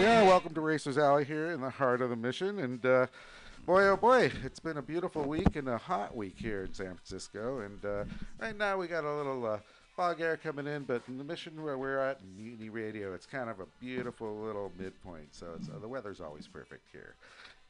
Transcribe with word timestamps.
yeah. 0.00 0.22
Welcome 0.22 0.54
to 0.54 0.60
Racers 0.60 0.96
Alley 0.96 1.24
here 1.24 1.50
in 1.50 1.60
the 1.60 1.70
heart 1.70 2.00
of 2.00 2.10
the 2.10 2.16
mission. 2.16 2.58
And 2.60 2.84
uh, 2.86 3.06
boy, 3.68 3.86
oh 3.86 3.98
boy, 3.98 4.32
it's 4.44 4.60
been 4.60 4.78
a 4.78 4.82
beautiful 4.82 5.24
week 5.24 5.54
and 5.54 5.68
a 5.68 5.76
hot 5.76 6.16
week 6.16 6.36
here 6.38 6.64
in 6.64 6.72
San 6.72 6.94
Francisco. 6.94 7.60
And 7.60 7.84
uh, 7.84 8.04
right 8.40 8.56
now 8.56 8.78
we 8.78 8.86
got 8.86 9.04
a 9.04 9.14
little 9.14 9.44
uh, 9.44 9.58
fog 9.94 10.22
air 10.22 10.38
coming 10.38 10.66
in, 10.66 10.84
but 10.84 11.02
in 11.06 11.18
the 11.18 11.24
mission 11.24 11.62
where 11.62 11.76
we're 11.76 11.98
at, 11.98 12.18
in 12.22 12.42
Mutiny 12.42 12.70
Radio, 12.70 13.12
it's 13.12 13.26
kind 13.26 13.50
of 13.50 13.60
a 13.60 13.66
beautiful 13.78 14.34
little 14.36 14.72
midpoint. 14.78 15.34
So 15.34 15.48
uh, 15.48 15.78
the 15.80 15.86
weather's 15.86 16.22
always 16.22 16.46
perfect 16.46 16.88
here. 16.92 17.14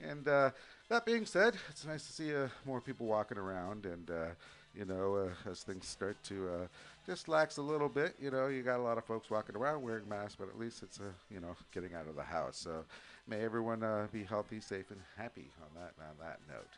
And 0.01 0.29
uh, 0.29 0.51
that 0.89 1.05
being 1.05 1.27
said, 1.27 1.57
it's 1.69 1.85
nice 1.85 2.07
to 2.07 2.13
see 2.13 2.33
uh, 2.33 2.47
more 2.65 2.81
people 2.81 3.07
walking 3.07 3.37
around 3.37 3.85
and. 3.85 4.09
Uh, 4.09 4.27
you 4.77 4.85
know, 4.85 5.17
uh, 5.17 5.51
as 5.51 5.63
things 5.63 5.89
start 5.89 6.17
to 6.23 6.49
uh, 6.49 6.67
just 7.05 7.27
lax 7.27 7.57
a 7.57 7.63
little 7.63 7.89
bit, 7.89 8.15
you 8.21 8.31
know, 8.31 8.47
you 8.47 8.63
got 8.63 8.79
a 8.79 8.83
lot 8.83 8.99
of 8.99 9.05
folks 9.05 9.29
walking 9.29 9.57
around 9.57 9.83
wearing 9.83 10.09
masks, 10.09 10.37
but 10.39 10.49
at 10.49 10.59
least 10.59 10.83
it's, 10.83 11.01
uh, 11.01 11.05
you 11.31 11.41
know, 11.41 11.57
getting 11.73 11.95
out 11.95 12.07
of 12.07 12.15
the 12.15 12.23
house. 12.23 12.57
So 12.57 12.85
may 13.29 13.41
everyone 13.45 13.83
uh, 13.83 14.07
be 14.13 14.25
healthy, 14.25 14.61
safe, 14.61 14.91
and 14.91 15.01
happy 15.17 15.51
on 15.61 15.69
that 15.75 15.93
on 16.01 16.17
that 16.21 16.41
note. 16.49 16.69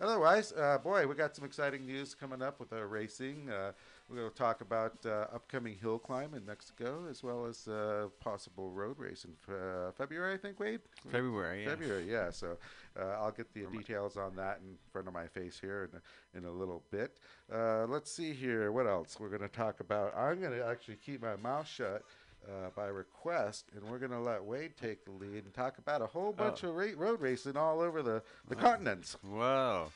Otherwise, 0.00 0.52
uh, 0.52 0.78
boy, 0.78 1.06
we 1.06 1.14
got 1.14 1.36
some 1.36 1.44
exciting 1.44 1.84
news 1.84 2.14
coming 2.14 2.40
up 2.40 2.58
with 2.58 2.72
our 2.72 2.86
racing. 2.86 3.50
Uh, 3.50 3.72
we're 4.08 4.16
going 4.16 4.30
to 4.30 4.34
talk 4.34 4.60
about 4.60 4.94
uh, 5.04 5.26
upcoming 5.32 5.76
hill 5.76 5.98
climb 5.98 6.34
in 6.34 6.44
Mexico, 6.44 7.04
as 7.08 7.22
well 7.22 7.44
as 7.44 7.68
uh, 7.68 8.08
possible 8.18 8.70
road 8.70 8.98
race 8.98 9.24
in 9.24 9.54
uh, 9.54 9.92
February, 9.92 10.34
I 10.34 10.36
think, 10.38 10.58
Wade? 10.58 10.80
February, 11.12 11.62
yeah. 11.62 11.68
February, 11.68 12.10
yeah. 12.10 12.30
So 12.30 12.56
uh, 12.98 13.18
I'll 13.20 13.30
get 13.30 13.52
the 13.52 13.66
details 13.66 14.16
on 14.16 14.34
that 14.36 14.60
in 14.64 14.74
front 14.90 15.06
of 15.06 15.12
my 15.14 15.26
face 15.26 15.58
here 15.60 15.88
in 15.92 15.98
a, 15.98 16.38
in 16.38 16.52
a 16.52 16.52
little 16.52 16.82
bit. 16.90 17.18
Uh, 17.52 17.86
let's 17.86 18.10
see 18.10 18.32
here. 18.32 18.72
What 18.72 18.86
else 18.86 19.18
we're 19.20 19.28
going 19.28 19.42
to 19.42 19.48
talk 19.48 19.80
about? 19.80 20.16
I'm 20.16 20.40
going 20.40 20.58
to 20.58 20.66
actually 20.66 20.96
keep 20.96 21.22
my 21.22 21.36
mouth 21.36 21.68
shut. 21.68 22.02
Uh, 22.48 22.70
by 22.74 22.86
request, 22.86 23.66
and 23.76 23.88
we're 23.88 23.98
going 23.98 24.10
to 24.10 24.18
let 24.18 24.42
Wade 24.42 24.72
take 24.80 25.04
the 25.04 25.10
lead 25.12 25.44
and 25.44 25.54
talk 25.54 25.78
about 25.78 26.02
a 26.02 26.06
whole 26.06 26.32
bunch 26.32 26.64
of 26.64 26.74
ra- 26.74 26.86
road 26.96 27.20
racing 27.20 27.56
all 27.56 27.80
over 27.80 28.02
the, 28.02 28.22
the 28.48 28.56
continents. 28.56 29.16
Wow. 29.22 29.88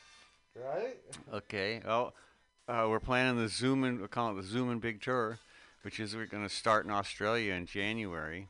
Right? 0.55 0.95
Okay. 1.33 1.81
Well, 1.83 2.13
uh, 2.69 2.85
we're 2.87 3.01
planning 3.01 3.41
the 3.41 3.49
Zoom 3.49 3.83
in, 3.83 3.99
we 3.99 4.07
call 4.07 4.31
it 4.31 4.35
the 4.35 4.47
Zoom 4.47 4.71
in 4.71 4.79
Big 4.79 5.01
Tour, 5.01 5.39
which 5.81 5.99
is 5.99 6.15
we're 6.15 6.27
going 6.27 6.47
to 6.47 6.53
start 6.53 6.85
in 6.85 6.91
Australia 6.91 7.53
in 7.53 7.65
January 7.65 8.47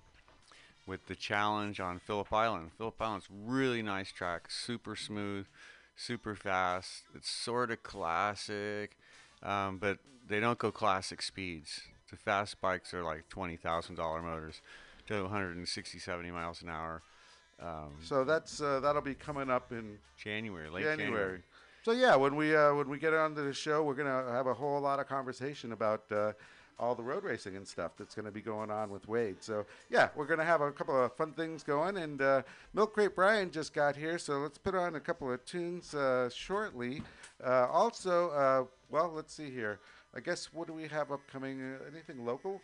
with 0.86 1.08
the 1.08 1.16
challenge 1.16 1.80
on 1.80 1.98
Phillip 1.98 2.32
Island. 2.32 2.72
Phillip 2.78 3.02
Island's 3.02 3.28
really 3.32 3.82
nice 3.82 4.12
track, 4.12 4.52
super 4.52 4.96
smooth, 4.96 5.48
super 5.96 6.36
fast. 6.36 7.04
It's 7.16 7.30
sort 7.30 7.72
of 7.72 7.82
classic, 7.82 8.98
um, 9.42 9.78
but 9.78 9.98
they 10.28 10.40
don't 10.40 10.60
go 10.60 10.72
classic 10.72 11.22
speeds. 11.22 11.82
The 12.10 12.18
fast 12.18 12.62
bikes 12.62 12.94
are 12.94 13.04
like 13.04 13.28
twenty 13.30 13.56
thousand 13.58 13.96
dollar 13.96 14.22
motors, 14.22 14.62
to 15.08 15.24
160, 15.24 16.00
70 16.00 16.32
miles 16.32 16.62
an 16.62 16.70
hour. 16.70 17.02
Um, 17.60 17.98
So 18.02 18.24
that's 18.24 18.62
uh, 18.62 18.80
that'll 18.82 19.02
be 19.02 19.16
coming 19.16 19.50
up 19.50 19.72
in 19.72 19.98
January, 20.18 20.70
late 20.70 20.84
January. 20.84 21.06
January. 21.12 21.44
So 21.84 21.92
yeah, 21.92 22.16
when 22.16 22.36
we 22.36 22.56
uh, 22.56 22.74
when 22.74 22.90
we 22.90 22.98
get 22.98 23.14
onto 23.14 23.44
the 23.46 23.54
show, 23.54 23.84
we're 23.84 23.94
gonna 23.94 24.32
have 24.32 24.48
a 24.48 24.54
whole 24.54 24.80
lot 24.82 25.00
of 25.00 25.08
conversation 25.08 25.72
about 25.72 26.04
uh, 26.12 26.34
all 26.78 26.96
the 26.96 27.04
road 27.04 27.24
racing 27.24 27.56
and 27.56 27.66
stuff 27.66 27.92
that's 27.98 28.14
gonna 28.16 28.32
be 28.32 28.42
going 28.42 28.70
on 28.72 28.90
with 28.90 29.08
Wade. 29.08 29.38
So 29.42 29.66
yeah, 29.90 30.10
we're 30.16 30.26
gonna 30.26 30.44
have 30.44 30.62
a 30.62 30.72
couple 30.72 31.02
of 31.02 31.14
fun 31.16 31.32
things 31.32 31.64
going. 31.64 31.98
And 31.98 32.22
uh, 32.22 32.42
Milk 32.74 32.94
Crate 32.94 33.16
Brian 33.16 33.52
just 33.52 33.74
got 33.74 33.96
here, 33.96 34.18
so 34.18 34.40
let's 34.40 34.58
put 34.58 34.76
on 34.76 34.96
a 34.96 35.00
couple 35.00 35.32
of 35.32 35.46
tunes 35.46 35.94
uh, 35.94 36.30
shortly. 36.30 37.04
Uh, 37.44 37.68
also, 37.72 38.30
uh, 38.32 38.64
well, 38.90 39.12
let's 39.16 39.34
see 39.34 39.50
here. 39.52 39.80
I 40.16 40.20
guess 40.22 40.54
what 40.54 40.68
do 40.68 40.74
we 40.74 40.88
have 40.88 41.12
upcoming? 41.12 41.62
Uh, 41.62 41.78
anything 41.92 42.26
local? 42.26 42.62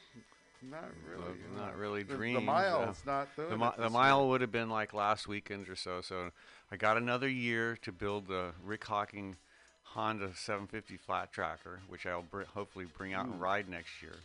Not 0.70 0.86
really. 1.10 1.38
Not 1.58 1.76
really 1.78 2.04
The- 2.04 2.10
The, 2.14 2.18
dreams, 2.18 2.44
miles, 2.44 3.02
not 3.06 3.36
doing 3.36 3.50
The, 3.50 3.58
mi- 3.58 3.72
the 3.78 3.90
mile 3.90 4.30
would 4.30 4.42
have 4.42 4.52
been 4.52 4.70
like 4.70 4.94
last 4.94 5.28
weekend 5.28 5.68
or 5.68 5.76
so. 5.76 6.02
So 6.02 6.30
I 6.72 6.78
got 6.78 6.98
another 6.98 7.28
year 7.28 7.78
to 7.82 7.92
build 7.92 8.28
the 8.28 8.52
Rick 8.64 8.86
Hawking 8.86 9.38
Honda 9.84 10.32
750 10.36 10.98
flat 10.98 11.32
tracker, 11.34 11.82
which 11.90 12.06
I'll 12.06 12.22
br- 12.22 12.44
hopefully 12.54 12.86
bring 12.98 13.14
out 13.14 13.26
and 13.26 13.42
ride 13.42 13.68
next 13.68 14.02
year, 14.02 14.16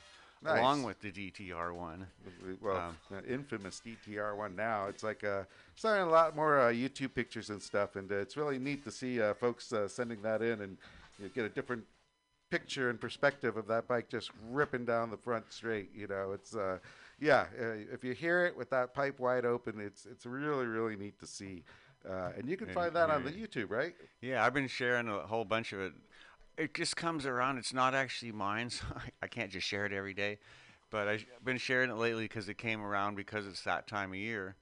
along 0.45 0.83
with 0.85 1.01
the 1.01 1.11
DTR 1.11 1.75
one. 1.75 2.07
well, 2.61 2.77
Um, 2.77 2.99
the 3.11 3.25
infamous 3.33 3.81
DTR 3.85 4.37
one 4.37 4.55
now. 4.55 4.87
It's 4.87 5.03
like 5.03 5.25
uh, 5.25 5.45
starting 5.75 6.07
a 6.07 6.11
lot 6.11 6.37
more 6.37 6.61
uh, 6.61 6.69
YouTube 6.71 7.15
pictures 7.15 7.51
and 7.51 7.61
stuff, 7.61 7.97
and 7.97 8.13
uh, 8.13 8.17
it's 8.17 8.37
really 8.37 8.59
neat 8.61 8.85
to 8.85 8.93
see 8.93 9.21
uh, 9.21 9.35
folks 9.35 9.73
uh, 9.73 9.89
sending 9.89 10.21
that 10.23 10.43
in 10.43 10.61
and 10.61 10.77
you 11.19 11.25
know, 11.25 11.31
get 11.35 11.45
a 11.47 11.49
different 11.49 11.83
picture 12.51 12.91
and 12.91 13.01
perspective 13.01 13.57
of 13.57 13.67
that 13.69 13.89
bike 13.89 14.09
just 14.09 14.31
ripping 14.51 14.85
down 14.85 15.11
the 15.11 15.17
front 15.17 15.53
straight. 15.53 15.91
You 15.95 16.07
know, 16.07 16.33
it's 16.33 16.55
uh, 16.55 16.79
yeah. 17.21 17.47
Uh, 17.61 17.93
if 17.93 18.05
you 18.05 18.13
hear 18.13 18.47
it 18.47 18.57
with 18.57 18.71
that 18.71 18.95
pipe 18.95 19.19
wide 19.21 19.45
open, 19.45 19.81
it's 19.81 20.07
it's 20.07 20.27
really 20.27 20.67
really 20.67 20.97
neat 20.97 21.19
to 21.21 21.27
see. 21.27 21.65
Uh, 22.09 22.31
and 22.39 22.49
you 22.49 22.57
can 22.57 22.69
And 22.69 22.75
find 22.75 22.95
that 22.95 23.11
on 23.11 23.25
the. 23.25 23.33
YouTube, 23.33 23.71
right? 23.71 23.95
Yeah, 24.21 24.45
I've 24.45 24.55
been 24.55 24.69
sharing 24.69 25.09
a 25.09 25.21
whole 25.21 25.45
bunch 25.45 25.73
of 25.73 25.81
it. 25.81 25.93
It 26.57 26.73
just 26.75 26.97
comes 26.97 27.27
around. 27.27 27.59
It's 27.59 27.75
not 27.75 27.95
actually 27.95 28.33
mine, 28.33 28.71
so 28.71 28.85
I, 28.95 29.11
I 29.23 29.27
can't 29.27 29.51
just 29.51 29.67
share 29.67 29.87
it 29.87 29.93
every 29.93 30.15
day. 30.15 30.39
But 30.91 31.09
I, 31.09 31.13
have 31.13 31.45
been 31.45 31.59
sharing 31.59 31.91
it 31.91 31.97
lately 31.97 32.25
because 32.25 32.49
it 32.49 32.59
came 32.59 32.81
around 32.81 33.17
because 33.17 33.47
it's 33.47 33.63
that 33.63 33.89
time 33.89 34.11
of 34.11 34.17
year. 34.17 34.57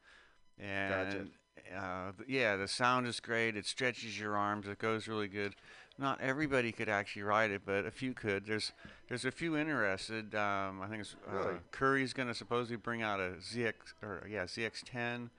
And 0.58 1.30
uh, 1.76 2.12
yeah, 2.26 2.56
the 2.56 2.68
sound 2.68 3.06
is 3.06 3.20
great. 3.20 3.56
It 3.56 3.66
stretches 3.66 4.18
your 4.18 4.36
arms. 4.36 4.66
It 4.68 4.78
goes 4.78 5.06
really 5.08 5.28
good. 5.28 5.54
Not 5.96 6.20
everybody 6.20 6.72
could 6.72 6.88
actually 6.88 7.22
ride 7.22 7.52
it, 7.52 7.62
but 7.64 7.86
a 7.86 7.90
few 7.90 8.14
could. 8.14 8.46
There's 8.46 8.72
there's 9.08 9.24
a 9.24 9.30
few 9.30 9.56
interested. 9.56 10.34
Um, 10.34 10.80
I 10.82 10.88
think 10.88 11.02
it's 11.02 11.14
uh, 11.28 11.36
Really? 11.36 11.54
Curry's 11.70 12.12
going 12.12 12.28
to 12.28 12.34
supposedly 12.34 12.76
bring 12.76 13.02
out 13.02 13.20
a 13.20 13.34
ZX 13.40 13.74
or 14.02 14.26
yeah 14.28 14.44
ZX10. 14.44 15.30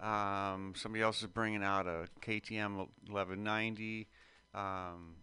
Um, 0.00 0.74
somebody 0.76 1.02
else 1.02 1.22
is 1.22 1.28
bringing 1.28 1.64
out 1.64 1.86
a 1.86 2.06
KTM 2.22 2.76
1190. 2.76 4.06
Um, 4.54 5.14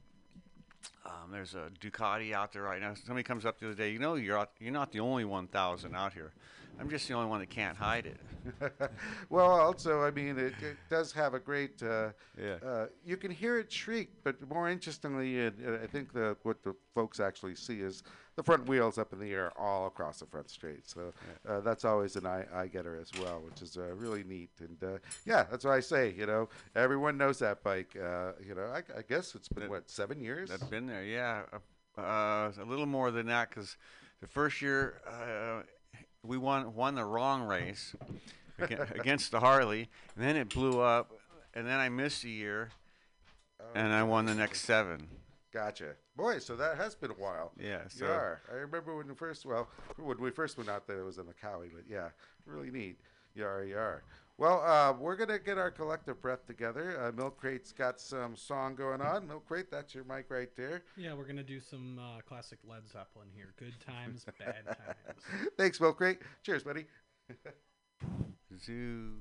um, 1.05 1.31
there's 1.31 1.53
a 1.53 1.69
Ducati 1.79 2.33
out 2.33 2.53
there 2.53 2.63
right 2.63 2.81
now. 2.81 2.94
Somebody 3.05 3.23
comes 3.23 3.45
up 3.45 3.59
the 3.59 3.67
other 3.67 3.75
day. 3.75 3.91
You 3.91 4.00
know, 4.00 4.15
you're 4.15 4.38
out, 4.38 4.51
you're 4.59 4.73
not 4.73 4.91
the 4.91 5.00
only 5.00 5.25
1,000 5.25 5.95
out 5.95 6.13
here. 6.13 6.31
I'm 6.79 6.89
just 6.89 7.07
the 7.07 7.13
only 7.13 7.29
one 7.29 7.39
that 7.39 7.50
can't 7.50 7.78
hide 7.78 8.06
it. 8.07 8.17
well, 9.29 9.50
also, 9.51 10.01
I 10.03 10.11
mean, 10.11 10.38
it, 10.38 10.53
it 10.61 10.75
does 10.89 11.13
have 11.13 11.34
a 11.34 11.39
great. 11.39 11.81
Uh, 11.81 12.09
Yeah. 12.38 12.56
Uh, 12.66 12.88
you 13.06 13.16
can 13.16 13.31
hear 13.31 13.57
it 13.59 13.72
shriek, 13.72 14.09
but 14.23 14.35
more 14.50 14.69
interestingly, 14.69 15.45
uh, 15.45 15.51
I 15.81 15.88
think 15.88 16.12
the 16.12 16.35
what 16.44 16.62
the 16.63 16.75
folks 16.94 17.19
actually 17.22 17.56
see 17.56 17.79
is 17.79 18.03
the 18.35 18.44
front 18.44 18.67
wheels 18.67 18.97
up 18.97 19.13
in 19.13 19.19
the 19.19 19.31
air 19.31 19.51
all 19.57 19.85
across 19.88 20.19
the 20.19 20.25
front 20.25 20.50
straight. 20.50 20.89
So 20.89 21.13
uh, 21.47 21.62
that's 21.62 21.85
always 21.85 22.16
an 22.17 22.25
eye, 22.25 22.45
eye 22.53 22.67
getter 22.67 22.97
as 23.00 23.12
well, 23.22 23.41
which 23.47 23.62
is 23.62 23.78
uh, 23.78 23.94
really 23.95 24.23
neat. 24.23 24.50
And 24.59 24.83
uh, 24.83 24.97
yeah, 25.25 25.45
that's 25.50 25.63
why 25.63 25.78
I 25.78 25.79
say, 25.79 26.13
you 26.17 26.25
know, 26.25 26.50
everyone 26.75 27.17
knows 27.17 27.39
that 27.39 27.63
bike. 27.63 27.95
Uh, 27.95 28.31
you 28.45 28.56
know, 28.56 28.66
I, 28.73 28.79
I 28.97 29.03
guess 29.07 29.35
it's 29.35 29.47
been 29.47 29.63
That- 29.63 29.69
what 29.69 29.89
seven 29.89 30.19
years. 30.19 30.50
That's 30.50 30.63
been 30.63 30.88
there, 30.88 31.03
yeah. 31.06 31.44
Uh, 31.53 32.01
uh, 32.01 32.51
a 32.59 32.66
little 32.66 32.88
more 32.88 33.12
than 33.12 33.28
that 33.28 33.50
because 33.51 33.78
the 34.19 34.28
first 34.28 34.62
year 34.62 35.00
uh, 35.07 35.62
we 36.23 36.38
won 36.38 36.73
won 36.73 36.95
the 36.95 37.06
wrong 37.06 37.44
race 37.44 37.95
against 38.59 39.31
the 39.31 39.39
Harley, 39.39 39.89
and 40.16 40.23
then 40.25 40.35
it 40.35 40.50
blew 40.50 40.79
up, 40.81 41.11
and 41.53 41.67
then 41.67 41.79
I 41.79 41.89
missed 41.89 42.23
a 42.23 42.29
year, 42.29 42.69
and 43.75 43.94
I 43.94 44.03
won 44.03 44.25
the 44.25 44.35
next 44.35 44.62
seven. 44.62 45.07
Gotcha, 45.53 45.94
boy. 46.15 46.39
So 46.39 46.56
that 46.56 46.77
has 46.77 46.95
been 46.95 47.12
a 47.12 47.15
while. 47.15 47.51
Yeah, 47.59 47.81
You 48.00 48.07
are. 48.07 48.42
I 48.51 48.56
remember 48.56 48.95
when 48.95 49.07
we 49.07 49.13
first, 49.13 49.45
well, 49.45 49.69
when 49.98 50.18
we 50.19 50.31
first 50.31 50.57
went 50.57 50.69
out 50.69 50.88
there, 50.88 51.00
it 51.00 51.06
was 51.06 51.19
in 51.19 51.27
the 51.27 51.33
Cowie, 51.33 51.69
but 51.74 51.83
yeah, 51.88 52.09
really 52.45 52.71
neat. 52.71 52.98
You 53.36 53.45
are, 53.45 53.63
you 53.63 53.77
are. 53.77 54.03
Well, 54.38 54.63
uh, 54.65 54.94
we're 55.00 55.15
gonna 55.15 55.38
get 55.38 55.57
our 55.57 55.69
collective 55.69 56.21
breath 56.21 56.45
together. 56.47 57.00
Uh, 57.00 57.12
Milk 57.12 57.38
Crate's 57.38 57.71
got 57.71 58.00
some 58.00 58.35
song 58.35 58.74
going 58.75 59.00
on. 59.00 59.27
Milk 59.27 59.45
Crate, 59.47 59.69
that's 59.69 59.94
your 59.94 60.03
mic 60.06 60.25
right 60.30 60.50
there. 60.57 60.83
Yeah, 60.97 61.13
we're 61.13 61.27
gonna 61.27 61.44
do 61.44 61.59
some 61.59 62.00
uh, 62.00 62.21
classic 62.21 62.57
Led 62.68 62.88
Zeppelin 62.88 63.27
here. 63.35 63.53
Good 63.57 63.75
times, 63.85 64.25
bad 64.39 64.65
times. 64.65 65.50
Thanks, 65.57 65.80
Milk 65.80 65.97
Crate. 65.97 66.19
Cheers, 66.41 66.63
buddy. 66.63 66.85
zoo. 68.65 69.13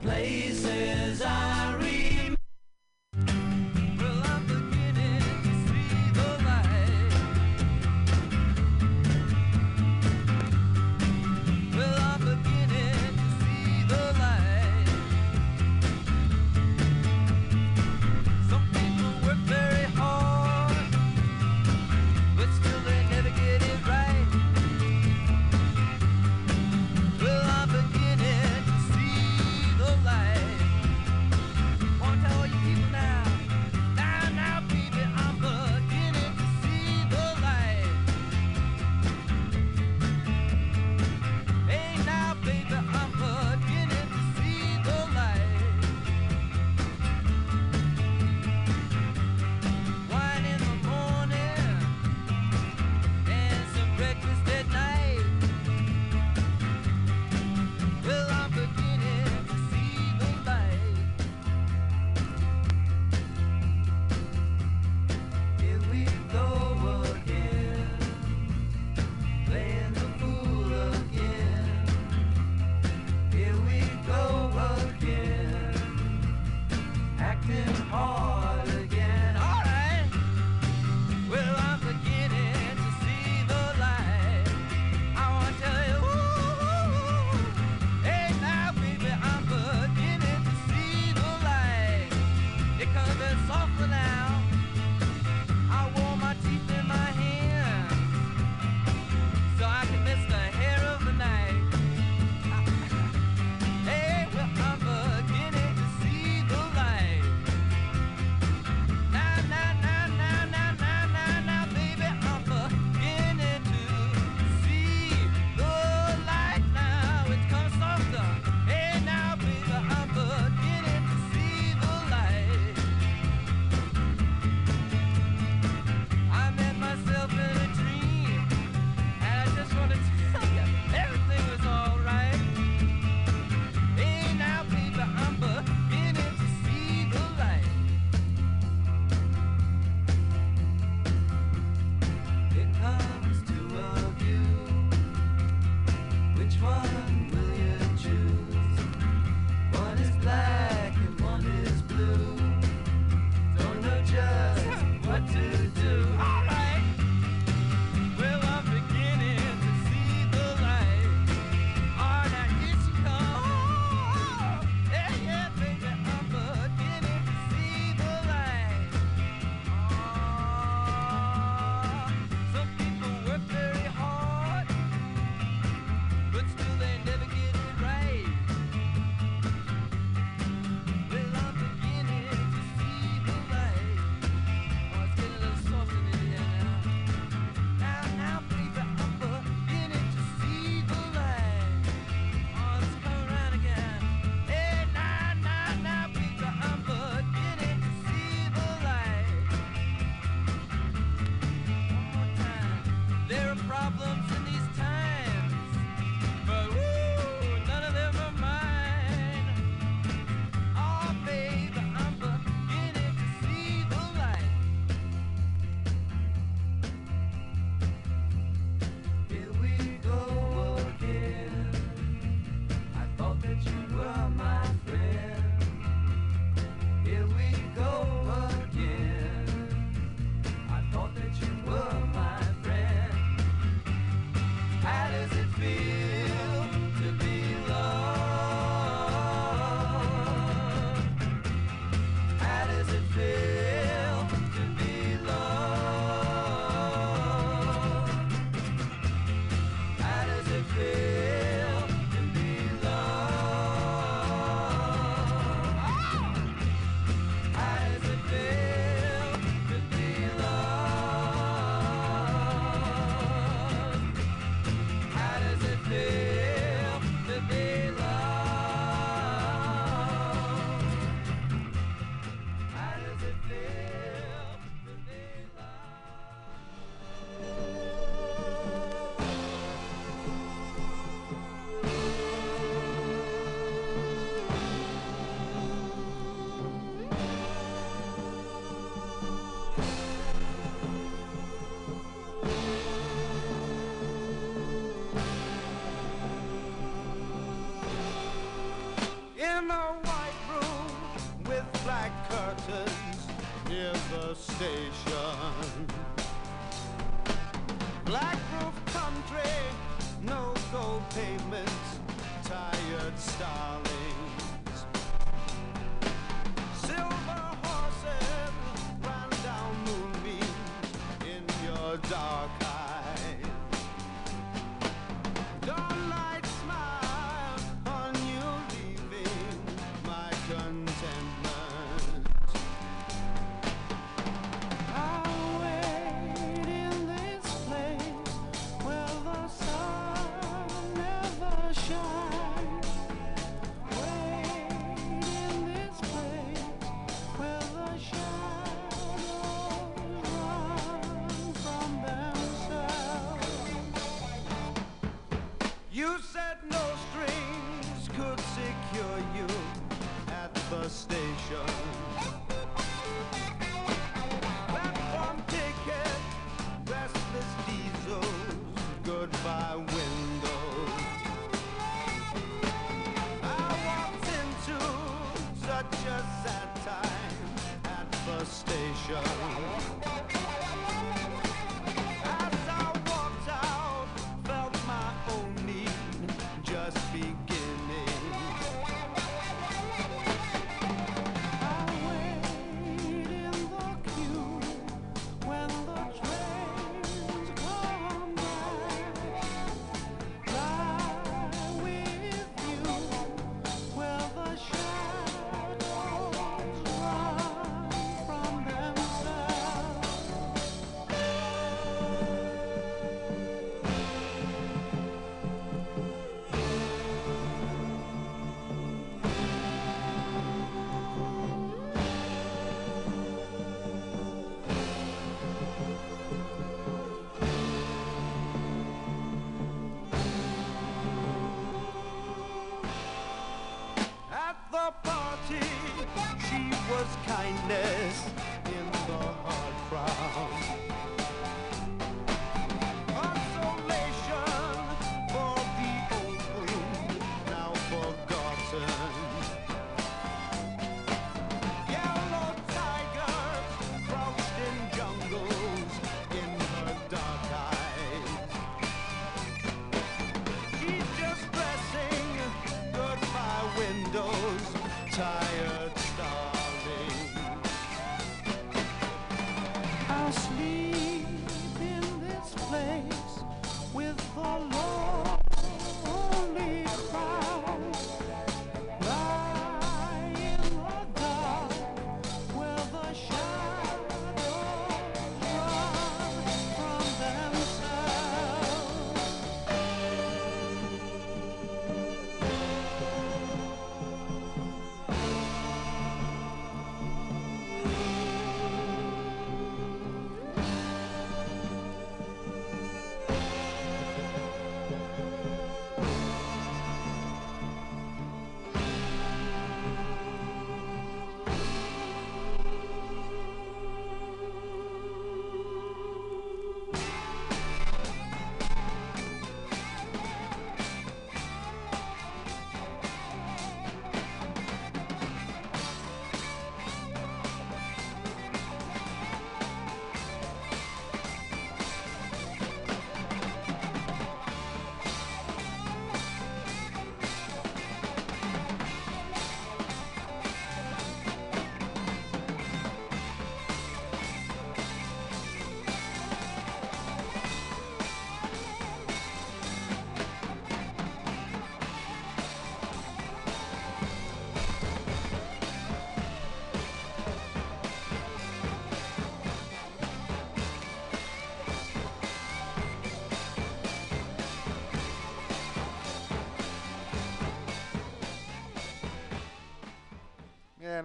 Places 0.00 0.91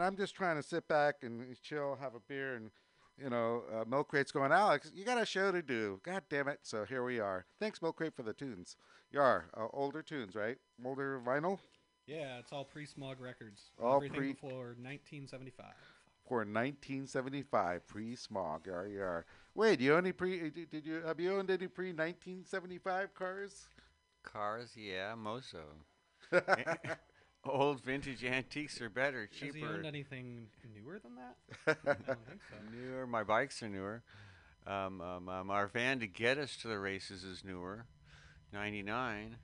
I'm 0.08 0.16
just 0.16 0.36
trying 0.36 0.56
to 0.56 0.64
sit 0.64 0.88
back 0.88 1.16
and 1.24 1.44
chill, 1.62 1.98
have 2.00 2.16
a 2.16 2.22
beer, 2.30 2.56
and 2.56 2.72
you 3.22 3.30
know, 3.30 3.64
uh, 3.76 3.84
Milk 3.86 4.08
Crate's 4.08 4.32
going, 4.32 4.54
Alex, 4.54 4.90
you 4.96 5.04
got 5.04 5.22
a 5.22 5.26
show 5.26 5.52
to 5.52 5.62
do. 5.62 6.00
God 6.02 6.22
damn 6.30 6.48
it! 6.48 6.60
So 6.64 6.86
here 6.86 7.04
we 7.04 7.20
are. 7.20 7.46
Thanks, 7.60 7.82
Milk 7.82 7.98
Crate, 7.98 8.16
for 8.16 8.24
the 8.24 8.32
tunes. 8.32 8.78
Yar, 9.12 9.48
uh, 9.58 9.68
older 9.74 10.02
tunes, 10.02 10.34
right? 10.34 10.56
Older 10.86 11.20
vinyl 11.26 11.60
Yeah, 12.06 12.40
it's 12.40 12.54
all 12.54 12.64
pre-smog 12.64 13.20
records. 13.20 13.72
All 13.84 13.98
Everything 13.98 14.18
pre- 14.18 14.32
before 14.32 14.76
1975. 14.80 15.66
for 16.26 16.38
1975 16.38 17.86
pre-smog. 17.86 18.66
Yar 18.66 18.88
yar. 18.88 19.26
Wait, 19.56 19.80
do 19.80 19.84
you 19.86 19.94
own 19.94 20.06
any 20.06 20.14
pre? 20.14 20.50
Did 20.50 20.70
did 20.70 20.86
you 20.86 21.02
have 21.06 21.20
you 21.20 21.36
owned 21.36 21.50
any 21.50 21.68
pre 21.68 21.88
1975 21.88 23.14
cars? 23.14 23.68
Cars, 24.24 24.72
yeah, 24.78 25.16
Moso. 25.18 25.66
Old 27.50 27.82
vintage 27.82 28.24
antiques 28.24 28.82
are 28.82 28.90
better, 28.90 29.28
Has 29.32 29.40
he 29.40 29.52
cheaper. 29.60 29.68
owned 29.74 29.86
anything 29.86 30.48
newer 30.76 31.00
than 31.00 31.14
that? 31.16 31.78
I 31.86 31.94
don't 31.94 32.26
think 32.28 32.42
so. 32.50 32.56
Newer. 32.78 33.08
My 33.08 33.24
bikes 33.24 33.62
are 33.64 33.70
newer. 33.70 34.04
Um, 34.66 35.00
um, 35.02 35.30
um, 35.30 35.50
our 35.50 35.68
van 35.68 36.00
to 36.02 36.08
get 36.08 36.38
us 36.38 36.58
to 36.58 36.68
the 36.68 36.78
races 36.80 37.24
is 37.24 37.44
newer. 37.44 37.86
99. 38.54 39.38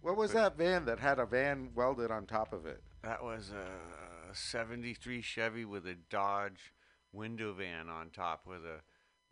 What 0.00 0.16
was 0.16 0.32
But- 0.32 0.56
that 0.56 0.56
van 0.56 0.84
that 0.86 1.00
had 1.00 1.18
a 1.18 1.26
van 1.26 1.70
welded 1.74 2.10
on 2.10 2.26
top 2.26 2.52
of 2.52 2.66
it? 2.66 2.82
That 3.02 3.22
was 3.24 3.50
a 3.50 4.34
73 4.34 5.20
Chevy 5.22 5.64
with 5.64 5.86
a 5.86 5.94
Dodge 5.94 6.72
window 7.12 7.52
van 7.52 7.88
on 7.88 8.10
top 8.10 8.46
with 8.46 8.64
a 8.64 8.80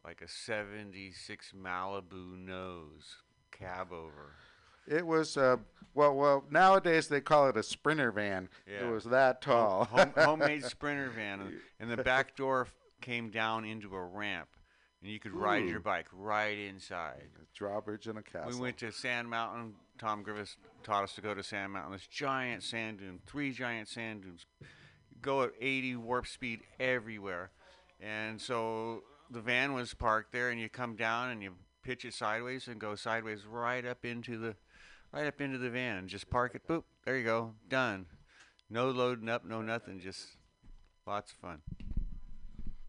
like 0.05 0.23
a 0.23 0.29
76 0.29 1.53
Malibu 1.53 2.39
nose 2.39 3.17
cab 3.51 3.93
over. 3.93 4.35
It 4.87 5.07
was 5.07 5.37
uh, 5.37 5.57
well, 5.95 6.15
well. 6.15 6.45
Nowadays 6.51 7.09
they 7.09 7.21
call 7.21 7.49
it 7.49 7.57
a 7.57 7.63
sprinter 7.63 8.13
van. 8.13 8.49
Yeah. 8.67 8.87
It 8.87 8.91
was 8.93 9.05
that 9.05 9.41
tall. 9.41 9.87
Home, 9.87 10.13
homemade 10.17 10.65
sprinter 10.65 11.11
van, 11.11 11.61
and, 11.81 11.91
the 11.91 11.97
back 11.97 12.37
door 12.37 12.69
came 13.01 13.31
down 13.31 13.65
into 13.65 13.95
a 13.95 14.05
ramp, 14.05 14.49
and 15.03 15.11
you 15.11 15.19
could 15.19 15.33
ride 15.33 15.65
your 15.65 15.81
bike 15.81 16.07
right 16.13 16.59
inside. 16.59 17.29
A 17.41 17.45
drawbridge 17.57 18.07
and 18.07 18.19
a 18.19 18.23
castle. 18.23 18.51
We 18.51 18.61
went 18.61 18.79
to 18.79 18.93
Sand 18.93 19.29
Mountain. 19.29 19.75
Tom 19.99 20.23
Griffiths 20.23 20.59
taught 20.83 21.05
us 21.05 21.15
to 21.15 21.23
go 21.23 21.35
to 21.35 21.43
Sand 21.43 21.73
Mountain. 21.73 21.93
This 21.93 22.07
giant 22.07 22.63
sand 22.63 22.99
dune, 22.99 23.21
three 23.27 23.51
giant 23.53 23.89
sand 23.89 24.23
dunes, 24.23 24.45
go 25.23 25.43
at 25.43 25.53
80 25.61 25.97
warp 25.97 26.27
speed 26.27 26.61
everywhere. 26.79 27.51
And 28.01 28.41
so 28.41 29.03
the 29.31 29.41
van 29.41 29.73
was 29.73 29.95
parked 29.95 30.33
there, 30.33 30.51
and 30.51 30.61
you 30.61 30.69
come 30.69 30.97
down 30.97 31.31
and 31.31 31.43
you 31.43 31.53
pitch 31.83 32.05
it 32.05 32.13
sideways 32.13 32.69
and 32.69 32.81
go 32.81 32.95
sideways 32.95 33.47
right 33.47 33.87
up 33.87 34.05
into 34.05 34.37
the, 34.37 34.57
right 35.17 35.27
up 35.27 35.41
into 35.41 35.59
the 35.59 35.71
van, 35.71 35.97
and 35.97 36.09
just 36.09 36.29
park 36.29 36.55
it. 36.55 36.67
Boop, 36.69 36.85
there 37.05 37.17
you 37.17 37.25
go, 37.25 37.53
done. 37.69 38.07
No 38.69 38.91
loading 38.91 39.29
up, 39.29 39.45
no 39.45 39.63
nothing, 39.63 40.01
just 40.01 40.27
lots 41.07 41.33
of 41.33 41.39
fun. 41.39 41.59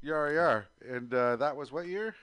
Yar 0.02 0.34
yar, 0.34 0.68
and 0.88 1.14
uh, 1.14 1.36
that 1.38 1.56
was 1.56 1.72
what 1.72 1.88
year? 1.88 2.16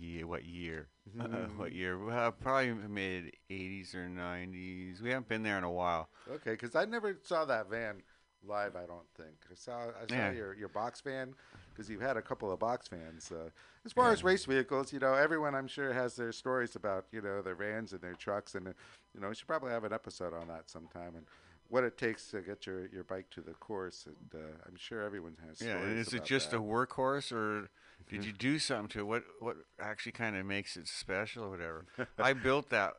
Yeah, 0.00 0.24
what 0.24 0.44
year? 0.44 0.88
Uh, 1.20 1.24
what 1.56 1.72
year? 1.72 2.02
Well, 2.02 2.32
probably 2.32 2.72
mid 2.72 3.32
80s 3.50 3.94
or 3.94 4.08
90s. 4.08 5.00
We 5.02 5.10
haven't 5.10 5.28
been 5.28 5.42
there 5.42 5.58
in 5.58 5.64
a 5.64 5.70
while. 5.70 6.08
Okay, 6.30 6.52
because 6.52 6.74
I 6.74 6.84
never 6.86 7.16
saw 7.22 7.44
that 7.44 7.68
van 7.70 8.02
live. 8.46 8.76
I 8.76 8.86
don't 8.86 9.06
think 9.16 9.36
I 9.50 9.54
saw. 9.54 9.78
I 9.88 10.06
saw 10.08 10.14
Yeah. 10.14 10.32
your 10.32 10.54
your 10.54 10.68
box 10.68 11.00
van 11.02 11.34
because 11.74 11.90
you've 11.90 12.00
had 12.00 12.16
a 12.16 12.22
couple 12.22 12.52
of 12.52 12.58
box 12.58 12.88
fans. 12.88 13.32
Uh, 13.32 13.50
as 13.84 13.92
far 13.92 14.12
as 14.12 14.22
race 14.22 14.44
vehicles, 14.44 14.92
you 14.92 14.98
know, 14.98 15.14
everyone 15.14 15.54
I'm 15.54 15.66
sure 15.66 15.92
has 15.92 16.16
their 16.16 16.32
stories 16.32 16.76
about 16.76 17.06
you 17.12 17.20
know 17.20 17.42
their 17.42 17.54
vans 17.54 17.92
and 17.92 18.00
their 18.00 18.14
trucks, 18.14 18.54
and 18.54 18.68
uh, 18.68 18.72
you 19.14 19.20
know, 19.20 19.28
we 19.28 19.34
should 19.34 19.46
probably 19.46 19.70
have 19.70 19.84
an 19.84 19.92
episode 19.92 20.32
on 20.32 20.48
that 20.48 20.70
sometime 20.70 21.14
and 21.16 21.26
what 21.68 21.84
it 21.84 21.96
takes 21.96 22.28
to 22.28 22.40
get 22.40 22.66
your, 22.66 22.86
your 22.88 23.04
bike 23.04 23.28
to 23.30 23.40
the 23.40 23.52
course. 23.54 24.06
And 24.06 24.40
uh, 24.40 24.46
I'm 24.66 24.76
sure 24.76 25.02
everyone 25.02 25.36
has. 25.48 25.60
Yeah, 25.60 25.78
stories 25.78 26.06
is 26.08 26.14
it 26.14 26.24
just 26.24 26.50
that. 26.50 26.58
a 26.58 26.60
workhorse, 26.60 27.32
or 27.32 27.68
did 28.08 28.24
you 28.24 28.32
do 28.32 28.58
something 28.58 28.88
to 28.88 29.00
it? 29.00 29.04
What 29.04 29.24
what 29.40 29.56
actually 29.80 30.12
kind 30.12 30.36
of 30.36 30.46
makes 30.46 30.76
it 30.76 30.88
special, 30.88 31.44
or 31.44 31.50
whatever? 31.50 31.86
I 32.18 32.32
built 32.32 32.70
that 32.70 32.94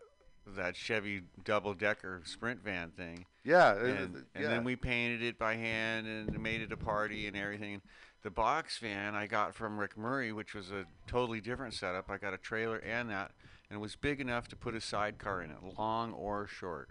that 0.55 0.75
Chevy 0.75 1.23
double 1.43 1.73
decker 1.73 2.21
sprint 2.25 2.63
van 2.63 2.91
thing, 2.91 3.25
Yeah, 3.43 3.69
uh, 3.69 3.85
and, 3.85 4.15
uh, 4.15 4.19
and 4.35 4.45
then 4.45 4.63
we 4.63 4.75
painted 4.75 5.23
it 5.23 5.39
by 5.39 5.55
hand 5.55 6.07
and 6.07 6.39
made 6.39 6.61
it 6.61 6.71
a 6.71 6.77
party 6.77 7.27
and 7.27 7.35
everything. 7.35 7.81
The 8.25 8.31
box 8.31 8.79
van 8.79 9.13
I 9.13 9.27
got 9.27 9.53
from 9.53 9.77
Rick 9.77 9.95
Murray, 9.95 10.31
which 10.31 10.55
was 10.55 10.71
a 10.71 10.85
totally 11.05 11.39
different 11.39 11.75
setup. 11.75 12.09
I 12.09 12.17
got 12.17 12.33
a 12.33 12.39
trailer 12.39 12.77
and 12.77 13.07
that, 13.11 13.29
and 13.69 13.77
it 13.77 13.79
was 13.79 13.95
big 13.95 14.19
enough 14.19 14.47
to 14.47 14.55
put 14.55 14.73
a 14.73 14.81
sidecar 14.81 15.43
in 15.43 15.51
it, 15.51 15.57
long 15.77 16.11
or 16.11 16.47
short. 16.47 16.89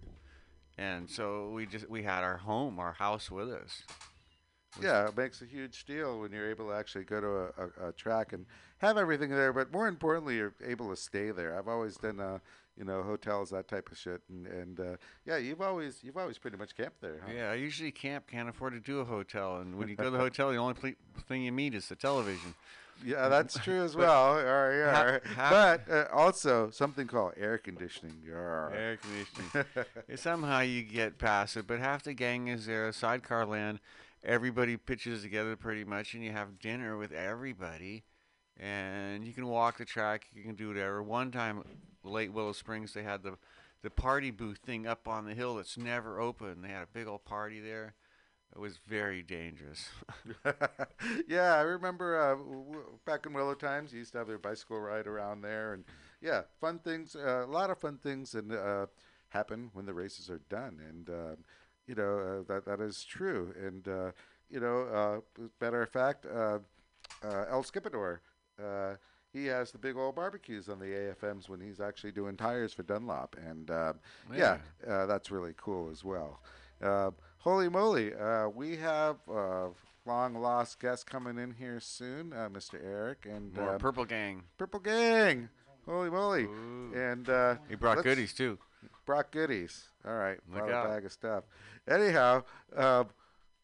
And 0.79 1.11
so 1.11 1.51
we 1.51 1.67
just 1.67 1.91
we 1.91 2.05
had 2.05 2.23
our 2.23 2.37
home, 2.37 2.79
our 2.79 2.93
house 2.93 3.33
with 3.33 3.51
us. 3.51 3.83
Yeah, 4.81 5.09
it 5.09 5.17
makes 5.17 5.43
a 5.43 5.45
huge 5.45 5.85
deal 5.87 6.21
when 6.21 6.31
you're 6.31 6.49
able 6.49 6.69
to 6.69 6.73
actually 6.73 7.03
go 7.03 7.21
to 7.21 7.27
a, 7.27 7.87
a, 7.87 7.89
a 7.89 7.93
track 7.95 8.33
and 8.33 8.47
have 8.79 8.97
everything 8.97 9.31
there. 9.31 9.53
But 9.53 9.73
more 9.73 9.89
importantly, 9.89 10.37
you're 10.37 10.55
able 10.65 10.89
to 10.91 10.97
stay 10.97 11.33
there. 11.33 11.59
I've 11.59 11.67
always 11.67 11.97
done, 11.97 12.21
uh, 12.21 12.39
you 12.77 12.85
know, 12.85 13.03
hotels, 13.03 13.51
that 13.51 13.69
type 13.69 13.91
of 13.93 13.97
shit, 13.99 14.21
and, 14.29 14.47
and 14.47 14.81
uh, 14.81 14.97
yeah, 15.27 15.37
you've 15.37 15.61
always 15.61 16.01
you've 16.03 16.17
always 16.17 16.39
pretty 16.39 16.57
much 16.57 16.75
camped 16.77 17.01
there. 17.01 17.21
Huh? 17.25 17.33
Yeah, 17.35 17.51
I 17.51 17.55
usually 17.55 17.93
camp 17.93 18.27
can't 18.27 18.49
afford 18.49 18.73
to 18.73 18.81
do 18.81 19.01
a 19.01 19.05
hotel, 19.05 19.59
and 19.59 19.77
when 19.79 19.89
you 19.89 19.97
go 19.97 20.05
to 20.05 20.11
the 20.11 20.19
hotel, 20.19 20.51
the 20.51 20.57
only 20.57 20.75
ple- 20.75 20.93
thing 21.29 21.43
you 21.43 21.53
meet 21.53 21.75
is 21.75 21.89
the 21.89 21.97
television. 21.97 22.55
Yeah, 23.05 23.29
that's 23.29 23.59
true 23.59 23.83
as 23.83 23.97
well. 23.97 24.13
All 24.13 24.37
right, 24.37 24.83
all 24.83 25.05
right. 25.05 25.27
ha- 25.27 25.51
but 25.87 25.93
uh, 25.93 26.07
also 26.13 26.71
something 26.71 27.07
called 27.07 27.33
air 27.37 27.59
conditioning. 27.59 28.17
Yarr. 28.29 28.73
Air 28.75 28.99
conditioning. 28.99 30.17
Somehow 30.17 30.61
you 30.61 30.83
get 30.83 31.19
past 31.19 31.57
it, 31.57 31.67
but 31.67 31.81
half 31.81 32.03
the 32.05 32.15
gang 32.15 32.49
is 32.49 32.67
there. 32.67 32.91
Sidecar 32.93 33.47
land. 33.47 33.81
Everybody 34.25 34.77
pitches 34.77 35.23
together 35.23 35.55
pretty 35.55 35.85
much, 35.85 36.15
and 36.15 36.25
you 36.25 36.33
have 36.33 36.59
dinner 36.59 36.97
with 36.97 37.13
everybody, 37.13 38.05
and 38.59 39.25
you 39.27 39.33
can 39.33 39.47
walk 39.47 39.79
the 39.79 39.85
track. 39.85 40.27
You 40.33 40.43
can 40.43 40.55
do 40.55 40.69
whatever. 40.69 41.03
One 41.03 41.31
time, 41.31 41.63
Lake 42.11 42.35
Willow 42.35 42.53
Springs, 42.53 42.93
they 42.93 43.03
had 43.03 43.23
the 43.23 43.37
the 43.83 43.91
party 43.91 44.31
booth 44.31 44.59
thing 44.59 44.87
up 44.87 45.07
on 45.07 45.27
the 45.27 45.35
hill 45.35 45.57
that's 45.57 45.77
never 45.77 46.19
open. 46.19 46.63
They 46.63 46.69
had 46.69 46.85
a 46.85 46.89
big 46.93 47.07
old 47.07 47.25
party 47.27 47.61
there. 47.61 47.95
It 48.55 48.61
was 48.61 48.79
very 48.87 49.23
dangerous. 49.23 49.89
yeah, 51.29 51.55
I 51.55 51.63
remember 51.63 52.19
uh, 52.19 52.37
w- 52.37 52.99
back 53.05 53.27
in 53.27 53.33
Willow 53.33 53.55
times, 53.55 53.93
you 53.93 53.99
used 53.99 54.13
to 54.13 54.19
have 54.19 54.29
their 54.29 54.39
bicycle 54.39 54.81
ride 54.81 55.07
around 55.09 55.43
there, 55.43 55.73
and 55.75 55.85
yeah, 56.23 56.43
fun 56.61 56.79
things. 56.79 57.17
Uh, 57.17 57.45
a 57.45 57.51
lot 57.51 57.71
of 57.71 57.79
fun 57.79 57.99
things 57.99 58.35
and 58.35 58.53
uh, 58.53 58.87
happen 59.31 59.71
when 59.73 59.87
the 59.87 59.93
races 59.93 60.31
are 60.31 60.41
done, 60.49 60.81
and 60.89 61.11
uh, 61.11 61.35
you 61.89 61.97
know 61.97 62.19
uh, 62.19 62.53
that 62.53 62.65
that 62.65 62.81
is 62.81 63.05
true. 63.05 63.53
And 63.61 63.87
uh, 63.89 64.13
you 64.49 64.61
know, 64.61 65.23
matter 65.61 65.83
of 65.83 65.91
fact, 65.91 66.25
El 66.25 66.63
Skipador. 67.65 68.21
Uh, 69.35 69.39
he 69.39 69.47
has 69.47 69.71
the 69.71 69.79
big 69.79 69.97
old 69.97 70.15
barbecues 70.15 70.69
on 70.69 70.79
the 70.79 70.87
AFMs 70.87 71.49
when 71.49 71.61
he's 71.61 71.81
actually 71.81 72.13
doing 72.13 72.37
tires 72.37 72.73
for 72.73 72.83
Dunlop, 72.83 73.37
and 73.45 73.71
um, 73.71 73.95
yeah, 74.35 74.59
uh, 74.89 75.07
that's 75.07 75.31
really 75.31 75.55
cool 75.57 75.91
as 75.91 76.05
well. 76.05 76.41
Uh, 76.83 77.11
holy 77.39 77.69
moly, 77.69 78.15
uh, 78.15 78.49
we 78.49 78.77
have 78.77 79.17
a 79.29 79.69
long 80.07 80.35
lost 80.35 80.81
guest 80.81 81.07
coming 81.07 81.39
in 81.39 81.53
here 81.53 81.81
soon, 81.81 82.33
uh, 82.33 82.49
Mr. 82.49 82.79
Eric 82.83 83.27
and 83.31 83.55
More 83.55 83.75
um, 83.75 83.79
Purple 83.79 84.05
Gang. 84.05 84.43
Purple 84.59 84.81
Gang. 84.81 85.49
Holy 85.87 86.11
moly! 86.11 86.45
Ooh. 86.45 86.93
And 86.95 87.29
uh, 87.29 87.57
He 87.69 87.75
brought 87.75 88.03
goodies 88.03 88.33
too. 88.33 88.59
Brought 89.05 89.31
goodies. 89.31 89.89
All 90.07 90.15
right, 90.15 90.39
Look 90.51 90.67
brought 90.67 90.87
a 90.87 90.89
bag 90.89 91.05
of 91.05 91.13
stuff. 91.13 91.45
Anyhow, 91.87 92.45
uh, 92.75 93.05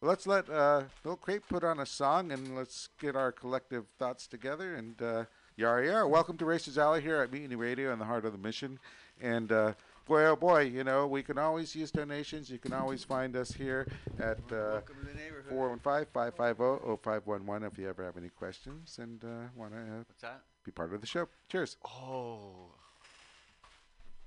let's 0.03 0.27
let 0.27 0.51
uh, 0.51 0.83
Milk 1.05 1.23
Crate 1.23 1.49
put 1.49 1.65
on 1.65 1.81
a 1.81 1.87
song 1.87 2.31
and 2.31 2.55
let's 2.55 2.89
get 3.01 3.17
our 3.17 3.33
collective 3.33 3.87
thoughts 3.99 4.27
together. 4.27 4.75
And 4.75 5.01
uh, 5.01 5.25
yar 5.61 5.85
yar, 5.85 6.09
welcome 6.09 6.39
to 6.39 6.47
Racers 6.47 6.79
Alley 6.79 7.03
here 7.03 7.21
at 7.21 7.31
Mutiny 7.31 7.55
Radio 7.55 7.93
in 7.93 7.99
the 7.99 8.05
heart 8.07 8.25
of 8.25 8.33
the 8.33 8.39
mission. 8.39 8.79
And 9.21 9.53
uh, 9.53 9.75
boy, 10.07 10.25
oh 10.25 10.35
boy, 10.35 10.63
you 10.63 10.85
know 10.85 11.07
we 11.07 11.23
can 11.23 11.37
always 11.37 11.77
use 11.77 11.91
donations. 11.91 12.49
You 12.49 12.57
can 12.57 12.73
always 12.73 13.05
find 13.05 13.37
us 13.37 13.53
here 13.53 13.87
at. 14.19 14.39
Uh, 14.51 14.81
Welcome 14.81 14.97
to 15.01 15.07
the 15.07 15.19
neighborhood. 15.19 15.83
415-550-0511 16.15 17.71
if 17.71 17.79
you 17.79 17.91
ever 17.91 18.03
have 18.03 18.17
any 18.17 18.31
questions 18.31 18.99
and 19.03 19.23
uh, 19.23 19.49
want 19.55 19.75
to 19.75 20.27
uh, 20.27 20.31
be 20.65 20.71
part 20.71 20.95
of 20.95 21.03
the 21.03 21.07
show. 21.07 21.29
Cheers. 21.51 21.77
Oh. 21.85 22.71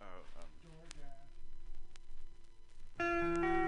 Oh, 0.02 0.06
um, 3.00 3.63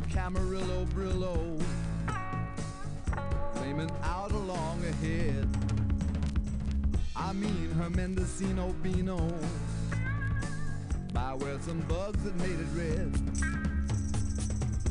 Camarillo 0.00 0.86
Brillo 0.88 1.62
flaming 3.54 3.90
out 4.02 4.30
along 4.32 4.82
ahead. 4.84 5.48
I 7.16 7.32
mean 7.32 7.70
her 7.72 7.90
Mendocino 7.90 8.72
Beano 8.82 9.18
by 11.12 11.34
where 11.34 11.58
some 11.60 11.80
bugs 11.82 12.22
had 12.22 12.36
made 12.40 12.58
it 12.58 12.66
red. 12.74 13.12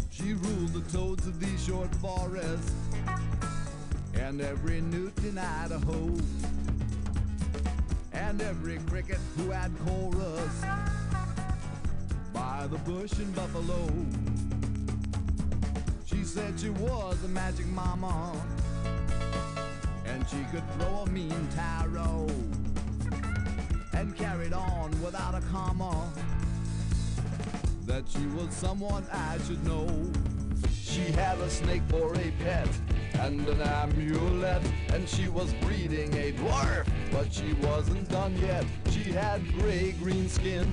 She 0.10 0.34
ruled 0.34 0.74
the 0.74 0.82
toads 0.92 1.26
of 1.28 1.40
these 1.40 1.64
short 1.64 1.94
forests 1.96 2.74
and 4.16 4.42
every 4.42 4.82
newt 4.82 5.18
in 5.24 5.38
Idaho 5.38 6.12
and 8.14 8.42
every 8.42 8.80
cricket 8.80 9.20
who 9.38 9.52
had 9.52 9.72
chorus 9.86 10.66
by 12.34 12.68
the 12.68 12.78
bush 12.80 13.14
in 13.20 13.32
Buffalo. 13.32 13.88
Said 16.38 16.60
she 16.60 16.70
was 16.70 17.18
a 17.24 17.28
magic 17.30 17.66
mama 17.70 18.32
and 20.06 20.24
she 20.30 20.38
could 20.52 20.62
throw 20.74 20.98
a 20.98 21.10
mean 21.10 21.48
tarot 21.56 22.28
and 23.94 24.16
carried 24.16 24.54
on 24.54 24.92
without 25.02 25.34
a 25.34 25.42
comma 25.52 26.14
that 27.88 28.04
she 28.08 28.24
was 28.28 28.54
someone 28.54 29.04
I 29.12 29.40
should 29.48 29.66
know. 29.66 29.88
She 30.80 31.06
had 31.12 31.40
a 31.40 31.50
snake 31.50 31.82
for 31.90 32.14
a 32.14 32.32
pet 32.44 32.70
and 33.16 33.48
an 33.48 33.62
amulet, 33.62 34.62
and 34.94 35.10
she 35.10 35.30
was 35.30 35.52
breeding 35.56 36.14
a 36.14 36.34
dwarf, 36.34 36.88
but 37.12 37.34
she 37.34 37.54
wasn't 37.64 38.08
done 38.10 38.38
yet. 38.38 38.64
She 38.92 39.12
had 39.12 39.42
gray 39.54 39.94
green 39.94 40.30
skin, 40.30 40.68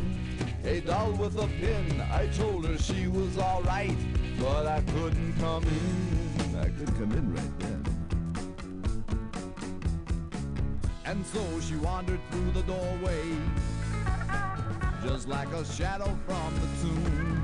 a 0.63 0.81
doll 0.81 1.13
with 1.13 1.39
a 1.39 1.47
pin. 1.47 2.03
I 2.13 2.27
told 2.37 2.67
her 2.67 2.77
she 2.77 3.07
was 3.07 3.39
alright, 3.39 3.97
but 4.39 4.67
I 4.67 4.81
couldn't 4.93 5.35
come 5.39 5.65
in. 5.65 6.59
I 6.59 6.69
could 6.71 6.95
come 6.97 7.13
in 7.13 7.35
right 7.35 7.59
then. 7.59 7.85
And 11.05 11.25
so 11.27 11.61
she 11.61 11.77
wandered 11.77 12.21
through 12.31 12.51
the 12.53 12.63
doorway, 12.63 13.37
just 15.05 15.29
like 15.29 15.49
a 15.53 15.65
shadow 15.65 16.17
from 16.27 16.55
the 16.55 16.69
tomb. 16.83 17.43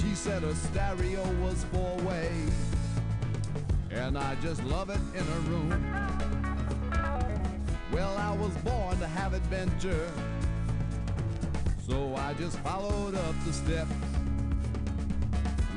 She 0.00 0.14
said 0.14 0.42
her 0.42 0.54
stereo 0.54 1.24
was 1.42 1.64
four 1.64 1.96
way, 1.98 2.30
and 3.90 4.16
I 4.16 4.36
just 4.36 4.64
love 4.64 4.90
it 4.90 5.00
in 5.14 5.24
her 5.24 5.40
room. 5.50 5.70
Well, 7.92 8.16
I 8.16 8.32
was 8.36 8.54
born 8.58 8.98
to 8.98 9.06
have 9.06 9.34
adventure, 9.34 10.10
so 11.86 12.14
I 12.16 12.34
just 12.34 12.58
followed 12.60 13.14
up 13.14 13.34
the 13.44 13.52
steps, 13.52 13.92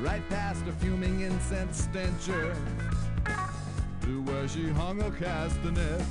right 0.02 0.28
past 0.30 0.66
a 0.66 0.72
fuming 0.72 1.20
incense 1.20 1.82
stencher, 1.84 2.56
to 4.00 4.20
where 4.22 4.48
she 4.48 4.68
hung 4.70 4.98
her 4.98 5.12
castanets. 5.12 6.04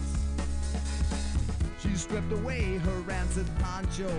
She 1.82 1.94
stripped 1.96 2.32
away 2.32 2.78
her 2.78 3.00
rancid 3.02 3.46
poncho 3.60 4.10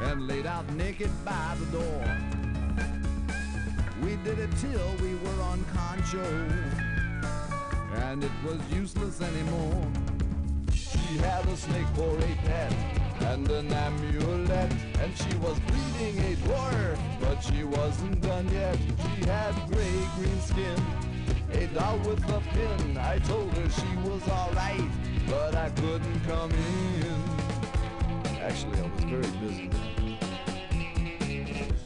and 0.00 0.26
laid 0.26 0.46
out 0.46 0.66
naked 0.72 1.10
by 1.26 1.56
the 1.60 1.66
door. 1.78 2.04
We 4.02 4.16
did 4.24 4.38
it 4.38 4.50
till 4.58 4.94
we 5.02 5.14
were 5.16 5.42
on 5.42 5.62
concho, 5.74 6.24
and 8.06 8.24
it 8.24 8.32
was 8.46 8.58
useless 8.72 9.20
anymore. 9.20 9.86
She 10.72 11.18
had 11.18 11.44
a 11.46 11.56
snake 11.56 11.88
for 11.94 12.16
a 12.16 12.34
pet 12.46 13.05
and 13.32 13.50
an 13.50 13.72
amulet, 13.72 14.72
and 15.02 15.16
she 15.16 15.36
was 15.38 15.58
bleeding 15.60 16.18
a 16.20 16.36
dwarf, 16.46 16.98
but 17.20 17.40
she 17.40 17.64
wasn't 17.64 18.20
done 18.20 18.48
yet. 18.52 18.78
She 18.78 19.26
had 19.26 19.54
gray 19.68 19.98
green 20.16 20.40
skin, 20.40 20.78
a 21.52 21.66
doll 21.74 21.98
with 21.98 22.22
a 22.28 22.40
pin. 22.54 22.96
I 22.96 23.18
told 23.20 23.52
her 23.54 23.68
she 23.68 23.96
was 24.08 24.22
alright, 24.28 24.88
but 25.28 25.54
I 25.54 25.70
couldn't 25.70 26.20
come 26.26 26.50
in. 26.50 27.20
Actually, 28.40 28.78
I 28.78 28.88
was 28.94 29.04
very 29.04 29.30
busy. 29.44 29.70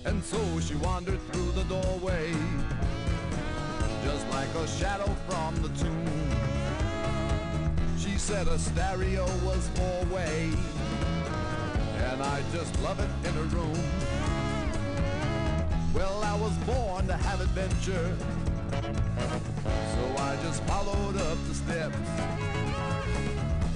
And 0.05 0.23
so 0.23 0.39
she 0.61 0.75
wandered 0.77 1.21
through 1.33 1.53
the 1.53 1.65
doorway, 1.65 2.33
just 4.05 4.29
like 4.31 4.53
a 4.55 4.67
shadow 4.69 5.11
from 5.27 5.55
the 5.63 5.71
tomb. 5.81 6.51
She 7.99 8.19
said 8.19 8.47
a 8.49 8.59
stereo 8.59 9.25
was 9.45 9.69
four 9.75 10.05
way, 10.15 10.51
and 12.21 12.29
I 12.29 12.43
just 12.53 12.79
love 12.83 13.01
it 13.01 13.29
in 13.29 13.37
a 13.37 13.43
room. 13.45 13.79
Well, 15.95 16.23
I 16.23 16.37
was 16.37 16.53
born 16.59 17.07
to 17.07 17.17
have 17.17 17.41
adventure, 17.41 18.15
so 19.95 20.23
I 20.23 20.37
just 20.43 20.63
followed 20.65 21.17
up 21.17 21.39
the 21.49 21.55
steps, 21.55 21.97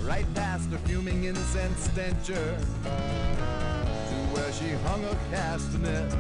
right 0.03 0.27
past 0.35 0.73
a 0.73 0.79
fuming 0.79 1.25
incense 1.25 1.85
stencher 1.85 2.59
to 2.85 4.15
where 4.33 4.53
she 4.53 4.71
hung 4.87 5.03
her 5.03 5.19
castanet. 5.31 6.11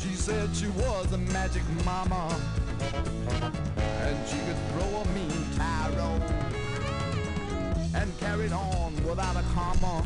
She 0.00 0.14
said 0.14 0.54
she 0.54 0.68
was 0.68 1.12
a 1.12 1.18
magic 1.18 1.62
mama 1.84 2.34
and 4.02 4.28
she 4.28 4.38
could 4.38 4.58
throw 4.70 5.00
a 5.00 5.04
mean 5.08 5.44
tarot 5.56 6.22
and 7.94 8.18
carried 8.20 8.52
on 8.52 8.94
without 9.04 9.36
a 9.36 9.42
comma 9.54 10.04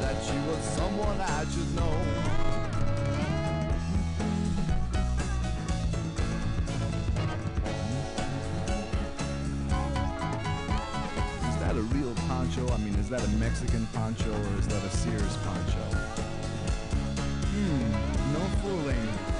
that 0.00 0.16
she 0.24 0.36
was 0.48 0.58
someone 0.76 1.20
I 1.20 1.44
should 1.44 1.74
know. 1.74 1.94
Is 11.48 11.56
that 11.60 11.76
a 11.76 11.82
real 11.94 12.14
poncho? 12.28 12.68
I 12.72 12.76
mean, 12.78 12.94
is 12.94 13.08
that 13.10 13.24
a 13.24 13.28
Mexican 13.38 13.86
poncho 13.92 14.30
or 14.30 14.58
is 14.58 14.68
that 14.68 14.82
a 14.84 14.90
Sears 14.90 15.36
poncho? 15.38 15.84
Hmm, 17.52 18.32
no 18.32 18.40
fooling. 18.62 19.33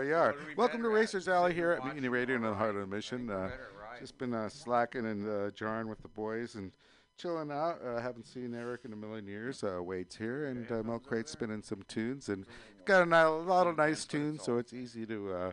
Yar 0.00 0.08
yar. 0.08 0.26
What 0.28 0.36
are 0.36 0.46
we 0.46 0.54
Welcome 0.54 0.82
to? 0.82 0.88
Racers 0.88 1.28
Alley 1.28 1.52
here 1.52 1.72
at 1.72 1.84
Mutiny 1.84 2.08
Radio 2.08 2.36
in 2.36 2.40
the 2.40 2.54
heart 2.54 2.74
of 2.74 2.80
the 2.80 2.86
mission. 2.86 3.28
Uh, 3.28 3.34
we're 3.34 3.48
better 3.48 3.52
at 3.52 3.82
riding. 3.82 4.00
just 4.00 4.16
been 4.16 4.32
uh, 4.32 4.48
slacking 4.48 5.04
and 5.04 5.28
uh, 5.28 5.50
jarring 5.50 5.88
with 5.88 6.00
the 6.00 6.08
boys 6.08 6.54
and 6.54 6.72
chilling 7.18 7.50
out. 7.50 7.82
Uh, 7.84 8.00
haven't 8.00 8.26
seen 8.26 8.54
Eric 8.54 8.86
in 8.86 8.94
a 8.94 8.96
million 8.96 9.26
years. 9.26 9.62
Uh, 9.62 9.82
Wade's 9.82 10.16
here 10.16 10.46
and 10.46 10.72
uh, 10.72 10.82
Milk 10.84 11.04
Crate's 11.04 11.30
spinning 11.30 11.60
some 11.62 11.82
tunes 11.86 12.30
and 12.30 12.46
he's 12.74 12.84
got 12.86 13.06
a, 13.06 13.26
a 13.26 13.28
lot 13.28 13.66
of 13.66 13.76
nice 13.76 14.06
tunes, 14.06 14.42
so 14.42 14.56
it's 14.56 14.72
easy 14.72 15.04
to. 15.06 15.32
Uh, 15.34 15.52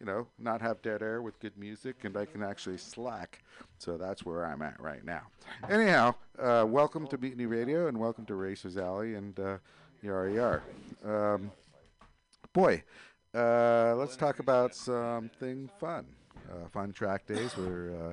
you 0.00 0.06
know, 0.06 0.26
not 0.38 0.60
have 0.60 0.82
dead 0.82 1.02
air 1.02 1.22
with 1.22 1.38
good 1.38 1.56
music, 1.56 2.04
and 2.04 2.16
I 2.16 2.26
can 2.26 2.42
actually 2.42 2.76
slack. 2.76 3.42
So 3.78 3.96
that's 3.96 4.26
where 4.26 4.44
I'm 4.44 4.60
at 4.60 4.78
right 4.80 5.04
now. 5.04 5.22
Anyhow, 5.70 6.16
uh, 6.38 6.66
welcome 6.68 7.06
to 7.06 7.16
Mutiny 7.16 7.46
Radio, 7.46 7.86
and 7.86 7.96
welcome 7.96 8.26
to 8.26 8.34
Racers 8.34 8.76
Alley, 8.76 9.14
and 9.14 9.38
uh, 9.38 9.58
yar 10.02 10.28
yar. 10.28 10.62
Um, 11.06 11.52
boy, 12.52 12.82
uh, 13.34 13.94
let's 13.96 14.16
talk 14.16 14.38
about 14.38 14.74
something 14.74 15.68
fun. 15.80 16.06
Uh, 16.50 16.68
fun 16.68 16.92
track 16.92 17.26
days. 17.26 17.56
We're 17.56 17.90
uh, 18.10 18.12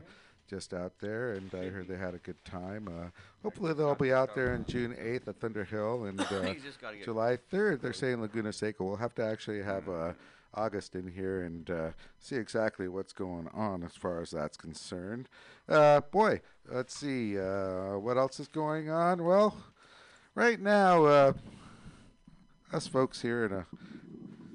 just 0.50 0.74
out 0.74 0.94
there, 1.00 1.34
and 1.34 1.54
I 1.54 1.66
heard 1.70 1.88
they 1.88 1.98
had 1.98 2.14
a 2.14 2.20
good 2.20 2.44
time. 2.46 2.88
Uh, 2.88 3.08
hopefully, 3.44 3.74
they'll 3.74 3.96
be 3.96 4.14
out 4.14 4.36
there 4.36 4.54
on 4.54 4.66
June 4.68 4.96
8th 5.00 5.28
at 5.28 5.40
Thunder 5.40 5.64
Hill, 5.64 6.06
and 6.06 6.20
uh, 6.32 6.42
You 6.42 6.60
just 6.60 6.80
gotta 6.82 6.98
get- 6.98 7.06
July 7.06 7.38
3rd, 7.52 7.82
they're 7.82 7.94
saying 7.94 8.22
Laguna 8.22 8.52
Seca. 8.54 8.84
We'll 8.84 8.96
have 8.98 9.16
to 9.16 9.24
actually 9.26 9.62
have 9.64 9.88
uh, 9.90 10.14
August 10.54 10.96
in 10.96 11.08
here 11.12 11.44
and 11.44 11.70
uh, 11.70 11.90
see 12.20 12.36
exactly 12.36 12.88
what's 12.88 13.14
going 13.14 13.48
on 13.54 13.84
as 13.84 13.96
far 13.96 14.22
as 14.22 14.32
that's 14.32 14.58
concerned. 14.58 15.30
Uh, 15.70 16.02
boy, 16.02 16.42
let's 16.70 16.96
see. 16.96 17.40
Uh, 17.40 17.98
what 17.98 18.18
else 18.18 18.40
is 18.40 18.48
going 18.48 18.90
on? 18.90 19.24
Well, 19.24 19.56
right 20.36 20.60
now, 20.60 21.06
uh, 21.06 21.34
us 22.74 22.88
folks 22.88 23.22
here 23.22 23.46
in 23.46 23.54
uh, 23.54 23.64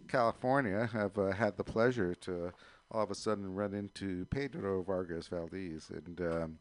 California 0.09 0.89
have 0.93 1.19
uh, 1.19 1.33
had 1.33 1.57
the 1.57 1.65
pleasure 1.65 2.15
to 2.15 2.53
all 2.91 3.03
of 3.03 3.11
a 3.11 3.15
sudden 3.15 3.55
run 3.55 3.75
into 3.75 4.27
Pedro 4.27 4.83
Vargas 4.83 5.29
Valdez, 5.29 5.91
and 5.91 6.21
um, 6.21 6.59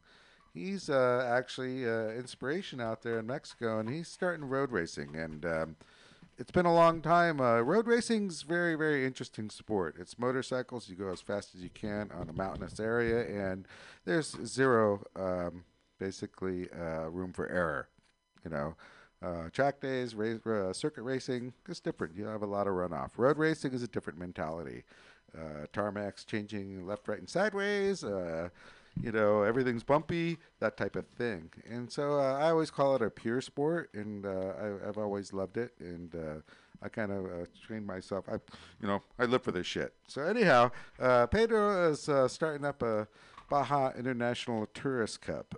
he's 0.52 0.90
uh, 0.90 1.28
actually 1.30 1.88
uh, 1.88 2.08
inspiration 2.08 2.80
out 2.80 3.02
there 3.02 3.18
in 3.18 3.26
Mexico, 3.26 3.78
and 3.78 3.88
he's 3.88 4.08
starting 4.08 4.48
road 4.48 4.72
racing, 4.72 5.14
and 5.16 5.44
um, 5.46 5.76
it's 6.38 6.50
been 6.50 6.66
a 6.66 6.74
long 6.74 7.00
time. 7.00 7.40
Uh, 7.40 7.60
road 7.60 7.86
racing's 7.86 8.42
very, 8.42 8.74
very 8.74 9.06
interesting 9.06 9.48
sport. 9.48 9.96
It's 9.98 10.18
motorcycles. 10.18 10.88
You 10.88 10.96
go 10.96 11.12
as 11.12 11.20
fast 11.20 11.54
as 11.54 11.62
you 11.62 11.70
can 11.70 12.10
on 12.12 12.28
a 12.28 12.32
mountainous 12.32 12.80
area, 12.80 13.52
and 13.52 13.66
there's 14.04 14.36
zero, 14.44 15.02
um, 15.14 15.64
basically, 15.98 16.68
uh, 16.72 17.08
room 17.08 17.32
for 17.32 17.48
error. 17.48 17.88
You 18.44 18.50
know, 18.50 18.76
Uh, 19.26 19.48
track 19.50 19.80
days, 19.80 20.14
race, 20.14 20.38
uh, 20.46 20.72
circuit 20.72 21.02
racing 21.02 21.52
is 21.68 21.80
different. 21.80 22.14
You 22.14 22.26
have 22.26 22.42
a 22.42 22.46
lot 22.46 22.68
of 22.68 22.74
runoff. 22.74 23.10
Road 23.16 23.38
racing 23.38 23.72
is 23.72 23.82
a 23.82 23.88
different 23.88 24.20
mentality. 24.20 24.84
Uh, 25.36 25.66
tarmac's 25.72 26.24
changing 26.24 26.86
left, 26.86 27.08
right, 27.08 27.18
and 27.18 27.28
sideways. 27.28 28.04
Uh, 28.04 28.48
you 29.02 29.10
know, 29.10 29.42
everything's 29.42 29.82
bumpy, 29.82 30.38
that 30.60 30.76
type 30.76 30.94
of 30.94 31.06
thing. 31.08 31.50
And 31.68 31.90
so 31.90 32.20
uh, 32.20 32.38
I 32.40 32.50
always 32.50 32.70
call 32.70 32.94
it 32.94 33.02
a 33.02 33.10
pure 33.10 33.40
sport, 33.40 33.90
and 33.94 34.24
uh, 34.24 34.52
I, 34.62 34.88
I've 34.88 34.96
always 34.96 35.32
loved 35.32 35.56
it. 35.56 35.72
And 35.80 36.14
I 36.80 36.88
kind 36.88 37.10
of 37.10 37.24
uh, 37.24 37.46
trained 37.66 37.86
myself. 37.86 38.26
I, 38.28 38.34
you 38.80 38.86
know, 38.86 39.00
I 39.18 39.24
live 39.24 39.42
for 39.42 39.50
this 39.50 39.66
shit. 39.66 39.92
So 40.06 40.22
anyhow, 40.22 40.70
Pedro 40.98 41.90
is 41.90 42.08
starting 42.32 42.64
up 42.64 42.80
a 42.82 43.08
Baja 43.50 43.90
International 43.98 44.66
Tourist 44.72 45.20
Cup. 45.20 45.56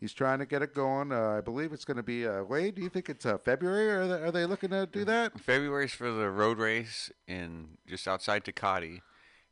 He's 0.00 0.12
trying 0.12 0.38
to 0.38 0.46
get 0.46 0.62
it 0.62 0.74
going. 0.74 1.10
Uh, 1.10 1.30
I 1.38 1.40
believe 1.40 1.72
it's 1.72 1.84
going 1.84 1.96
to 1.96 2.02
be. 2.04 2.26
Uh, 2.26 2.44
Wade, 2.44 2.76
do 2.76 2.82
you 2.82 2.88
think 2.88 3.08
it's 3.08 3.26
uh, 3.26 3.36
February? 3.38 3.90
Or 3.90 4.02
are 4.02 4.06
they, 4.06 4.22
are 4.26 4.30
they 4.30 4.46
looking 4.46 4.70
to 4.70 4.86
do 4.86 5.04
that? 5.06 5.40
February's 5.40 5.92
for 5.92 6.10
the 6.12 6.30
road 6.30 6.58
race 6.58 7.10
in 7.26 7.78
just 7.86 8.06
outside 8.06 8.44
Tecate. 8.44 9.00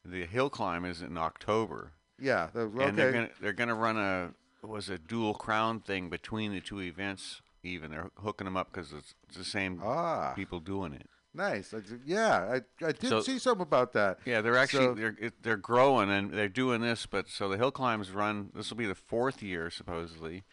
The 0.04 0.24
hill 0.24 0.48
climb 0.50 0.84
is 0.84 1.02
in 1.02 1.18
October, 1.18 1.92
Yeah. 2.20 2.48
the- 2.52 2.60
Okay. 2.60 2.84
and 2.84 2.96
they're 2.96 3.10
gonna 3.12 3.30
they're 3.40 3.52
gonna 3.52 3.74
run 3.74 3.96
a 3.96 4.34
was 4.64 4.88
a 4.88 4.98
dual 4.98 5.34
crown 5.34 5.80
thing 5.80 6.08
between 6.10 6.52
the 6.52 6.60
two 6.60 6.80
events. 6.80 7.42
Even 7.64 7.90
they're 7.90 8.10
hooking 8.18 8.44
them 8.44 8.56
up 8.56 8.70
because 8.72 8.92
it's, 8.92 9.14
it's 9.28 9.36
the 9.36 9.44
same 9.44 9.80
ah, 9.84 10.32
people 10.36 10.60
doing 10.60 10.92
it. 10.92 11.08
Nice. 11.36 11.72
I 11.74 11.78
yeah, 12.04 12.58
I, 12.80 12.84
I 12.86 12.92
did 12.92 13.08
So- 13.08 13.20
see 13.20 13.38
something 13.38 13.62
about 13.62 13.92
that. 13.92 14.18
Yeah, 14.24 14.40
they're 14.40 14.56
actually 14.56 14.86
So- 14.86 14.94
they're 14.94 15.16
they're 15.42 15.56
growing 15.56 16.10
and 16.10 16.32
they're 16.32 16.48
doing 16.48 16.80
this, 16.80 17.06
but 17.06 17.28
so 17.28 17.48
the 17.48 17.56
hill 17.56 17.70
climbs 17.70 18.10
run. 18.10 18.50
This 18.54 18.70
will 18.70 18.76
be 18.76 18.86
the 18.86 18.94
fourth 18.94 19.42
year 19.42 19.70
supposedly, 19.70 20.44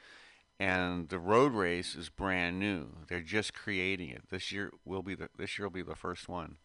and 0.59 1.09
the 1.09 1.19
road 1.19 1.53
race 1.53 1.95
is 1.95 2.09
brand 2.09 2.59
new. 2.59 2.89
They're 3.07 3.21
just 3.21 3.53
creating 3.53 4.09
it. 4.09 4.23
This 4.29 4.51
year 4.51 4.71
will 4.85 5.01
be 5.03 5.15
the 5.15 5.29
this 5.37 5.57
year 5.57 5.67
will 5.67 5.73
be 5.73 5.81
the 5.81 5.95
first 5.95 6.29
one. 6.29 6.57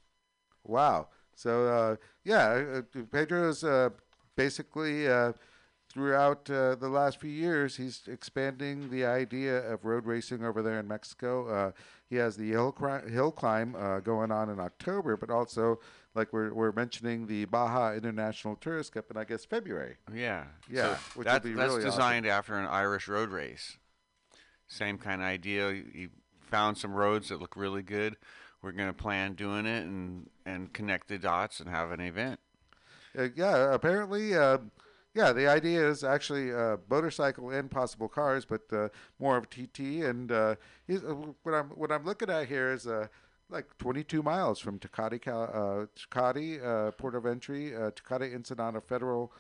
Wow. 0.65 1.09
So 1.35 1.67
uh, 1.69 1.97
yeah, 2.25 2.81
uh, 2.97 3.03
Pedro's 3.11 3.63
uh, 3.65 3.91
basically 4.37 5.09
uh, 5.09 5.33
throughout 5.89 6.51
uh, 6.51 6.75
the 6.75 6.89
last 6.89 7.21
few 7.21 7.31
years, 7.31 7.77
he's 7.77 8.03
expanding 8.09 8.91
the 8.91 9.05
idea 9.07 9.59
of 9.73 9.85
road 9.85 10.05
racing 10.05 10.45
over 10.45 10.63
there 10.63 10.79
in 10.81 10.89
Mexico. 10.89 11.49
Uh, 11.49 11.71
he 12.09 12.17
has 12.17 12.37
the 12.37 12.51
hill, 12.51 12.73
cri- 12.73 13.11
hill 13.11 13.31
climb 13.31 13.75
uh, 13.77 14.01
going 14.01 14.31
on 14.31 14.49
in 14.51 14.59
October, 14.61 15.17
but 15.17 15.31
also 15.31 15.79
like 16.15 16.33
we're 16.33 16.53
we're 16.55 16.73
mentioning 16.73 17.27
the 17.27 17.45
Baja 17.45 17.93
International 17.95 18.57
Tourist 18.57 18.93
Cup 18.93 19.11
in 19.11 19.17
I 19.17 19.25
guess 19.25 19.45
February. 19.45 19.97
Yeah, 20.15 20.45
Yeah, 20.71 20.97
So 20.97 21.01
which 21.17 21.27
that, 21.27 21.43
be 21.43 21.53
that's 21.53 21.71
really 21.73 21.85
awesome. 21.85 21.91
designed 21.91 22.27
after 22.27 22.55
an 22.59 22.67
Irish 22.67 23.09
road 23.09 23.31
race. 23.31 23.77
Same 24.67 24.99
kind 24.99 25.21
of 25.21 25.27
idea. 25.27 25.71
You, 25.71 25.85
you 25.95 26.09
found 26.51 26.77
some 26.79 26.93
roads 26.95 27.29
that 27.29 27.41
look 27.41 27.57
really 27.57 27.83
good. 27.83 28.17
We're 28.63 28.73
gonna 28.73 28.93
plan 28.93 29.35
doing 29.35 29.67
it 29.67 29.85
and 29.85 30.29
and 30.45 30.73
connect 30.73 31.09
the 31.09 31.19
dots 31.19 31.61
and 31.61 31.69
have 31.69 31.91
an 31.93 32.01
event. 32.01 32.41
Uh, 33.19 33.29
yeah, 33.35 33.73
apparently, 33.73 34.35
uh, 34.37 34.59
yeah, 35.19 35.33
the 35.33 35.49
idea 35.49 35.85
is 35.85 36.05
actually 36.05 36.53
uh, 36.53 36.77
motorcycle 36.89 37.51
and 37.51 37.69
possible 37.69 38.09
cars, 38.09 38.45
but 38.45 38.63
uh, 38.73 38.89
more 39.19 39.37
of 39.37 39.51
TT. 39.51 40.05
And 40.05 40.31
uh, 40.31 40.55
uh, 40.89 40.95
what 41.43 41.55
I'm 41.57 41.71
what 41.71 41.91
I'm 41.91 42.05
looking 42.05 42.31
at 42.31 42.47
here 42.47 42.73
is 42.73 42.87
uh, 42.87 43.09
like 43.51 43.67
22 43.79 44.23
miles 44.23 44.61
from 44.61 44.79
Tecate, 44.79 45.27
uh, 45.27 45.87
uh, 46.65 46.91
port 46.93 47.17
of 47.17 47.27
entry, 47.27 47.75
uh, 47.75 47.91
Tecate 47.91 48.33
Ensenada 48.33 48.81
Federal 48.81 49.33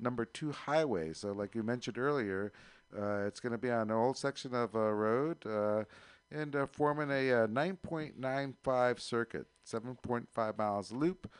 Number 0.00 0.24
Two 0.24 0.52
Highway. 0.52 1.12
So, 1.14 1.32
like 1.32 1.56
you 1.56 1.64
mentioned 1.64 1.98
earlier, 1.98 2.52
uh, 2.96 3.26
it's 3.26 3.40
going 3.40 3.50
to 3.50 3.58
be 3.58 3.72
on 3.72 3.90
an 3.90 3.96
old 3.96 4.16
section 4.16 4.54
of 4.54 4.76
uh, 4.76 4.92
road. 4.92 5.44
Uh, 5.44 5.82
and 6.30 6.54
uh, 6.54 6.66
forming 6.66 7.10
a 7.10 7.32
uh, 7.32 7.46
9.95 7.48 9.00
circuit, 9.00 9.46
7.5 9.66 10.58
miles 10.58 10.90
loop, 10.90 11.30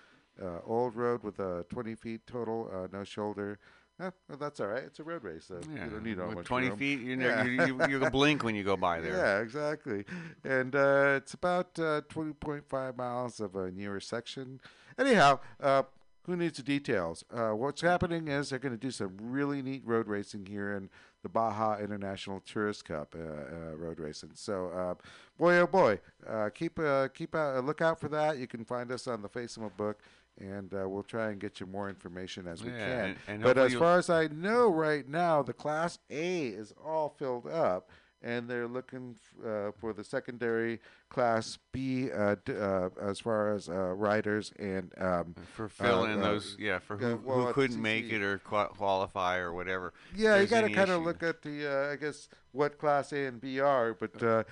uh, 0.42 0.58
old 0.64 0.96
road 0.96 1.22
with 1.22 1.38
a 1.38 1.64
20 1.68 1.94
feet 1.94 2.26
total, 2.26 2.70
uh, 2.72 2.88
no 2.92 3.04
shoulder. 3.04 3.58
Eh, 4.00 4.10
well, 4.28 4.38
that's 4.38 4.58
all 4.58 4.66
right. 4.66 4.82
It's 4.82 4.98
a 4.98 5.04
road 5.04 5.22
race, 5.22 5.44
so 5.46 5.60
Yeah, 5.72 5.84
you 5.84 5.90
don't 5.90 6.02
need 6.02 6.18
all 6.18 6.26
with 6.28 6.38
much 6.38 6.46
20 6.46 6.68
room. 6.70 6.78
feet, 6.78 7.00
you, 7.00 7.16
know, 7.16 7.28
Yeah. 7.28 7.44
you, 7.44 7.50
you, 7.66 7.86
you 7.88 8.00
can 8.00 8.10
blink 8.10 8.42
when 8.42 8.54
you 8.56 8.64
go 8.64 8.76
by 8.76 9.00
there. 9.00 9.16
Yeah, 9.16 9.38
exactly. 9.40 10.04
And 10.42 10.74
uh, 10.74 11.14
it's 11.18 11.34
about 11.34 11.78
uh, 11.78 12.00
20.5 12.10 12.96
miles 12.96 13.38
of 13.38 13.54
a 13.54 13.70
newer 13.70 14.00
section. 14.00 14.60
Anyhow, 14.98 15.38
uh, 15.60 15.84
who 16.26 16.34
needs 16.36 16.56
the 16.56 16.64
details? 16.64 17.24
Uh, 17.32 17.50
what's 17.50 17.82
happening 17.82 18.26
is 18.26 18.50
they're 18.50 18.58
going 18.58 18.74
to 18.74 18.80
do 18.80 18.90
some 18.90 19.16
really 19.20 19.62
neat 19.62 19.82
road 19.86 20.08
racing 20.08 20.46
here 20.46 20.72
in 20.72 20.88
the 21.22 21.28
Baja 21.28 21.78
International 21.78 22.40
Tourist 22.40 22.84
Cup 22.86 23.14
uh, 23.16 23.20
uh, 23.20 23.76
road 23.76 24.00
racing. 24.00 24.30
So, 24.34 24.68
uh, 24.68 24.94
boy, 25.38 25.58
oh 25.58 25.66
boy, 25.66 26.00
uh, 26.26 26.50
keep 26.52 26.78
uh, 26.78 27.08
keep 27.08 27.34
a 27.34 27.60
look 27.64 27.80
out 27.80 28.00
for 28.00 28.08
that. 28.08 28.38
You 28.38 28.46
can 28.46 28.64
find 28.64 28.90
us 28.90 29.06
on 29.06 29.22
the 29.22 29.28
Facebook 29.28 29.76
book. 29.76 30.00
And 30.40 30.72
uh, 30.74 30.88
we'll 30.88 31.04
try 31.04 31.30
and 31.30 31.40
get 31.40 31.60
you 31.60 31.66
more 31.66 31.88
information 31.88 32.48
as 32.48 32.62
we 32.64 32.70
Yeah, 32.70 32.78
can. 32.78 33.04
and- 33.04 33.16
and 33.28 33.42
but 33.42 33.56
as 33.56 33.74
far 33.74 33.98
as 33.98 34.10
I 34.10 34.26
know 34.28 34.68
right 34.68 35.08
now, 35.08 35.42
the 35.42 35.52
Class 35.52 35.98
A 36.10 36.46
is 36.48 36.72
all 36.84 37.08
filled 37.08 37.46
up 37.46 37.88
and 38.20 38.48
they're 38.48 38.66
looking 38.66 39.14
f- 39.16 39.46
uh, 39.46 39.70
for 39.78 39.92
the 39.92 40.02
secondary 40.02 40.80
class 41.10 41.58
B 41.72 42.10
uh, 42.10 42.36
d- 42.46 42.54
uh, 42.56 42.88
as 43.00 43.20
far 43.20 43.52
as 43.54 43.68
uh, 43.68 43.92
riders 43.94 44.50
and 44.58 44.92
um, 44.98 45.34
For 45.54 45.68
filling 45.68 46.18
uh, 46.18 46.22
those, 46.22 46.56
yeah, 46.58 46.78
for 46.78 46.96
who, 46.96 47.20
well, 47.22 47.46
who 47.48 47.52
couldn't 47.52 47.80
make 47.82 48.10
it 48.10 48.22
or 48.22 48.38
qua- 48.38 48.68
qualify 48.68 49.36
or 49.36 49.52
whatever. 49.52 49.92
yeah, 50.16 50.40
you 50.40 50.46
got 50.46 50.62
to 50.62 50.70
kind 50.70 50.90
of 50.90 51.02
look 51.02 51.22
at 51.22 51.42
the 51.42 51.70
uh, 51.70 51.92
I 51.92 51.96
guess 51.96 52.28
what 52.52 52.78
class 52.78 53.12
A 53.12 53.26
and 53.26 53.40
B 53.40 53.60
are, 53.60 53.92
but 53.92 54.20
uh, 54.22 54.44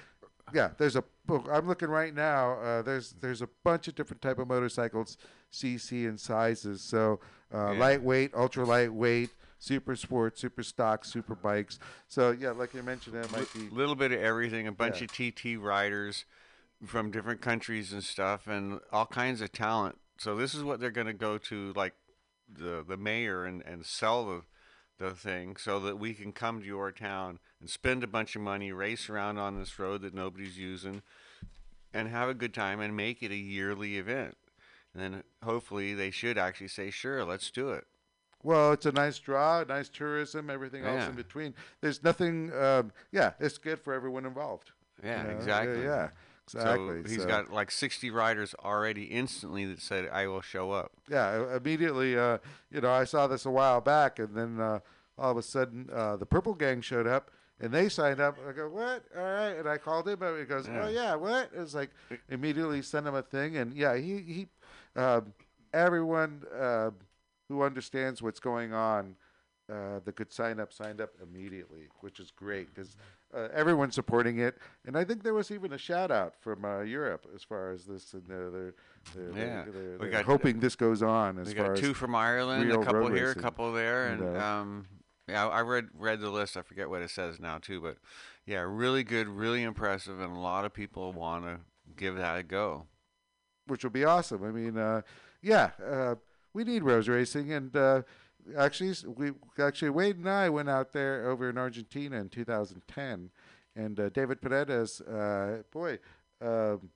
yeah, 0.52 0.70
there's 0.78 0.96
a 0.96 1.04
book. 1.26 1.46
I'm 1.50 1.66
looking 1.66 1.88
right 1.88 2.14
now. 2.14 2.54
Uh, 2.60 2.82
there's 2.82 3.12
there's 3.20 3.42
a 3.42 3.48
bunch 3.64 3.88
of 3.88 3.94
different 3.94 4.22
type 4.22 4.38
of 4.38 4.48
motorcycles, 4.48 5.16
CC 5.52 6.08
and 6.08 6.18
sizes. 6.18 6.80
So 6.82 7.20
uh, 7.54 7.72
Yeah. 7.72 7.78
lightweight, 7.78 8.34
ultra 8.34 8.64
lightweight, 8.64 9.30
super 9.58 9.94
sport, 9.96 10.38
super 10.38 10.62
stock, 10.62 11.04
super 11.04 11.34
bikes. 11.34 11.78
So 12.08 12.30
yeah, 12.32 12.50
like 12.50 12.74
you 12.74 12.82
mentioned, 12.82 13.16
that 13.16 13.30
might 13.32 13.52
be 13.54 13.68
A 13.68 13.74
little 13.74 13.94
bit 13.94 14.12
of 14.12 14.20
everything, 14.20 14.66
a 14.66 14.72
bunch 14.72 15.00
Yeah. 15.00 15.04
of 15.04 15.12
TT 15.12 15.56
riders 15.56 16.24
from 16.84 17.10
different 17.10 17.40
countries 17.40 17.92
and 17.92 18.02
stuff, 18.02 18.46
and 18.48 18.80
all 18.92 19.06
kinds 19.06 19.40
of 19.40 19.52
talent. 19.52 19.98
So 20.18 20.36
this 20.36 20.54
is 20.54 20.62
what 20.64 20.80
they're 20.80 20.90
going 20.90 21.06
to 21.06 21.12
go 21.12 21.38
to, 21.38 21.72
like 21.74 21.94
the 22.52 22.84
the 22.86 22.96
mayor, 22.96 23.44
and, 23.44 23.62
and 23.62 23.86
sell 23.86 24.26
the 24.26 24.42
the 25.02 25.14
thing, 25.14 25.56
so 25.56 25.80
that 25.80 25.98
we 25.98 26.14
can 26.14 26.32
come 26.32 26.60
to 26.60 26.66
your 26.66 26.92
town 26.92 27.38
and 27.60 27.68
spend 27.68 28.02
a 28.02 28.06
bunch 28.06 28.36
of 28.36 28.42
money, 28.42 28.72
race 28.72 29.10
around 29.10 29.38
on 29.38 29.58
this 29.58 29.78
road 29.78 30.02
that 30.02 30.14
nobody's 30.14 30.58
using, 30.58 31.02
and 31.92 32.08
have 32.08 32.28
a 32.28 32.34
good 32.34 32.54
time 32.54 32.80
and 32.80 32.96
make 32.96 33.22
it 33.22 33.30
a 33.30 33.36
yearly 33.36 33.98
event. 33.98 34.36
And 34.94 35.02
then 35.02 35.22
hopefully 35.42 35.94
they 35.94 36.10
should 36.10 36.38
actually 36.38 36.68
say, 36.68 36.90
sure, 36.90 37.24
let's 37.24 37.50
do 37.50 37.70
it. 37.70 37.84
Well, 38.42 38.72
it's 38.72 38.86
a 38.86 38.92
nice 38.92 39.18
draw, 39.18 39.64
nice 39.68 39.88
tourism, 39.88 40.50
everything 40.50 40.84
else 40.84 41.08
in 41.08 41.14
between. 41.14 41.54
There's 41.80 42.02
nothing. 42.02 42.52
Um, 42.52 42.92
yeah, 43.12 43.32
it's 43.38 43.56
good 43.56 43.78
for 43.78 43.92
everyone 43.94 44.26
involved. 44.26 44.72
Yeah, 45.02 45.22
you 45.22 45.28
know? 45.28 45.36
exactly. 45.36 45.82
Yeah, 45.82 45.84
yeah, 45.84 46.08
exactly. 46.54 47.02
So 47.04 47.08
he's 47.08 47.22
So, 47.22 47.28
got 47.28 47.52
like 47.52 47.70
60 47.70 48.10
riders 48.10 48.54
already 48.64 49.04
instantly 49.04 49.64
that 49.66 49.80
said, 49.80 50.08
I 50.12 50.26
will 50.26 50.40
show 50.42 50.70
up. 50.70 50.92
Yeah, 51.10 51.56
immediately. 51.56 52.18
Uh, 52.18 52.38
you 52.70 52.80
know, 52.80 52.90
I 52.90 53.04
saw 53.04 53.26
this 53.26 53.44
a 53.46 53.50
while 53.50 53.80
back, 53.80 54.18
and 54.18 54.34
then 54.34 54.60
uh, 54.60 54.80
all 55.18 55.30
of 55.32 55.36
a 55.36 55.42
sudden, 55.42 55.88
uh, 55.92 56.16
the 56.16 56.26
Purple 56.26 56.54
Gang 56.54 56.80
showed 56.80 57.06
up, 57.06 57.30
and 57.60 57.72
they 57.72 57.88
signed 57.88 58.20
up. 58.20 58.36
I 58.48 58.52
go, 58.52 58.68
what? 58.68 59.04
All 59.16 59.22
right, 59.22 59.50
and 59.56 59.68
I 59.68 59.78
called 59.78 60.08
him, 60.08 60.20
and 60.22 60.38
he 60.38 60.44
goes, 60.44 60.66
Yeah. 60.68 60.84
oh 60.84 60.88
yeah, 60.88 61.14
what? 61.14 61.50
It's 61.54 61.74
like 61.74 61.90
immediately 62.28 62.82
sent 62.82 63.06
him 63.06 63.14
a 63.14 63.22
thing, 63.22 63.56
and 63.56 63.74
yeah, 63.74 63.96
he 63.96 64.18
he, 64.18 64.46
um, 64.96 65.32
everyone 65.72 66.42
uh, 66.58 66.90
who 67.48 67.62
understands 67.62 68.22
what's 68.22 68.40
going 68.40 68.72
on. 68.72 69.16
Uh, 69.72 70.00
that 70.04 70.16
could 70.16 70.30
sign 70.32 70.60
up 70.60 70.70
signed 70.72 71.00
up 71.00 71.10
immediately, 71.22 71.84
which 72.00 72.20
is 72.20 72.30
great 72.30 72.66
because 72.74 72.94
uh, 73.34 73.48
everyone's 73.54 73.94
supporting 73.94 74.38
it. 74.38 74.58
And 74.86 74.98
I 74.98 75.04
think 75.04 75.22
there 75.22 75.32
was 75.32 75.50
even 75.50 75.72
a 75.72 75.78
shout 75.78 76.10
out 76.10 76.34
from 76.44 76.64
uh, 76.64 76.80
Europe 76.80 77.26
as 77.34 77.42
far 77.42 77.70
as 77.70 77.86
this, 77.86 78.12
and 78.12 78.24
they're 78.26 78.50
they're, 78.50 78.74
they're, 79.14 79.46
Yeah. 79.46 79.64
they're, 79.72 79.98
We 79.98 80.08
got- 80.10 80.26
hoping 80.26 80.60
this 80.60 80.76
goes 80.76 81.02
on 81.02 81.38
as 81.38 81.48
We 81.48 81.54
far 81.54 81.68
got 81.68 81.72
as 81.74 81.80
two 81.80 81.94
from 81.94 82.14
Ireland, 82.14 82.70
a 82.70 82.84
couple 82.84 83.10
here, 83.10 83.30
a 83.30 83.34
couple 83.34 83.72
there, 83.72 84.08
and 84.08 84.36
um, 84.36 84.86
yeah, 85.28 85.46
I 85.48 85.60
read 85.62 85.86
read 85.94 86.20
the 86.20 86.28
list. 86.30 86.56
I 86.58 86.62
forget 86.62 86.90
what 86.90 87.00
it 87.00 87.10
says 87.10 87.40
now 87.40 87.56
too, 87.58 87.80
but 87.80 87.96
yeah, 88.44 88.60
really 88.68 89.04
good, 89.04 89.26
really 89.28 89.62
impressive, 89.62 90.20
and 90.20 90.36
a 90.36 90.40
lot 90.40 90.64
of 90.66 90.74
people 90.74 91.12
want 91.14 91.44
to 91.44 91.60
give 91.96 92.16
that 92.16 92.36
a 92.38 92.42
go. 92.42 92.86
which 93.68 93.84
will 93.84 93.90
be 93.90 94.04
awesome. 94.04 94.42
I 94.44 94.50
mean, 94.50 94.76
uh, 94.76 95.00
yeah, 95.40 95.70
uh, 95.82 96.16
we 96.52 96.64
need 96.64 96.82
rose 96.82 97.08
racing, 97.08 97.52
and 97.52 97.74
uh, 97.74 98.02
actually, 98.56 98.94
we 99.16 99.32
actually 99.58 99.90
Wade 99.90 100.16
and 100.16 100.28
I 100.28 100.48
went 100.48 100.68
out 100.68 100.92
there 100.92 101.28
over 101.28 101.48
in 101.48 101.58
Argentina 101.58 102.16
in 102.20 102.28
2010, 102.28 103.30
and 103.76 104.00
uh, 104.00 104.08
David 104.10 104.40
Paredes, 104.40 105.00
uh, 105.00 105.62
boy, 105.70 105.98
um, 106.40 106.90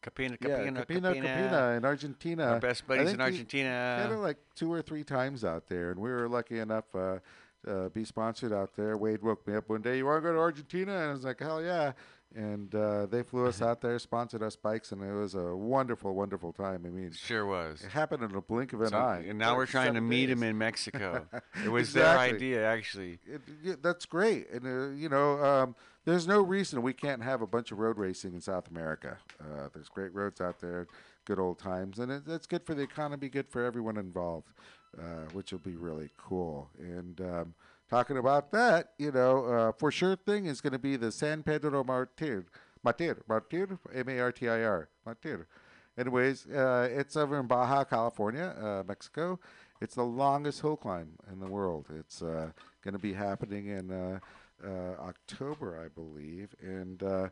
Capina, 0.00 0.36
yeah, 0.40 0.48
Capina, 0.48 0.80
Capina, 0.80 1.14
Capina 1.14 1.74
in 1.76 1.84
Argentina. 1.84 2.44
Our 2.44 2.60
best 2.60 2.86
buddies 2.86 3.02
in 3.02 3.06
He 3.08 3.12
had 3.12 3.20
Argentina. 3.20 4.08
it 4.12 4.16
like 4.18 4.38
two 4.54 4.72
or 4.72 4.82
three 4.82 5.04
times 5.04 5.44
out 5.44 5.66
there, 5.68 5.90
and 5.90 6.00
we 6.00 6.10
were 6.10 6.28
lucky 6.28 6.58
enough 6.60 6.84
uh, 6.94 7.18
to 7.66 7.90
be 7.90 8.04
sponsored 8.04 8.52
out 8.52 8.74
there. 8.76 8.96
Wade 8.96 9.22
woke 9.22 9.46
me 9.46 9.54
up 9.56 9.68
one 9.68 9.82
day. 9.82 9.98
You 9.98 10.06
want 10.06 10.22
to 10.22 10.28
go 10.28 10.32
to 10.32 10.38
Argentina? 10.38 10.92
And 10.92 11.10
I 11.10 11.12
was 11.12 11.24
like, 11.24 11.40
hell 11.40 11.62
yeah! 11.62 11.92
And 12.34 12.74
uh, 12.74 13.06
they 13.06 13.22
flew 13.22 13.46
us 13.46 13.62
out 13.62 13.80
there, 13.80 13.98
sponsored 13.98 14.42
us 14.42 14.54
bikes, 14.56 14.92
and 14.92 15.02
it 15.02 15.12
was 15.12 15.34
a 15.34 15.56
wonderful, 15.56 16.14
wonderful 16.14 16.52
time. 16.52 16.84
I 16.86 16.90
mean, 16.90 17.12
Sure 17.12 17.46
was. 17.46 17.82
it 17.82 17.90
happened 17.90 18.22
in 18.22 18.34
a 18.34 18.40
blink 18.40 18.72
of 18.72 18.82
an 18.82 18.88
So- 18.90 18.98
eye. 18.98 19.24
and 19.28 19.38
now 19.38 19.56
we're 19.56 19.66
trying 19.66 19.94
to 19.94 20.00
meet 20.00 20.26
days. 20.26 20.36
him 20.36 20.42
in 20.42 20.58
Mexico. 20.58 21.26
It 21.64 21.70
was 21.70 21.92
their 21.92 22.18
idea, 22.18 22.66
actually. 22.66 23.18
It, 23.64 23.82
that's 23.82 24.06
great, 24.06 24.50
and 24.50 24.66
uh, 24.66 24.94
you 24.94 25.08
know, 25.08 25.42
um, 25.42 25.74
there's 26.04 26.26
no 26.28 26.40
reason 26.40 26.82
we 26.82 26.92
can't 26.92 27.22
have 27.22 27.42
a 27.42 27.46
bunch 27.46 27.72
of 27.72 27.78
road 27.78 27.98
racing 27.98 28.32
in 28.34 28.40
South 28.40 28.68
America. 28.70 29.18
Uh, 29.40 29.68
there's 29.74 29.88
great 29.88 30.14
roads 30.14 30.40
out 30.40 30.60
there, 30.60 30.86
good 31.24 31.38
old 31.38 31.58
times, 31.58 31.98
and 31.98 32.10
it, 32.12 32.22
it's 32.26 32.46
good 32.46 32.64
for 32.64 32.74
the 32.74 32.82
economy, 32.82 33.28
good 33.28 33.48
for 33.48 33.64
everyone 33.64 33.96
involved, 33.96 34.48
uh, 34.98 35.02
which 35.32 35.50
will 35.52 35.58
be 35.60 35.76
really 35.76 36.10
cool. 36.16 36.70
And 36.78 37.20
um, 37.20 37.54
talking 37.88 38.18
about 38.18 38.52
that, 38.52 38.90
you 38.98 39.12
know, 39.12 39.44
uh, 39.44 39.72
for 39.72 39.90
sure 39.90 40.16
thing 40.16 40.46
is 40.46 40.60
going 40.60 40.72
to 40.72 40.78
be 40.78 40.96
the 40.96 41.10
San 41.10 41.42
Pedro 41.42 41.82
Martir, 41.84 42.44
Martir, 42.84 43.22
Martir, 43.28 43.78
M-A-R-T-I-R, 43.94 44.88
Martir. 45.06 45.46
Anyways, 45.98 46.46
uh, 46.46 46.88
it's 46.92 47.16
over 47.16 47.40
in 47.40 47.46
Baja 47.46 47.84
California, 47.84 48.54
uh, 48.60 48.82
Mexico. 48.86 49.40
It's 49.80 49.94
the 49.94 50.04
longest 50.04 50.60
hill 50.60 50.76
climb 50.76 51.10
in 51.32 51.40
the 51.40 51.46
world. 51.46 51.86
It's 51.98 52.22
uh, 52.22 52.50
going 52.82 52.92
to 52.92 53.00
be 53.00 53.12
happening 53.12 53.66
in 53.66 53.90
uh, 53.90 54.18
uh, 54.64 54.68
October, 55.00 55.82
I 55.84 55.88
believe, 55.88 56.54
and 56.60 57.02
uh, 57.02 57.28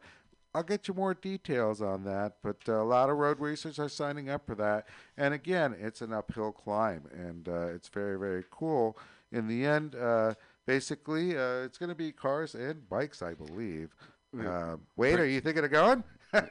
I'll 0.54 0.62
get 0.62 0.88
you 0.88 0.94
more 0.94 1.12
details 1.14 1.82
on 1.82 2.04
that. 2.04 2.36
But 2.42 2.66
a 2.66 2.82
lot 2.82 3.10
of 3.10 3.18
road 3.18 3.40
racers 3.40 3.78
are 3.78 3.88
signing 3.88 4.30
up 4.30 4.46
for 4.46 4.54
that, 4.54 4.88
and 5.16 5.34
again, 5.34 5.76
it's 5.78 6.00
an 6.00 6.12
uphill 6.12 6.52
climb, 6.52 7.02
and 7.12 7.46
it's 7.48 7.88
very, 7.88 8.18
very 8.18 8.44
cool. 8.50 8.96
In 9.32 9.48
the 9.48 9.64
end, 9.66 9.94
uh, 9.94 10.34
basically, 10.66 11.36
uh, 11.36 11.64
it's 11.64 11.78
going 11.78 11.88
to 11.88 11.94
be 11.94 12.12
cars 12.12 12.54
and 12.54 12.88
bikes, 12.88 13.22
I 13.22 13.34
believe. 13.34 13.94
Uh, 14.38 14.76
wait, 14.96 15.18
are 15.18 15.26
you 15.26 15.40
thinking 15.40 15.64
of 15.64 15.70
going? 15.70 16.04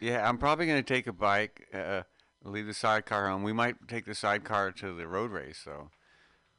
Yeah, 0.00 0.26
I'm 0.26 0.38
probably 0.38 0.66
going 0.66 0.82
to 0.82 0.94
take 0.94 1.06
a 1.06 1.12
bike, 1.12 1.68
uh, 1.74 2.02
leave 2.42 2.66
the 2.66 2.72
sidecar 2.72 3.28
home. 3.28 3.42
We 3.42 3.52
might 3.52 3.76
take 3.86 4.06
the 4.06 4.14
sidecar 4.14 4.72
to 4.72 4.94
the 4.94 5.06
road 5.06 5.30
race, 5.30 5.62
though. 5.66 5.90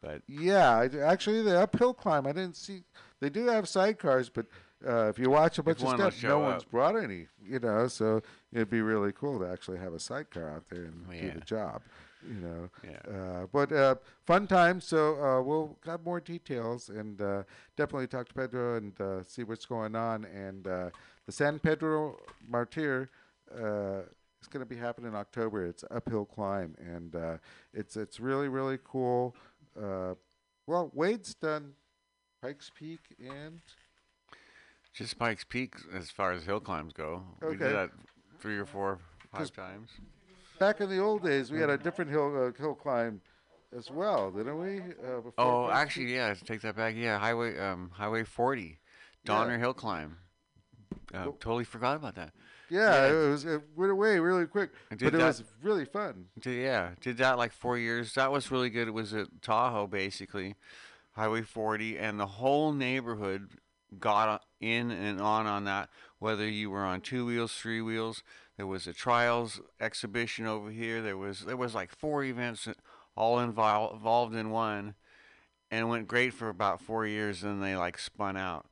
But 0.01 0.21
Yeah, 0.27 0.69
I, 0.77 0.89
actually, 0.99 1.41
the 1.41 1.59
uphill 1.59 1.93
climb, 1.95 2.27
I 2.27 2.33
didn't 2.33 2.57
see. 2.57 2.83
They 3.19 3.29
do 3.29 3.47
have 3.47 3.65
sidecars, 3.65 4.29
but 4.31 4.45
uh, 4.87 5.09
if 5.09 5.17
you 5.17 5.29
watch 5.29 5.57
a 5.57 5.63
bunch 5.63 5.79
of 5.79 5.85
one 5.85 5.97
will 5.97 6.05
no 6.05 6.09
show 6.11 6.39
one's 6.39 6.63
brought 6.63 6.95
any. 6.95 7.27
You 7.43 7.59
know, 7.59 7.87
so 7.87 8.21
it'd 8.53 8.69
be 8.69 8.81
really 8.81 9.11
cool 9.11 9.39
to 9.39 9.45
actually 9.51 9.79
have 9.79 9.93
a 9.93 9.99
sidecar 9.99 10.49
out 10.49 10.65
there 10.69 10.83
and 10.83 11.09
do 11.09 11.31
the 11.39 11.45
job. 11.45 11.81
You 12.27 12.35
know, 12.35 12.69
Yeah. 12.83 13.11
uh, 13.13 13.47
but 13.51 13.71
uh, 13.71 13.95
fun 14.25 14.47
time. 14.47 14.79
So 14.81 15.15
uh, 15.21 15.41
we'll 15.41 15.77
got 15.83 16.03
more 16.03 16.19
details 16.19 16.89
and 16.89 17.19
uh, 17.21 17.43
definitely 17.75 18.07
talk 18.07 18.27
to 18.29 18.33
Pedro 18.33 18.77
and 18.77 18.99
uh, 19.01 19.23
see 19.23 19.43
what's 19.43 19.65
going 19.65 19.95
on. 19.95 20.25
And 20.25 20.67
uh, 20.67 20.89
the 21.25 21.31
San 21.31 21.59
Pedro 21.59 22.19
Martir 22.47 23.09
uh, 23.51 24.01
is 24.41 24.47
going 24.49 24.61
to 24.63 24.69
be 24.69 24.75
happening 24.77 25.09
in 25.11 25.15
October. 25.15 25.65
It's 25.65 25.83
uphill 25.89 26.25
climb, 26.25 26.75
and 26.79 27.15
uh, 27.15 27.37
it's 27.73 27.97
it's 27.97 28.19
really 28.19 28.49
really 28.49 28.77
cool. 28.83 29.35
Uh, 29.75 30.15
well, 30.67 30.91
Wade's 30.93 31.33
done 31.33 31.73
Pikes 32.41 32.71
Peak 32.77 32.99
and 33.19 33.61
just 34.93 35.17
Pikes 35.17 35.43
Peak, 35.43 35.75
as 35.93 36.09
far 36.09 36.31
as 36.33 36.43
hill 36.43 36.59
climbs 36.59 36.93
go, 36.93 37.23
we 37.41 37.55
did 37.55 37.73
that 37.73 37.91
three 38.39 38.57
or 38.57 38.65
four, 38.65 38.99
five 39.31 39.51
times. 39.53 39.89
Back 40.61 40.79
in 40.79 40.89
the 40.89 40.99
old 40.99 41.23
days, 41.23 41.51
we 41.51 41.59
had 41.59 41.71
a 41.71 41.77
different 41.77 42.11
hill 42.11 42.27
uh, 42.37 42.51
hill 42.61 42.75
climb 42.75 43.19
as 43.75 43.89
well, 43.89 44.29
didn't 44.31 44.59
we? 44.61 44.79
Uh, 45.03 45.21
Oh, 45.39 45.69
actually, 45.71 46.13
yeah. 46.13 46.35
Take 46.45 46.61
that 46.61 46.75
back. 46.75 46.93
Yeah, 46.95 47.17
highway, 47.17 47.57
um, 47.57 47.89
Highway 47.95 48.23
40, 48.23 48.77
Donner 49.25 49.57
Hill 49.57 49.73
climb. 49.73 50.17
Uh, 51.13 51.23
Well- 51.25 51.31
totally 51.39 51.63
forgot 51.63 51.95
about 51.95 52.13
that. 52.15 52.31
Yeah, 52.69 53.07
Yeah. 53.07 53.11
it 53.25 53.29
was 53.31 53.43
it 53.45 53.61
went 53.75 53.91
away 53.91 54.19
really 54.19 54.45
quick, 54.45 54.69
but 54.89 54.99
did 54.99 55.15
it 55.15 55.17
that- 55.17 55.25
was 55.25 55.43
really 55.63 55.83
fun. 55.85 56.27
Did, 56.39 56.61
yeah, 56.61 56.91
did 57.01 57.17
that 57.17 57.37
like 57.39 57.51
four 57.53 57.77
years. 57.77 58.13
That 58.13 58.31
was 58.31 58.51
really 58.51 58.69
good. 58.69 58.87
It 58.87 58.91
was 58.91 59.13
at 59.15 59.41
Tahoe, 59.41 59.87
basically, 59.87 60.55
Highway 61.13 61.41
40, 61.41 61.97
and 61.97 62.19
the 62.19 62.27
whole 62.27 62.71
neighborhood 62.71 63.49
got 63.99 64.45
in 64.61 64.91
and 64.91 65.19
on 65.19 65.47
on 65.47 65.63
that. 65.65 65.89
Whether 66.19 66.47
you 66.47 66.69
were 66.69 66.85
on 66.85 67.01
two 67.01 67.25
wheels, 67.25 67.51
three 67.57 67.81
wheels, 67.81 68.21
there 68.57 68.67
was 68.67 68.87
a 68.87 68.93
trials 68.93 69.61
exhibition 69.79 70.45
over 70.45 70.69
here. 70.71 71.01
There 71.01 71.17
was 71.17 71.41
there 71.41 71.57
was 71.57 71.73
like 71.75 71.91
four 71.95 72.23
events 72.23 72.67
all 73.15 73.37
invol- 73.37 73.93
involved 73.93 74.35
in 74.35 74.49
one, 74.51 74.95
and 75.69 75.81
it 75.81 75.85
went 75.85 76.07
great 76.07 76.33
for 76.33 76.49
about 76.49 76.81
four 76.81 77.05
years. 77.05 77.43
And 77.43 77.61
they 77.63 77.75
like 77.75 77.97
spun 77.97 78.37
out, 78.37 78.65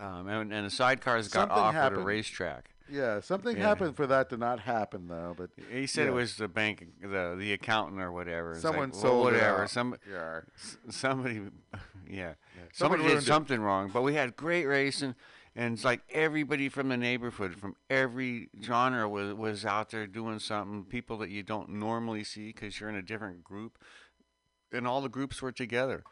um, 0.00 0.28
and, 0.28 0.52
and 0.52 0.66
the 0.66 0.70
sidecars 0.70 1.30
got 1.30 1.48
Something 1.48 1.56
offered 1.58 1.76
happened. 1.76 2.02
a 2.02 2.04
racetrack. 2.04 2.70
Yeah, 2.88 3.18
something 3.18 3.56
Yeah. 3.56 3.64
happened 3.64 3.96
for 3.96 4.06
that 4.06 4.30
to 4.30 4.36
not 4.36 4.60
happen 4.60 5.08
though. 5.08 5.34
But 5.36 5.50
He 5.72 5.88
said 5.88 6.06
it 6.06 6.12
was 6.12 6.36
the 6.36 6.46
bank, 6.46 6.86
the 7.02 7.34
the 7.36 7.52
accountant 7.52 8.00
or 8.00 8.12
whatever. 8.12 8.52
It's 8.52 8.62
like, 8.62 8.72
someone 8.74 8.90
well, 8.90 9.00
sold 9.00 9.24
whatever. 9.24 9.66
Some 9.66 9.96
yeah, 10.08 10.40
somebody, 10.88 11.40
yeah, 12.08 12.34
Someone 12.72 12.98
somebody 13.00 13.02
did 13.02 13.08
ruined 13.08 13.22
it. 13.24 13.26
something 13.26 13.60
wrong. 13.60 13.90
But 13.92 14.02
we 14.02 14.14
had 14.14 14.36
great 14.36 14.66
racing, 14.66 15.16
and 15.56 15.74
it's 15.74 15.84
like 15.84 16.02
everybody 16.12 16.68
from 16.68 16.90
the 16.90 16.98
neighborhood, 16.98 17.56
from 17.58 17.76
every 17.88 18.50
genre, 18.62 19.08
was 19.08 19.32
was 19.34 19.64
out 19.64 19.90
there 19.90 20.06
doing 20.06 20.38
something. 20.38 20.84
People 20.84 21.16
that 21.18 21.30
you 21.30 21.42
don't 21.42 21.70
normally 21.70 22.24
see 22.24 22.48
because 22.48 22.78
you're 22.78 22.90
in 22.90 22.96
a 22.96 23.02
different 23.02 23.42
group, 23.42 23.78
and 24.70 24.86
all 24.86 25.00
the 25.00 25.08
groups 25.08 25.40
were 25.40 25.52
together. 25.52 26.04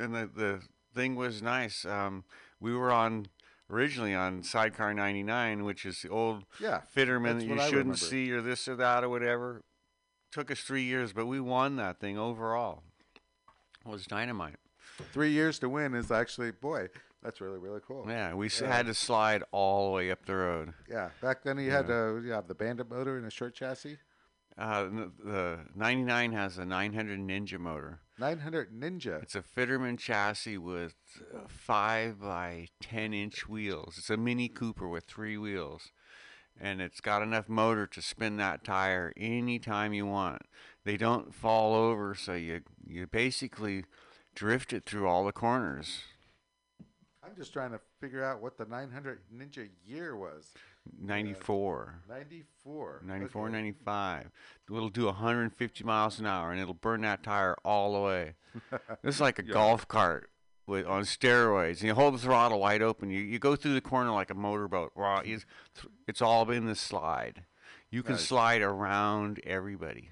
And 0.00 0.12
the 0.14 0.28
the 0.34 0.62
thing 0.92 1.14
was 1.14 1.42
nice. 1.42 1.84
Um, 1.84 2.24
we 2.58 2.74
were 2.74 2.90
on 2.90 3.28
originally 3.70 4.14
on 4.14 4.42
Sidecar 4.42 4.92
99, 4.94 5.64
which 5.64 5.86
is 5.86 6.02
the 6.02 6.08
old 6.08 6.44
yeah. 6.60 6.80
Fitterman 6.94 7.38
that 7.38 7.46
you 7.46 7.58
shouldn't 7.70 7.98
see 7.98 8.30
or 8.32 8.42
this 8.42 8.66
or 8.66 8.74
that 8.76 9.04
or 9.04 9.08
whatever. 9.08 9.62
Took 10.32 10.50
us 10.50 10.60
three 10.60 10.82
years, 10.82 11.12
but 11.12 11.26
we 11.26 11.38
won 11.38 11.76
that 11.76 12.00
thing 12.00 12.18
overall. 12.18 12.82
It 13.86 13.88
was 13.88 14.06
dynamite. 14.06 14.56
Three 15.12 15.30
years 15.30 15.60
to 15.60 15.68
win 15.68 15.94
is 15.94 16.10
actually 16.10 16.50
boy, 16.50 16.88
that's 17.24 17.40
really 17.40 17.58
really 17.58 17.80
cool. 17.86 18.04
Yeah, 18.08 18.34
we 18.34 18.48
Yeah. 18.48 18.66
had 18.68 18.86
to 18.86 18.94
slide 18.94 19.42
all 19.50 19.86
the 19.86 19.92
way 19.96 20.10
up 20.10 20.24
the 20.26 20.36
road. 20.36 20.74
Yeah, 20.88 21.10
back 21.20 21.42
then 21.42 21.58
you 21.58 21.70
had 21.70 21.90
uh, 21.90 22.14
you 22.16 22.30
have 22.32 22.46
the 22.46 22.54
Bandit 22.54 22.88
motor 22.88 23.16
and 23.16 23.26
a 23.26 23.30
short 23.30 23.54
chassis, 23.54 23.98
Uh, 24.56 24.84
the 25.24 25.58
99 25.74 26.32
has 26.32 26.58
a 26.58 26.64
900 26.64 27.18
Ninja 27.18 27.58
motor. 27.58 27.98
900 28.20 28.70
Ninja. 28.72 29.20
It's 29.20 29.34
a 29.34 29.42
Fitterman 29.42 29.98
chassis 29.98 30.58
with 30.58 30.94
uh, 31.34 31.48
5 31.48 32.20
by 32.20 32.68
10 32.80 33.12
inch 33.12 33.48
wheels. 33.48 33.96
It's 33.98 34.10
a 34.10 34.16
Mini 34.16 34.48
Cooper 34.48 34.86
with 34.88 35.04
three 35.06 35.36
wheels. 35.36 35.90
And 36.60 36.80
it's 36.80 37.00
got 37.00 37.20
enough 37.22 37.48
motor 37.48 37.88
to 37.88 38.00
spin 38.00 38.36
that 38.36 38.62
tire 38.62 39.12
anytime 39.16 39.92
you 39.92 40.06
want. 40.06 40.42
They 40.84 40.96
don't 40.96 41.34
fall 41.34 41.74
over, 41.74 42.14
so 42.14 42.34
you, 42.34 42.60
you 42.86 43.08
basically 43.08 43.84
drift 44.36 44.72
it 44.72 44.84
through 44.86 45.08
all 45.08 45.24
the 45.24 45.32
corners. 45.32 46.02
I'm 47.24 47.34
just 47.36 47.52
trying 47.52 47.70
to 47.72 47.80
figure 48.00 48.22
out 48.22 48.42
what 48.42 48.58
the 48.58 48.66
900 48.66 49.20
Ninja 49.34 49.68
year 49.86 50.14
was. 50.16 50.52
94. 51.00 52.00
94. 52.08 53.02
94, 53.04 53.46
okay. 53.46 53.52
95. 53.52 54.30
It'll 54.70 54.88
do 54.90 55.06
150 55.06 55.84
miles 55.84 56.18
an 56.20 56.26
hour 56.26 56.52
and 56.52 56.60
it'll 56.60 56.74
burn 56.74 57.00
that 57.02 57.22
tire 57.22 57.56
all 57.64 57.94
the 57.94 58.00
way. 58.00 58.34
It's 59.02 59.20
like 59.20 59.38
a 59.38 59.44
Yeah. 59.44 59.52
golf 59.54 59.88
cart 59.88 60.30
with 60.66 60.86
on 60.86 61.02
steroids. 61.04 61.80
And 61.80 61.82
you 61.82 61.94
hold 61.94 62.14
the 62.14 62.18
throttle 62.18 62.60
wide 62.60 62.82
open. 62.82 63.10
You, 63.10 63.20
you 63.20 63.38
go 63.38 63.56
through 63.56 63.74
the 63.74 63.80
corner 63.80 64.10
like 64.10 64.30
a 64.30 64.34
motorboat. 64.34 64.92
Hmm. 64.96 65.20
It's, 65.24 65.46
it's 66.06 66.22
all 66.22 66.48
in 66.50 66.66
the 66.66 66.74
slide. 66.74 67.44
You 67.90 68.02
can 68.02 68.14
Nice. 68.16 68.26
slide 68.26 68.60
around 68.62 69.40
everybody 69.44 70.10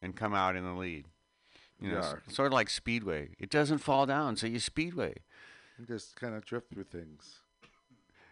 and 0.00 0.16
come 0.16 0.34
out 0.34 0.56
in 0.56 0.64
the 0.64 0.72
lead. 0.72 1.06
You 1.80 1.90
know, 1.92 1.98
Yeah. 2.00 2.14
sort 2.32 2.46
of 2.46 2.52
like 2.52 2.70
speedway. 2.70 3.30
It 3.38 3.50
doesn't 3.50 3.78
fall 3.78 4.06
down, 4.06 4.36
so 4.36 4.46
you 4.46 4.60
speedway. 4.60 5.16
Just 5.86 6.16
kind 6.16 6.34
of 6.34 6.44
drift 6.44 6.70
through 6.72 6.84
things. 6.84 7.40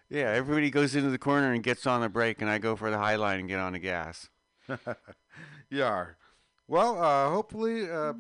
Yeah, 0.09 0.31
everybody 0.31 0.71
goes 0.71 0.95
into 0.97 1.11
the 1.11 1.19
corner 1.19 1.53
and 1.53 1.63
gets 1.63 1.87
on 1.87 2.01
the 2.01 2.09
brake, 2.09 2.41
and 2.41 2.51
I 2.51 2.59
go 2.59 2.75
for 2.77 2.91
the 2.91 2.99
high 2.99 3.17
line 3.17 3.41
and 3.41 3.49
get 3.49 3.61
on 3.61 3.73
the 3.73 3.79
gas. 3.79 4.29
Yeah. 5.71 6.07
Well, 6.67 7.03
uh, 7.03 7.31
hopefully, 7.31 7.89
uh, 7.89 8.13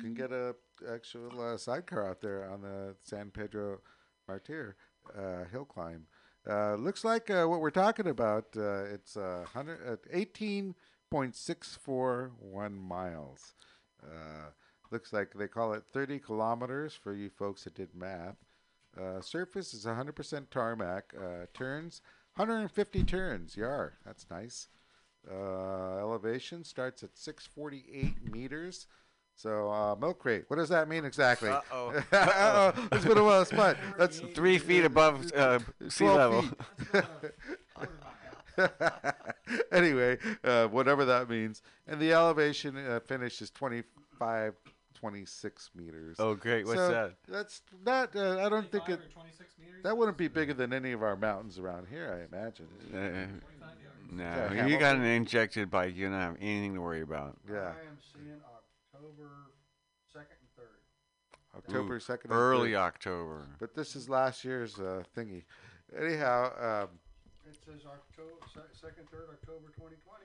can 0.00 0.14
get 0.14 0.30
a 0.32 0.54
actual 0.90 1.40
uh, 1.40 1.56
sidecar 1.56 2.08
out 2.08 2.20
there 2.20 2.48
on 2.48 2.62
the 2.62 2.94
San 3.02 3.30
Pedro 3.30 3.80
Martir 4.28 4.76
uh, 5.16 5.44
hill 5.50 5.64
climb. 5.64 6.06
Uh, 6.48 6.74
looks 6.74 7.04
like 7.04 7.30
uh, 7.30 7.46
what 7.46 7.60
we're 7.60 7.70
talking 7.70 8.06
about. 8.06 8.44
Uh, 8.56 8.84
it's 8.84 9.16
uh, 9.16 9.44
100, 9.52 9.80
uh, 9.86 9.96
18.641 11.12 12.72
miles. 12.72 13.54
Uh, 14.02 14.50
looks 14.90 15.12
like 15.12 15.32
they 15.34 15.48
call 15.48 15.72
it 15.72 15.84
30 15.92 16.18
kilometers 16.18 16.94
for 16.94 17.14
you 17.14 17.30
folks 17.30 17.64
that 17.64 17.74
did 17.74 17.94
math. 17.94 18.36
Uh, 19.00 19.20
surface 19.20 19.74
is 19.74 19.84
100% 19.86 20.50
tarmac. 20.50 21.14
Uh, 21.16 21.46
turns 21.52 22.00
150 22.36 23.04
turns. 23.04 23.56
Yar, 23.56 23.94
that's 24.04 24.26
nice. 24.30 24.68
Uh, 25.30 25.98
elevation 25.98 26.64
starts 26.64 27.02
at 27.02 27.16
648 27.16 28.32
meters. 28.32 28.86
So 29.36 29.70
uh, 29.70 29.96
milk 29.96 30.18
crate. 30.18 30.44
What 30.48 30.56
does 30.56 30.68
that 30.68 30.88
mean 30.88 31.04
exactly? 31.04 31.50
Uh-oh. 31.50 32.02
Uh-oh. 32.12 32.88
Let's 32.90 33.04
put 33.04 33.16
him 33.16 33.24
on 33.24 33.40
the 33.40 33.44
spot. 33.46 33.76
That's 33.98 34.20
Three 34.34 34.58
feet 34.58 34.84
above 34.84 35.32
uh, 35.32 35.58
sea 35.88 36.08
level. 36.08 36.44
anyway, 39.72 40.18
uh, 40.44 40.68
whatever 40.68 41.04
that 41.04 41.28
means. 41.28 41.62
And 41.86 42.00
the 42.00 42.12
elevation 42.12 42.76
uh, 42.76 43.00
finish 43.00 43.42
is 43.42 43.50
25, 43.50 44.54
26 44.94 45.70
meters. 45.74 46.16
Oh, 46.18 46.34
great. 46.34 46.64
What's 46.66 46.78
So 46.78 46.88
that? 46.88 47.14
That's 47.28 47.62
not, 47.84 48.14
uh, 48.16 48.44
I 48.44 48.48
don't 48.48 48.70
think 48.70 48.88
it, 48.88 49.00
26 49.12 49.54
meters? 49.58 49.82
that 49.82 49.96
wouldn't 49.96 50.16
be 50.16 50.28
bigger 50.28 50.54
than 50.54 50.72
any 50.72 50.92
of 50.92 51.02
our 51.02 51.16
mountains 51.16 51.58
around 51.58 51.86
here, 51.88 52.26
I 52.32 52.34
imagine. 52.36 52.66
Uh, 52.92 53.26
no, 54.12 54.24
Yeah, 54.54 54.66
you 54.66 54.78
got 54.78 54.96
an 54.96 55.04
injected 55.04 55.70
bike. 55.70 55.96
You 55.96 56.08
don't 56.08 56.18
have 56.20 56.36
anything 56.40 56.74
to 56.74 56.80
worry 56.80 57.02
about. 57.02 57.36
Yeah. 57.48 57.58
I 57.58 57.86
am 57.88 57.98
seeing 58.12 58.40
October 58.94 59.30
second 60.12 60.36
and 60.40 60.50
third. 60.56 61.56
October 61.56 61.94
Ooh, 61.96 62.00
2nd. 62.00 62.24
and 62.24 62.32
Early 62.32 62.70
3rd. 62.72 62.76
October. 62.78 63.46
But 63.58 63.74
this 63.74 63.96
is 63.96 64.08
last 64.08 64.44
year's 64.44 64.78
uh, 64.78 65.02
thingy. 65.16 65.42
Anyhow, 65.98 66.52
um, 66.84 66.88
It 67.46 67.56
says 67.64 67.82
October, 67.86 68.34
second, 68.72 69.08
third, 69.10 69.26
October 69.32 69.70
twenty 69.76 69.96
twenty. 70.04 70.24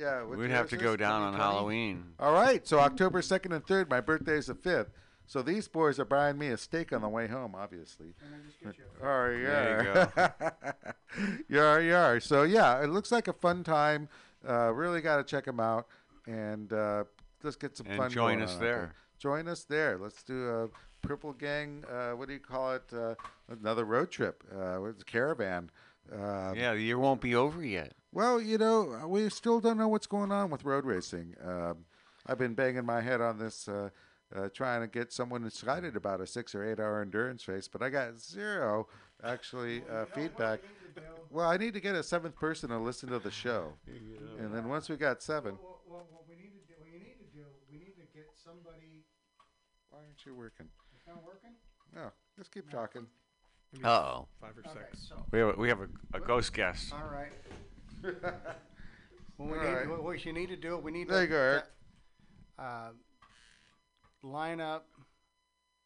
Yeah. 0.00 0.24
We'd 0.24 0.50
have 0.50 0.68
to 0.70 0.76
go 0.76 0.96
down 0.96 1.22
on 1.22 1.34
Halloween. 1.34 2.14
All 2.18 2.32
right, 2.32 2.66
so 2.66 2.78
October 2.80 3.20
2nd 3.20 3.54
and 3.54 3.64
3rd. 3.66 3.90
My 3.90 4.00
birthday 4.00 4.36
is 4.38 4.46
the 4.46 4.54
5th. 4.54 4.86
So 5.26 5.42
these 5.42 5.68
boys 5.68 6.00
are 6.00 6.04
buying 6.04 6.38
me 6.38 6.48
a 6.48 6.56
steak 6.56 6.92
on 6.92 7.02
the 7.02 7.08
way 7.08 7.28
home, 7.28 7.54
obviously. 7.54 8.14
Can 8.18 8.34
I 8.34 8.44
just 8.46 8.60
get 8.60 8.78
you? 8.78 8.84
a- 9.00 9.06
Oh, 9.06 9.28
There 9.28 10.10
yeah. 10.16 10.52
Yar, 11.48 11.80
yar. 11.80 12.20
So, 12.20 12.42
yeah, 12.42 12.82
it 12.82 12.88
looks 12.88 13.12
like 13.12 13.28
a 13.28 13.32
fun 13.32 13.62
time. 13.62 14.08
Uh, 14.48 14.72
really 14.72 15.00
got 15.00 15.18
to 15.18 15.24
check 15.24 15.44
them 15.44 15.60
out. 15.60 15.86
And 16.26 16.72
uh, 16.72 17.04
let's 17.44 17.56
get 17.56 17.76
some 17.76 17.86
And 17.86 17.96
fun 17.96 18.10
join 18.10 18.38
going 18.38 18.42
us 18.42 18.50
on 18.50 18.56
out 18.56 18.60
there. 18.62 18.94
Join 19.18 19.46
us 19.48 19.64
there. 19.64 19.98
Let's 19.98 20.22
do 20.24 20.48
a 20.48 20.68
Purple 21.06 21.32
Gang, 21.32 21.84
uh, 21.90 22.10
what 22.10 22.26
do 22.28 22.34
you 22.34 22.40
call 22.40 22.74
it? 22.74 22.82
Uh, 22.92 23.14
another 23.48 23.84
road 23.84 24.10
trip. 24.10 24.42
Uh, 24.54 24.82
it's 24.84 25.02
a 25.02 25.04
caravan. 25.06 25.70
Uh, 26.12 26.52
Yeah, 26.56 26.74
the 26.74 26.80
year 26.82 26.98
won't 26.98 27.20
be 27.20 27.34
over 27.34 27.64
yet. 27.64 27.92
Well, 28.12 28.40
you 28.40 28.58
know, 28.58 29.06
we 29.08 29.28
still 29.30 29.60
don't 29.60 29.78
know 29.78 29.88
what's 29.88 30.06
going 30.06 30.32
on 30.32 30.50
with 30.50 30.64
road 30.64 30.84
racing. 30.84 31.34
Um, 31.44 31.84
I've 32.26 32.38
been 32.38 32.54
banging 32.54 32.84
my 32.84 33.00
head 33.00 33.20
on 33.20 33.38
this, 33.38 33.68
uh, 33.68 33.90
uh, 34.34 34.48
trying 34.54 34.80
to 34.82 34.86
get 34.86 35.12
someone 35.12 35.44
excited 35.46 35.96
about 35.96 36.20
a 36.20 36.26
six 36.26 36.54
or 36.54 36.64
eight 36.64 36.78
hour 36.78 37.02
endurance 37.02 37.48
race, 37.48 37.68
but 37.68 37.82
I 37.82 37.88
got 37.90 38.18
zero 38.20 38.86
actually 39.24 39.82
uh, 39.90 40.04
feedback. 40.14 40.60
Well, 41.30 41.48
I 41.48 41.56
need 41.56 41.74
to 41.74 41.80
get 41.80 41.94
a 41.94 42.02
seventh 42.02 42.36
person 42.36 42.68
to 42.70 42.78
listen 42.78 43.08
to 43.10 43.18
the 43.18 43.30
show, 43.30 43.72
and 44.38 44.52
then 44.54 44.68
once 44.68 44.88
we 44.88 44.96
got 44.96 45.22
seven, 45.22 45.56
Well, 45.62 45.80
well, 45.88 46.06
what 46.10 46.24
we 46.28 46.34
need 46.36 46.52
to 46.52 46.66
do, 46.66 46.74
what 46.78 46.88
you 46.92 46.98
need 46.98 47.18
to 47.18 47.36
do, 47.36 47.44
we 47.70 47.78
need 47.78 47.94
to 47.96 48.06
get 48.14 48.28
somebody, 48.44 49.04
why 49.90 49.98
aren't 50.00 50.24
you 50.26 50.34
working? 50.34 50.66
it's 50.96 51.06
not 51.06 51.24
working? 51.24 51.50
No, 51.94 52.10
just 52.36 52.52
keep 52.52 52.68
talking. 52.70 53.06
Uh 53.84 53.88
oh. 53.88 54.28
Five 54.40 54.50
or 54.58 54.68
Okay, 54.70 54.80
six. 54.90 55.08
so, 55.08 55.14
We 55.30 55.38
have, 55.38 55.48
a, 55.48 55.52
we 55.60 55.68
have 55.68 55.80
a, 55.80 55.88
a 56.14 56.20
ghost 56.20 56.52
guest. 56.52 56.92
all 56.92 57.08
right. 57.12 57.30
What 59.36 59.48
we 59.52 59.56
All 59.58 59.64
need, 59.64 59.72
right. 59.72 59.88
what- 59.88 60.02
what 60.04 60.24
you 60.26 60.32
need 60.34 60.48
to 60.50 60.56
do, 60.56 60.76
we 60.76 60.90
need 60.92 61.08
There 61.08 61.16
to. 61.18 61.22
you 61.22 61.28
go, 61.28 61.36
Eric. 61.36 61.64
Uh, 62.58 62.90
line 64.22 64.60
up 64.60 64.86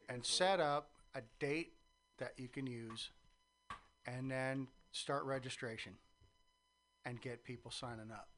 and 0.09 0.25
set 0.27 0.59
up 0.59 0.91
a 1.15 1.23
date 1.39 1.75
that 2.19 2.33
you 2.37 2.49
can 2.49 2.67
use, 2.67 3.11
and 4.07 4.29
then 4.29 4.67
start 4.91 5.23
registration, 5.25 5.93
and 7.05 7.21
get 7.21 7.45
people 7.45 7.71
signing 7.71 8.11
up. 8.11 8.29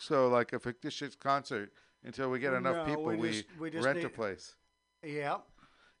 So, 0.00 0.28
like 0.28 0.52
a 0.52 0.58
fictitious 0.58 1.14
concert 1.14 1.72
until 2.02 2.30
we 2.30 2.40
get 2.40 2.54
enough 2.54 2.74
No, 2.78 2.84
people, 2.86 3.04
we 3.04 3.16
we, 3.16 3.30
just- 3.30 3.44
we 3.60 3.70
just 3.70 3.84
rent 3.86 3.98
a 3.98 4.02
need- 4.02 4.14
place. 4.14 4.56
Yeah. 5.04 5.38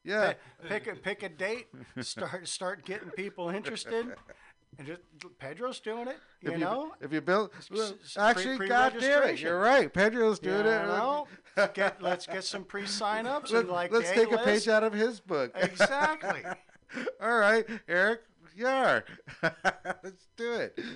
Yeah. 0.02 0.34
pick 0.66 0.88
a 0.88 0.96
pick 0.96 1.22
a 1.22 1.28
date. 1.28 1.68
Start 2.00 2.48
start 2.48 2.84
getting 2.84 3.10
people 3.10 3.50
interested. 3.50 4.16
And 4.78 4.86
just 4.86 5.00
Pedro's 5.38 5.80
doing 5.80 6.08
it. 6.08 6.16
You 6.40 6.52
if 6.52 6.58
know. 6.58 6.84
you, 7.00 7.06
if 7.06 7.12
you 7.12 7.20
build, 7.20 7.50
well, 7.70 7.92
actually, 8.18 8.56
pre- 8.56 8.68
God 8.68 8.94
damn 8.98 9.22
it, 9.24 9.40
you're 9.40 9.60
right. 9.60 9.92
Pedro's 9.92 10.40
You 10.42 10.50
doing 10.50 10.60
it. 10.66 10.86
know? 10.86 11.26
get 11.74 12.02
let's 12.02 12.26
get 12.26 12.44
some 12.44 12.64
pre-sign-ups 12.64 13.52
Let, 13.52 13.60
and 13.64 13.70
like 13.70 13.90
the 13.90 14.00
take 14.02 14.30
a 14.30 14.36
A-list. 14.36 14.44
page 14.44 14.68
out 14.68 14.82
of 14.82 14.92
his 14.94 15.20
book. 15.20 15.52
Exactly. 15.54 16.42
All 17.20 17.38
right, 17.38 17.66
Eric. 17.86 18.22
Yar. 18.54 19.04
Let's 19.42 20.26
do 20.36 20.52
it. 20.52 20.78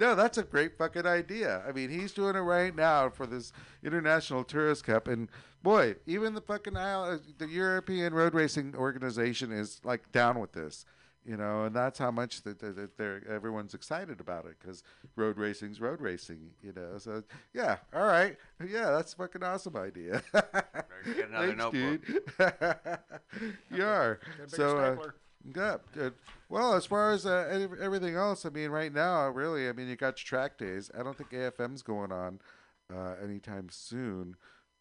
No, 0.00 0.16
that's 0.16 0.36
a 0.36 0.42
great 0.42 0.76
fucking 0.76 1.06
idea. 1.06 1.62
I 1.66 1.70
mean, 1.70 1.88
he's 1.88 2.12
doing 2.12 2.34
it 2.34 2.40
right 2.40 2.74
now 2.74 3.08
for 3.08 3.24
this 3.24 3.52
International 3.84 4.42
Tourist 4.42 4.82
Cup, 4.82 5.06
and 5.06 5.28
boy, 5.62 5.94
even 6.06 6.34
the 6.34 6.40
fucking 6.40 6.74
the 6.74 7.20
European 7.48 8.12
Road 8.14 8.34
Racing 8.34 8.74
Organization 8.76 9.52
is 9.52 9.80
like 9.84 10.10
down 10.10 10.40
with 10.40 10.54
this. 10.54 10.84
You 11.26 11.38
know, 11.38 11.64
and 11.64 11.74
that's 11.74 11.98
how 11.98 12.10
much 12.10 12.42
that 12.42 12.58
that- 12.58 12.76
that 12.76 12.96
they're 12.98 13.22
everyone's 13.28 13.72
excited 13.72 14.20
about 14.20 14.44
it 14.44 14.56
because 14.60 14.82
road 15.16 15.38
racing's 15.38 15.80
road 15.80 16.00
racing. 16.02 16.50
You 16.62 16.72
know, 16.74 16.98
so 16.98 17.22
yeah, 17.54 17.78
all 17.94 18.04
right, 18.06 18.36
yeah, 18.66 18.90
that's 18.90 19.14
a 19.14 19.16
fucking 19.16 19.42
awesome 19.42 19.76
idea. 19.76 20.22
get 20.34 21.28
another 21.30 21.54
Thanks, 21.54 21.58
notebook. 21.58 22.06
dude. 22.06 22.98
Yar. 23.78 24.20
Get 24.38 24.46
a 24.46 24.50
So, 24.56 24.78
uh, 24.78 24.96
yeah. 25.54 25.76
good. 25.92 26.12
Well, 26.48 26.74
as 26.74 26.84
far 26.86 27.12
as 27.12 27.26
uh, 27.26 27.68
everything 27.80 28.16
else, 28.16 28.44
I 28.46 28.50
mean, 28.50 28.70
right 28.70 28.92
now, 28.92 29.28
really, 29.28 29.68
I 29.68 29.72
mean, 29.72 29.88
you 29.88 29.96
got 29.96 30.18
your 30.20 30.26
track 30.26 30.58
days. 30.58 30.90
I 30.98 31.02
don't 31.02 31.16
think 31.16 31.30
AFM's 31.30 31.82
going 31.82 32.12
on 32.12 32.40
uh, 32.94 33.14
anytime 33.22 33.68
soon. 33.70 34.36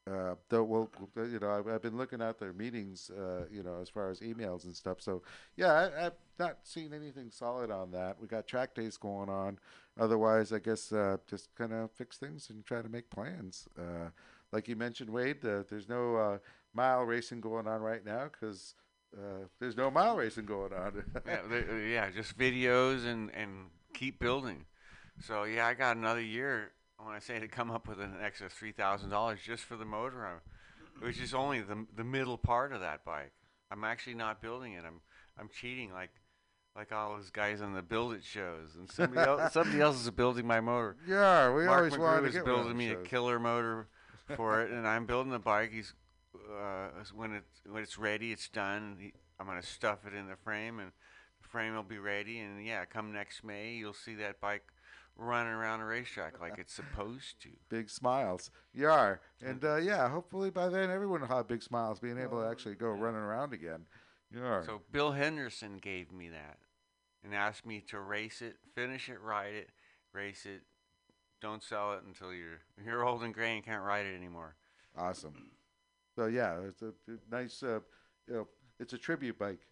Uh, 0.06 0.36
though, 0.50 0.64
well, 0.64 0.92
you 1.16 1.40
know, 1.40 1.50
I've, 1.50 1.68
I've 1.68 1.82
been 1.82 1.96
looking 1.96 2.22
at 2.22 2.38
their 2.38 2.52
meetings, 2.52 3.10
uh, 3.10 3.46
you 3.50 3.64
know, 3.64 3.80
as 3.82 3.88
far 3.88 4.10
as 4.10 4.20
emails 4.20 4.66
and 4.66 4.76
stuff. 4.76 5.00
So, 5.00 5.22
yeah, 5.56 5.72
I, 5.72 6.08
I've 6.08 6.14
not 6.38 6.58
seen 6.64 6.94
anything 6.94 7.32
solid 7.32 7.72
on 7.72 7.92
that. 7.92 8.18
We 8.20 8.28
got 8.28 8.46
track 8.46 8.76
days 8.76 8.98
going 8.98 9.30
on. 9.30 9.60
Otherwise, 9.98 10.52
I 10.52 10.60
guess 10.60 10.92
uh, 10.92 11.18
just 11.30 11.56
kind 11.56 11.72
of 11.72 11.92
fix 11.92 12.18
things 12.18 12.50
and 12.50 12.66
try 12.66 12.82
to 12.82 12.90
make 12.90 13.10
plans. 13.10 13.68
Uh, 13.80 14.10
like 14.52 14.68
you 14.68 14.76
mentioned, 14.76 15.10
Wade, 15.10 15.46
uh, 15.46 15.64
there's 15.70 15.88
no 15.88 16.16
uh, 16.18 16.38
mile 16.74 17.04
racing 17.04 17.40
going 17.40 17.68
on 17.68 17.82
right 17.82 18.06
now 18.06 18.30
because 18.32 18.76
uh, 19.18 19.46
there's 19.60 19.78
no 19.78 19.90
mile 19.90 20.18
racing 20.18 20.46
going 20.46 20.74
on. 20.74 21.04
yeah, 21.26 21.40
uh, 21.50 21.76
yeah, 21.76 22.10
just 22.10 22.38
videos 22.38 23.06
and 23.06 23.32
and 23.34 23.70
keep 23.94 24.20
building. 24.20 24.66
So 25.22 25.44
yeah, 25.44 25.68
I 25.68 25.74
got 25.76 25.96
another 25.98 26.22
year. 26.22 26.72
When 27.06 27.16
I 27.16 27.20
say 27.20 27.40
to 27.40 27.48
come 27.48 27.72
up 27.72 27.88
with 27.88 28.00
an 28.00 28.16
extra 28.22 28.50
three 28.50 28.72
thousand 28.72 29.10
dollars 29.10 29.40
just 29.44 29.64
for 29.64 29.76
the 29.76 29.86
motor, 29.86 30.26
uh, 30.26 30.40
which 31.06 31.20
is 31.20 31.34
only 31.34 31.62
the 31.62 31.86
the 31.96 32.04
middle 32.04 32.38
part 32.38 32.72
of 32.72 32.80
that 32.82 33.04
bike. 33.04 33.34
I'm 33.72 33.84
actually 33.84 34.16
not 34.16 34.42
building 34.42 34.74
it. 34.74 34.84
I'm 34.86 35.02
I'm 35.38 35.50
cheating 35.50 35.92
like 35.92 36.12
like 36.76 36.92
all 36.92 37.16
those 37.16 37.30
guys 37.30 37.62
on 37.62 37.74
the 37.74 37.82
build 37.82 38.14
it 38.14 38.24
shows, 38.24 38.76
and 38.78 38.90
somebody 38.90 39.28
else 39.28 39.52
somebody 39.54 39.82
else 39.82 40.02
is 40.02 40.10
building 40.12 40.48
my 40.48 40.62
motor. 40.62 40.96
yeah, 41.08 41.54
we 41.54 41.66
Mark 41.66 41.78
always 41.78 41.98
wanted 41.98 42.22
to 42.22 42.28
is 42.28 42.34
get 42.34 42.46
one 42.46 42.52
of 42.52 42.58
building 42.62 42.78
me 42.78 42.90
a 42.90 42.94
shows. 42.94 43.08
killer 43.08 43.40
motor 43.40 43.88
for 44.36 44.62
it, 44.62 44.72
and 44.72 44.88
I'm 44.88 45.06
building 45.06 45.32
the 45.32 45.40
bike. 45.40 45.72
He's 45.72 45.94
uh, 46.36 46.88
when 47.14 47.34
it 47.34 47.44
when 47.70 47.84
it's 47.84 47.98
ready, 47.98 48.32
it's 48.32 48.50
done. 48.50 48.98
He, 49.00 49.14
I'm 49.40 49.46
gonna 49.46 49.62
stuff 49.62 50.00
it 50.08 50.14
in 50.14 50.28
the 50.28 50.36
frame, 50.36 50.80
and 50.80 50.92
the 51.42 51.48
frame 51.48 51.76
will 51.76 51.84
be 51.84 51.98
ready. 52.00 52.40
And 52.40 52.66
yeah, 52.66 52.86
come 52.86 53.12
next 53.12 53.44
May, 53.44 53.74
you'll 53.74 53.94
see 53.94 54.16
that 54.16 54.40
bike 54.40 54.64
running 55.18 55.54
around 55.54 55.82
a 55.82 55.86
racetrack 55.86 56.40
like 56.42 56.58
it's 56.58 56.74
supposed 56.74 57.42
to. 57.42 57.50
Big 57.70 57.90
smiles. 57.90 58.52
You 58.74 58.90
are. 58.90 59.22
And 59.44 59.64
uh, 59.64 59.78
yeah, 59.78 60.10
hopefully 60.10 60.50
by 60.50 60.70
then 60.70 60.90
everyone 60.90 61.22
will 61.22 61.28
have 61.28 61.48
big 61.48 61.62
smiles, 61.62 62.00
being 62.00 62.18
able 62.18 62.42
to 62.42 62.48
actually 62.48 62.76
go 62.76 62.88
running 62.88 63.22
around 63.22 63.54
again. 63.54 63.86
Yar. 64.34 64.64
So 64.66 64.82
Bill 64.92 65.12
Henderson 65.12 65.78
gave 65.78 66.12
me 66.12 66.30
that, 66.30 66.58
and 67.24 67.36
asked 67.36 67.66
me 67.66 67.84
to 67.90 68.00
race 68.00 68.42
it, 68.42 68.56
finish 68.74 69.10
it, 69.10 69.22
ride 69.22 69.54
it, 69.54 69.70
race 70.12 70.46
it. 70.46 70.62
Don't 71.42 71.62
sell 71.62 71.94
it 71.94 72.04
until 72.08 72.34
you're 72.34 72.62
you're 72.86 73.06
old 73.06 73.24
and 73.24 73.34
gray 73.34 73.56
and 73.56 73.64
can't 73.64 73.84
ride 73.84 74.06
it 74.06 74.16
anymore. 74.16 74.56
awesome. 74.98 75.52
So 76.16 76.28
yeah, 76.28 76.60
it's 76.68 76.82
a, 76.82 76.94
nice, 77.32 77.64
uh, 77.64 77.80
you 78.28 78.34
know, 78.36 78.48
it's 78.80 78.94
a 78.94 78.98
tribute 78.98 79.38
bike. 79.40 79.66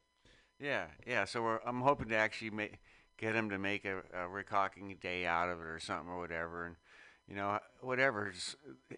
Yeah, 0.59 0.85
yeah. 1.05 1.25
So 1.25 1.41
we're, 1.43 1.59
I'm 1.65 1.81
hoping 1.81 2.09
to 2.09 2.15
actually 2.15 2.51
make 2.51 2.79
get 3.21 3.35
him 3.35 3.51
to 3.51 3.59
make 3.59 3.85
a, 3.85 3.99
a 4.13 4.95
day 4.95 5.25
out 5.25 5.49
of 5.49 5.59
it 5.59 5.65
or 5.65 5.79
something 5.79 6.09
or 6.09 6.19
whatever, 6.19 6.65
and 6.65 6.75
you 7.27 7.35
know 7.35 7.59
whatever. 7.79 8.33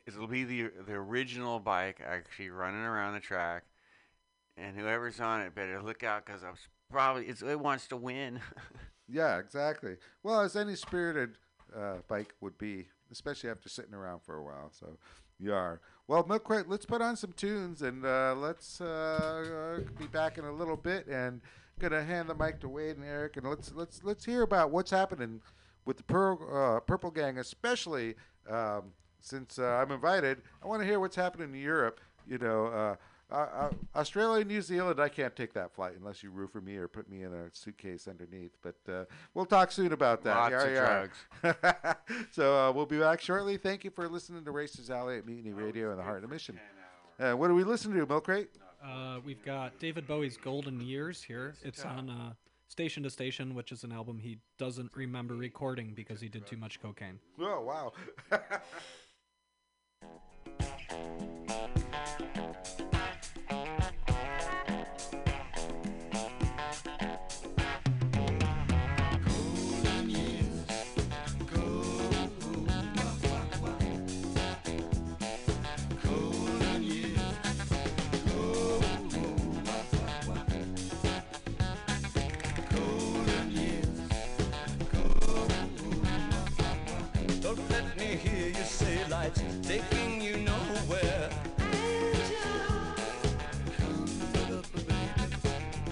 It'll 0.08 0.28
be 0.28 0.46
the 0.46 0.72
the 0.88 0.94
original 0.94 1.60
bike 1.60 2.02
actually 2.04 2.50
running 2.50 2.82
around 2.82 3.14
the 3.14 3.20
track, 3.20 3.66
and 4.58 4.78
whoever's 4.78 5.20
on 5.20 5.42
it 5.42 5.54
better 5.54 5.82
look 5.84 6.04
out 6.04 6.26
because 6.26 6.44
I 6.44 6.50
was 6.50 6.68
probably 6.90 7.28
it 7.28 7.60
wants 7.60 7.88
to 7.90 7.98
win. 7.98 8.40
Yeah, 9.10 9.38
exactly. 9.38 9.98
Well, 10.24 10.40
as 10.40 10.56
any 10.56 10.76
spirited 10.76 11.38
uh, 11.76 11.98
bike 12.08 12.34
would 12.42 12.58
be, 12.58 12.88
especially 13.12 13.50
after 13.50 13.68
sitting 13.68 13.94
around 13.94 14.22
for 14.24 14.38
a 14.38 14.44
while. 14.44 14.72
So, 14.72 14.98
yar. 15.38 15.82
Well, 16.08 16.26
Milk 16.28 16.46
Crate, 16.46 16.70
let's 16.70 16.86
put 16.86 17.02
on 17.02 17.16
some 17.18 17.34
tunes 17.34 17.82
and 17.82 18.06
uh, 18.06 18.34
let's 18.38 18.80
uh, 18.80 19.82
be 20.00 20.08
back 20.08 20.38
in 20.38 20.46
a 20.46 20.52
little 20.52 20.78
bit 20.78 21.08
and 21.08 21.42
gonna 21.80 22.04
hand 22.04 22.30
the 22.30 22.36
mic 22.36 22.60
to 22.62 22.70
Wade 22.70 22.98
and 22.98 23.06
Eric 23.06 23.38
and 23.38 23.48
let's 23.50 23.72
let's 23.74 24.04
let's 24.04 24.26
hear 24.26 24.42
about 24.42 24.72
what's 24.72 24.92
happening 24.92 25.42
with 25.86 25.98
the 25.98 26.04
Pearl, 26.04 26.40
uh, 26.52 26.80
Purple 26.80 27.12
Gang, 27.12 27.38
especially 27.38 28.16
um, 28.50 28.94
since 29.20 29.60
uh, 29.60 29.64
I'm 29.64 29.92
invited, 29.92 30.42
I 30.62 30.68
want 30.68 30.82
to 30.82 30.88
hear 30.88 31.00
what's 31.00 31.16
happening 31.16 31.54
in 31.54 31.62
Europe. 31.62 32.00
You 32.28 32.38
know, 32.38 32.68
uh, 32.68 32.96
uh, 33.34 33.36
uh, 33.36 33.70
Australia, 33.96 34.46
New 34.46 34.62
Zealand, 34.62 35.00
I 35.00 35.10
can't 35.10 35.36
take 35.36 35.54
that 35.54 35.74
flight 35.74 35.94
unless 35.98 36.24
you 36.24 36.30
roofer 36.30 36.62
me 36.62 36.76
or 36.76 36.88
put 36.88 37.10
me 37.10 37.24
in 37.24 37.34
a 37.34 37.50
suitcase 37.52 38.08
underneath. 38.08 38.58
But 38.62 38.76
uh, 38.92 39.06
we'll 39.34 39.46
talk 39.46 39.72
soon 39.72 39.92
about 39.92 40.24
that. 40.24 40.36
Lots 40.36 40.52
Yar, 40.52 41.10
of 41.44 41.54
yar. 41.64 41.98
so 42.32 42.58
uh, 42.58 42.72
we'll 42.72 42.86
be 42.86 43.00
back 43.00 43.22
shortly. 43.22 43.58
Thank 43.58 43.84
you 43.84 43.90
for 43.90 44.08
listening 44.08 44.46
to 44.46 44.52
Racers 44.52 44.90
Alley 44.90 45.18
at 45.18 45.26
Mutiny 45.26 45.54
Radio 45.54 45.90
and 45.90 46.00
the 46.00 46.04
heart 46.04 46.24
of 46.24 46.30
the 46.30 46.34
mission. 46.34 46.60
Uh, 47.20 47.34
what 47.34 47.48
do 47.48 47.56
we 47.56 47.64
listen 47.64 47.92
to, 47.94 48.06
Milk 48.06 48.26
Crate? 48.26 48.50
Uh, 48.84 49.20
we've 49.26 49.44
got 49.46 49.80
David 49.80 50.06
Bowie's 50.08 50.36
Golden 50.36 50.82
Years 50.82 51.24
here. 51.24 51.56
It's 51.64 51.86
on 51.86 52.10
uh, 52.10 52.34
Station 52.68 53.04
to 53.04 53.10
Station, 53.10 53.56
which 53.56 53.72
is 53.72 53.84
an 53.84 53.94
album 53.94 54.20
he 54.20 54.40
doesn't 54.58 54.92
remember 54.96 55.36
recording 55.36 55.94
because 55.96 56.20
he 56.20 56.28
did 56.28 56.46
too 56.46 56.58
much 56.58 56.82
cocaine. 56.82 57.20
Oh, 57.40 57.62
wow. 57.62 57.94
taking 89.62 90.22
you 90.22 90.38
nowhere. 90.38 91.30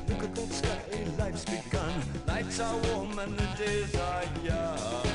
Look 0.08 0.24
at 0.24 0.36
that 0.36 0.52
sky, 0.52 0.80
life's 1.18 1.45
begun. 1.45 1.93
Nights 2.28 2.60
are 2.60 2.78
warm 2.78 3.20
and 3.20 3.38
the 3.38 3.47
days 3.58 3.95
are 3.95 4.24
young. 4.43 5.11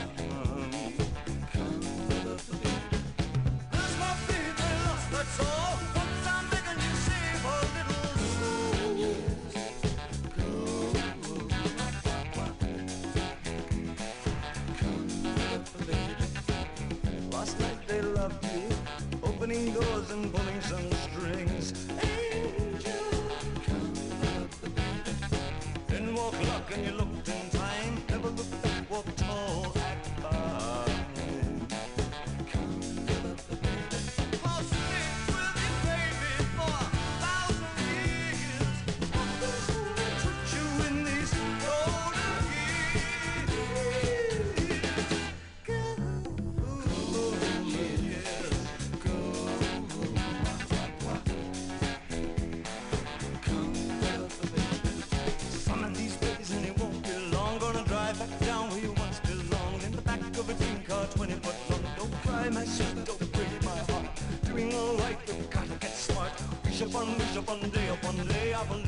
Wish 66.79 66.89
upon, 66.89 67.07
wish 67.16 67.37
upon, 67.37 67.70
day 67.70 67.89
upon 67.89 68.16
day. 68.27 68.53
I 68.53 68.64
believe, 68.66 68.86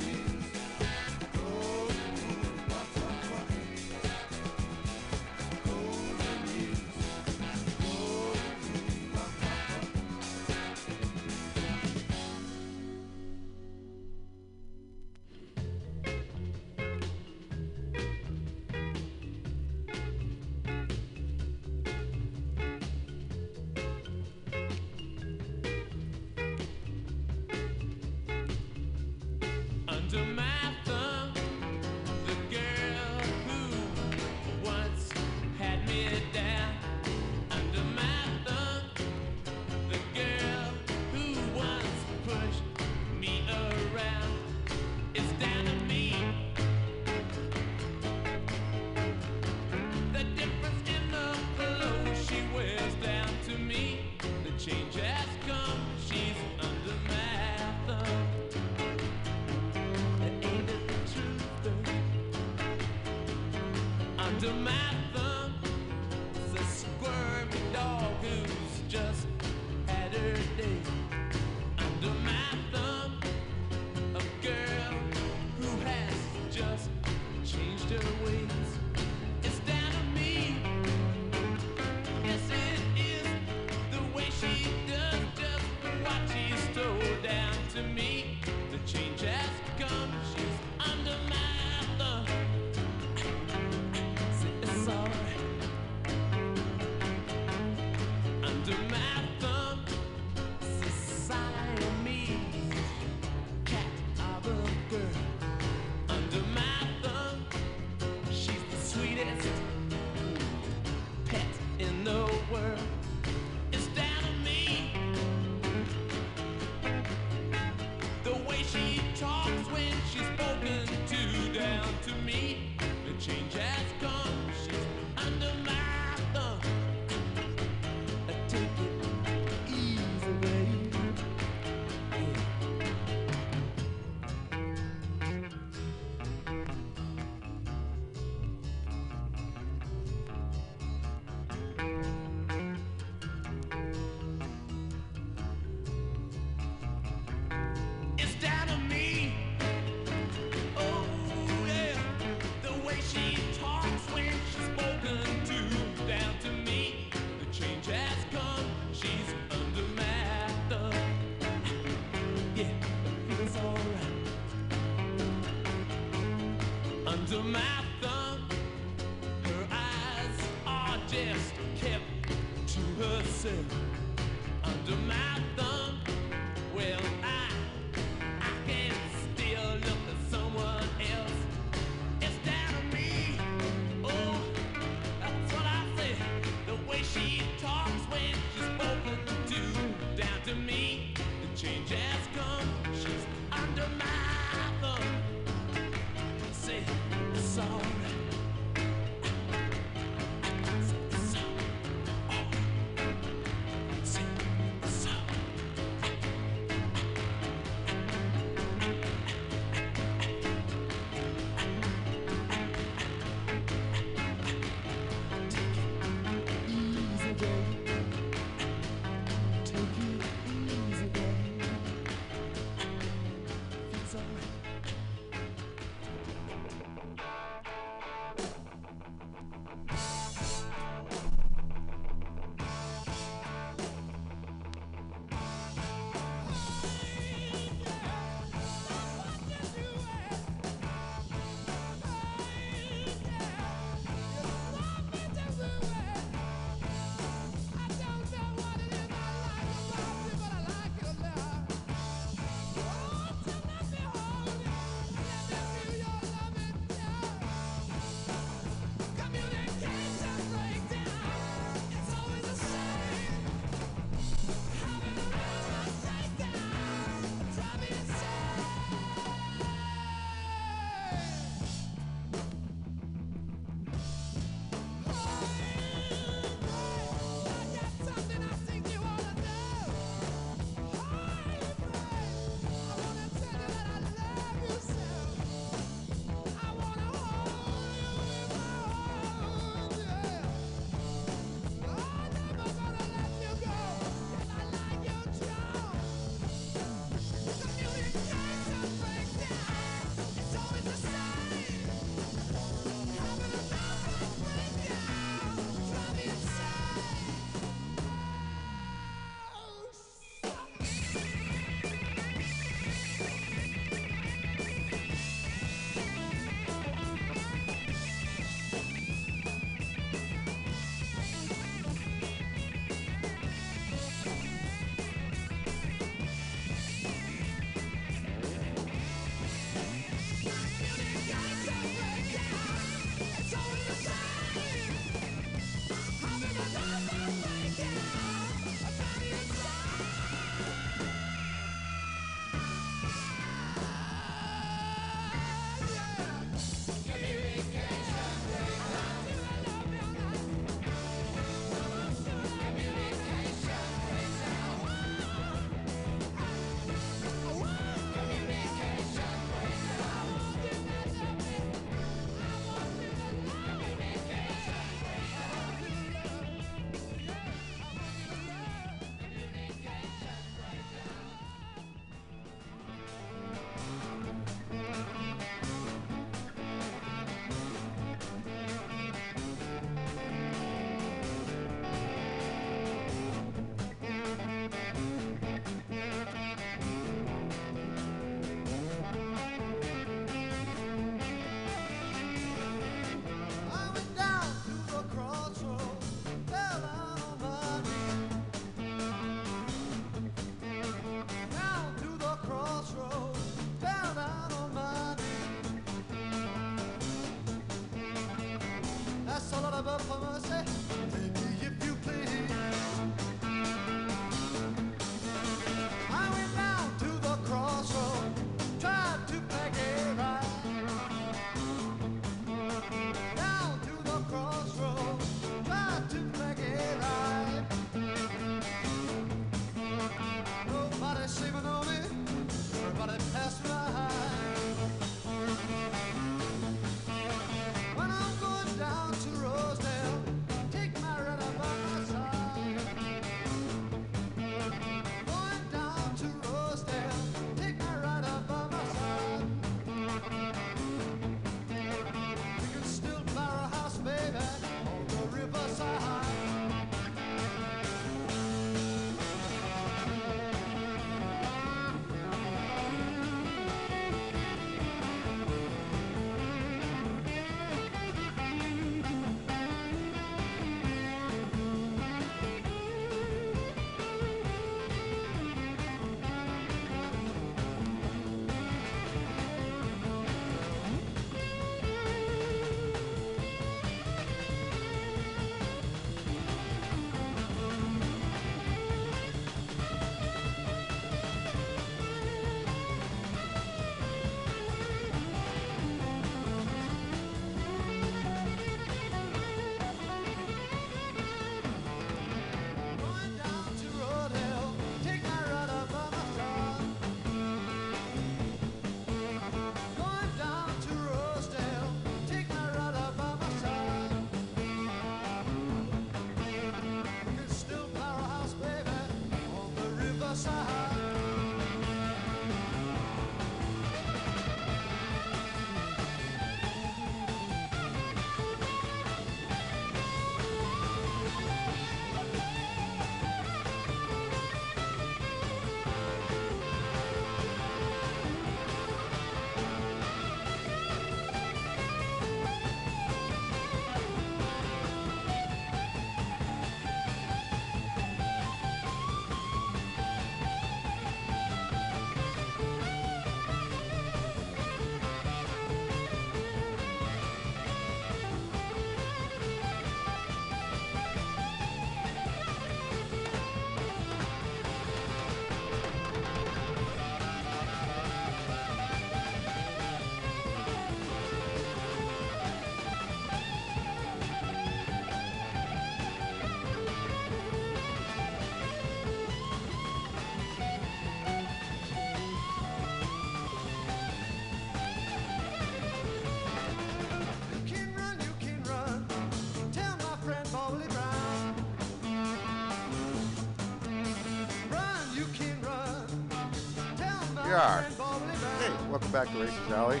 We 597.50 597.56
are. 597.56 597.82
Hey, 597.82 598.70
welcome 598.88 599.10
back 599.10 599.28
to 599.32 599.40
Racers 599.40 599.72
Alley. 599.72 600.00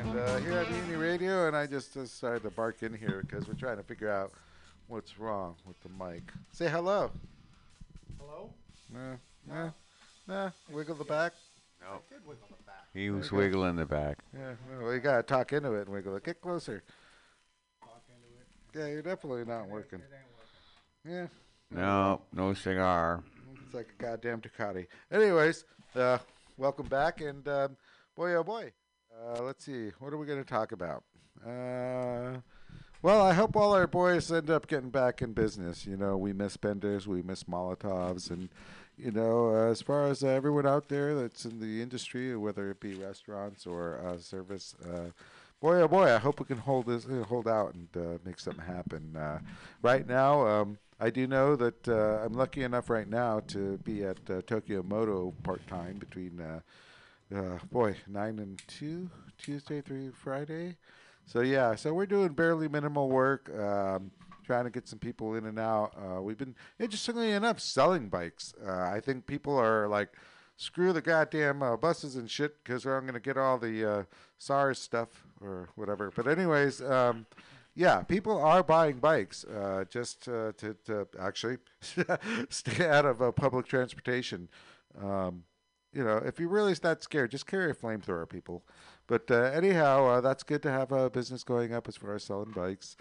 And 0.00 0.18
uh, 0.18 0.38
here 0.38 0.52
at 0.52 0.70
Uni 0.70 0.94
Radio, 0.94 1.46
and 1.46 1.54
I 1.54 1.66
just 1.66 1.92
decided 1.92 2.42
to 2.44 2.50
bark 2.50 2.82
in 2.82 2.94
here 2.94 3.22
because 3.28 3.46
we're 3.46 3.52
trying 3.52 3.76
to 3.76 3.82
figure 3.82 4.10
out 4.10 4.32
what's 4.88 5.18
wrong 5.18 5.56
with 5.66 5.76
the 5.82 5.90
mic. 5.90 6.22
Say 6.52 6.70
hello. 6.70 7.10
Hello? 8.18 8.48
Nah, 8.94 9.16
nah, 9.46 9.70
nah. 10.26 10.50
Wiggle 10.72 10.94
the 10.94 11.04
back. 11.04 11.34
No, 11.82 11.98
Did 12.08 12.26
wiggle 12.26 12.46
the 12.48 12.64
back. 12.64 12.84
he 12.94 13.10
was 13.10 13.26
Okay. 13.26 13.36
wiggling 13.36 13.76
the 13.76 13.84
back. 13.84 14.16
Yeah, 14.34 14.52
well, 14.80 14.94
you 14.94 15.00
gotta 15.00 15.22
talk 15.22 15.52
into 15.52 15.74
it 15.74 15.82
and 15.82 15.90
wiggle 15.90 16.16
it. 16.16 16.24
Get 16.24 16.40
closer. 16.40 16.82
Talk 17.82 18.02
into 18.08 18.38
it. 18.40 18.80
Yeah, 18.86 18.90
you're 18.90 19.02
definitely 19.02 19.44
not 19.44 19.68
working. 19.68 19.98
It 19.98 20.08
ain't 20.14 21.12
working. 21.12 21.28
Yeah, 21.74 21.78
No, 21.78 22.22
no 22.32 22.54
cigar. 22.54 23.22
it's 23.66 23.74
like 23.74 23.88
a 24.00 24.02
goddamn 24.02 24.40
Ducati. 24.40 24.86
Anyways, 25.12 25.66
uh, 25.94 26.16
welcome 26.56 26.86
back, 26.86 27.20
and 27.20 27.46
um, 27.48 27.76
boy, 28.14 28.34
oh 28.34 28.42
boy, 28.42 28.72
uh, 29.12 29.42
let's 29.42 29.64
see, 29.64 29.90
what 29.98 30.12
are 30.12 30.16
we 30.16 30.26
gonna 30.26 30.44
talk 30.44 30.72
about? 30.72 31.04
Uh, 31.44 32.38
well, 33.02 33.20
I 33.20 33.34
hope 33.34 33.56
all 33.56 33.74
our 33.74 33.86
boys 33.86 34.32
end 34.32 34.50
up 34.50 34.66
getting 34.66 34.90
back 34.90 35.20
in 35.22 35.32
business. 35.32 35.86
You 35.86 35.96
know, 35.96 36.16
we 36.16 36.32
miss 36.32 36.56
Benders, 36.56 37.06
we 37.06 37.22
miss 37.22 37.44
Molotovs, 37.44 38.30
and 38.30 38.48
you 38.96 39.10
know, 39.10 39.50
uh, 39.54 39.70
as 39.70 39.82
far 39.82 40.06
as 40.06 40.24
everyone 40.24 40.66
out 40.66 40.88
there 40.88 41.14
that's 41.14 41.44
in 41.44 41.60
the 41.60 41.82
industry, 41.82 42.34
whether 42.36 42.70
it 42.70 42.80
be 42.80 42.94
restaurants 42.94 43.66
or 43.66 44.00
uh, 44.04 44.18
service, 44.18 44.74
uh, 44.84 45.10
boy, 45.60 45.82
oh 45.82 45.88
boy, 45.88 46.14
I 46.14 46.18
hope 46.18 46.40
we 46.40 46.46
can 46.46 46.58
hold 46.58 46.86
this, 46.86 47.06
uh, 47.06 47.24
hold 47.28 47.46
out, 47.46 47.74
and 47.74 47.88
uh, 47.96 48.18
make 48.24 48.40
something 48.40 48.64
happen. 48.64 49.14
Uh, 49.14 49.40
right 49.82 50.06
now, 50.06 50.46
um, 50.46 50.78
I 50.98 51.10
do 51.10 51.26
know 51.26 51.56
that 51.56 51.86
uh, 51.88 52.24
I'm 52.24 52.32
lucky 52.32 52.62
enough 52.62 52.88
right 52.88 53.08
now 53.08 53.40
to 53.48 53.78
be 53.78 54.04
at 54.04 54.18
uh, 54.30 54.40
Tokyo 54.46 54.82
Moto 54.82 55.34
part 55.42 55.66
time 55.66 55.98
between, 55.98 56.40
uh, 56.40 56.60
uh, 57.36 57.58
boy, 57.70 57.96
nine 58.06 58.38
and 58.38 58.60
two, 58.66 59.10
Tuesday 59.36 59.82
through 59.82 60.12
Friday. 60.12 60.76
So 61.26 61.40
yeah, 61.40 61.74
so 61.74 61.92
we're 61.92 62.06
doing 62.06 62.32
barely 62.32 62.68
minimal 62.68 63.10
work, 63.10 63.50
um, 63.58 64.10
trying 64.44 64.64
to 64.64 64.70
get 64.70 64.88
some 64.88 64.98
people 64.98 65.34
in 65.34 65.44
and 65.44 65.58
out. 65.58 65.92
Uh, 65.96 66.22
we've 66.22 66.38
been 66.38 66.54
interestingly 66.78 67.32
enough 67.32 67.60
selling 67.60 68.08
bikes. 68.08 68.54
Uh, 68.66 68.72
I 68.72 69.00
think 69.00 69.26
people 69.26 69.58
are 69.58 69.88
like, 69.88 70.10
screw 70.56 70.92
the 70.92 71.02
goddamn 71.02 71.62
uh, 71.62 71.76
buses 71.76 72.16
and 72.16 72.30
shit 72.30 72.62
because 72.64 72.86
I'm 72.86 73.04
gonna 73.04 73.20
get 73.20 73.36
all 73.36 73.58
the 73.58 73.84
uh, 73.84 74.02
SARS 74.38 74.78
stuff 74.78 75.08
or 75.42 75.68
whatever. 75.74 76.10
But 76.14 76.26
anyways, 76.26 76.80
um, 76.80 77.26
yeah, 77.76 78.02
people 78.02 78.40
are 78.40 78.62
buying 78.62 78.96
bikes 78.96 79.44
uh, 79.44 79.84
just 79.88 80.28
uh, 80.28 80.52
to, 80.56 80.74
to 80.86 81.06
actually 81.20 81.58
stay 82.48 82.88
out 82.88 83.04
of 83.04 83.20
uh, 83.20 83.30
public 83.32 83.66
transportation. 83.66 84.48
Um, 85.00 85.44
you 85.92 86.02
know, 86.02 86.16
if 86.16 86.40
you're 86.40 86.48
really 86.48 86.72
that 86.72 87.02
scared, 87.02 87.30
just 87.30 87.46
carry 87.46 87.70
a 87.70 87.74
flamethrower, 87.74 88.26
people. 88.26 88.64
But 89.06 89.30
uh, 89.30 89.50
anyhow, 89.54 90.06
uh, 90.06 90.20
that's 90.22 90.42
good 90.42 90.62
to 90.62 90.70
have 90.70 90.90
a 90.90 91.10
business 91.10 91.44
going 91.44 91.74
up 91.74 91.86
as 91.86 91.96
far 91.96 92.14
as 92.14 92.24
selling 92.24 92.50
bikes. 92.50 92.96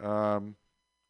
Um, 0.00 0.54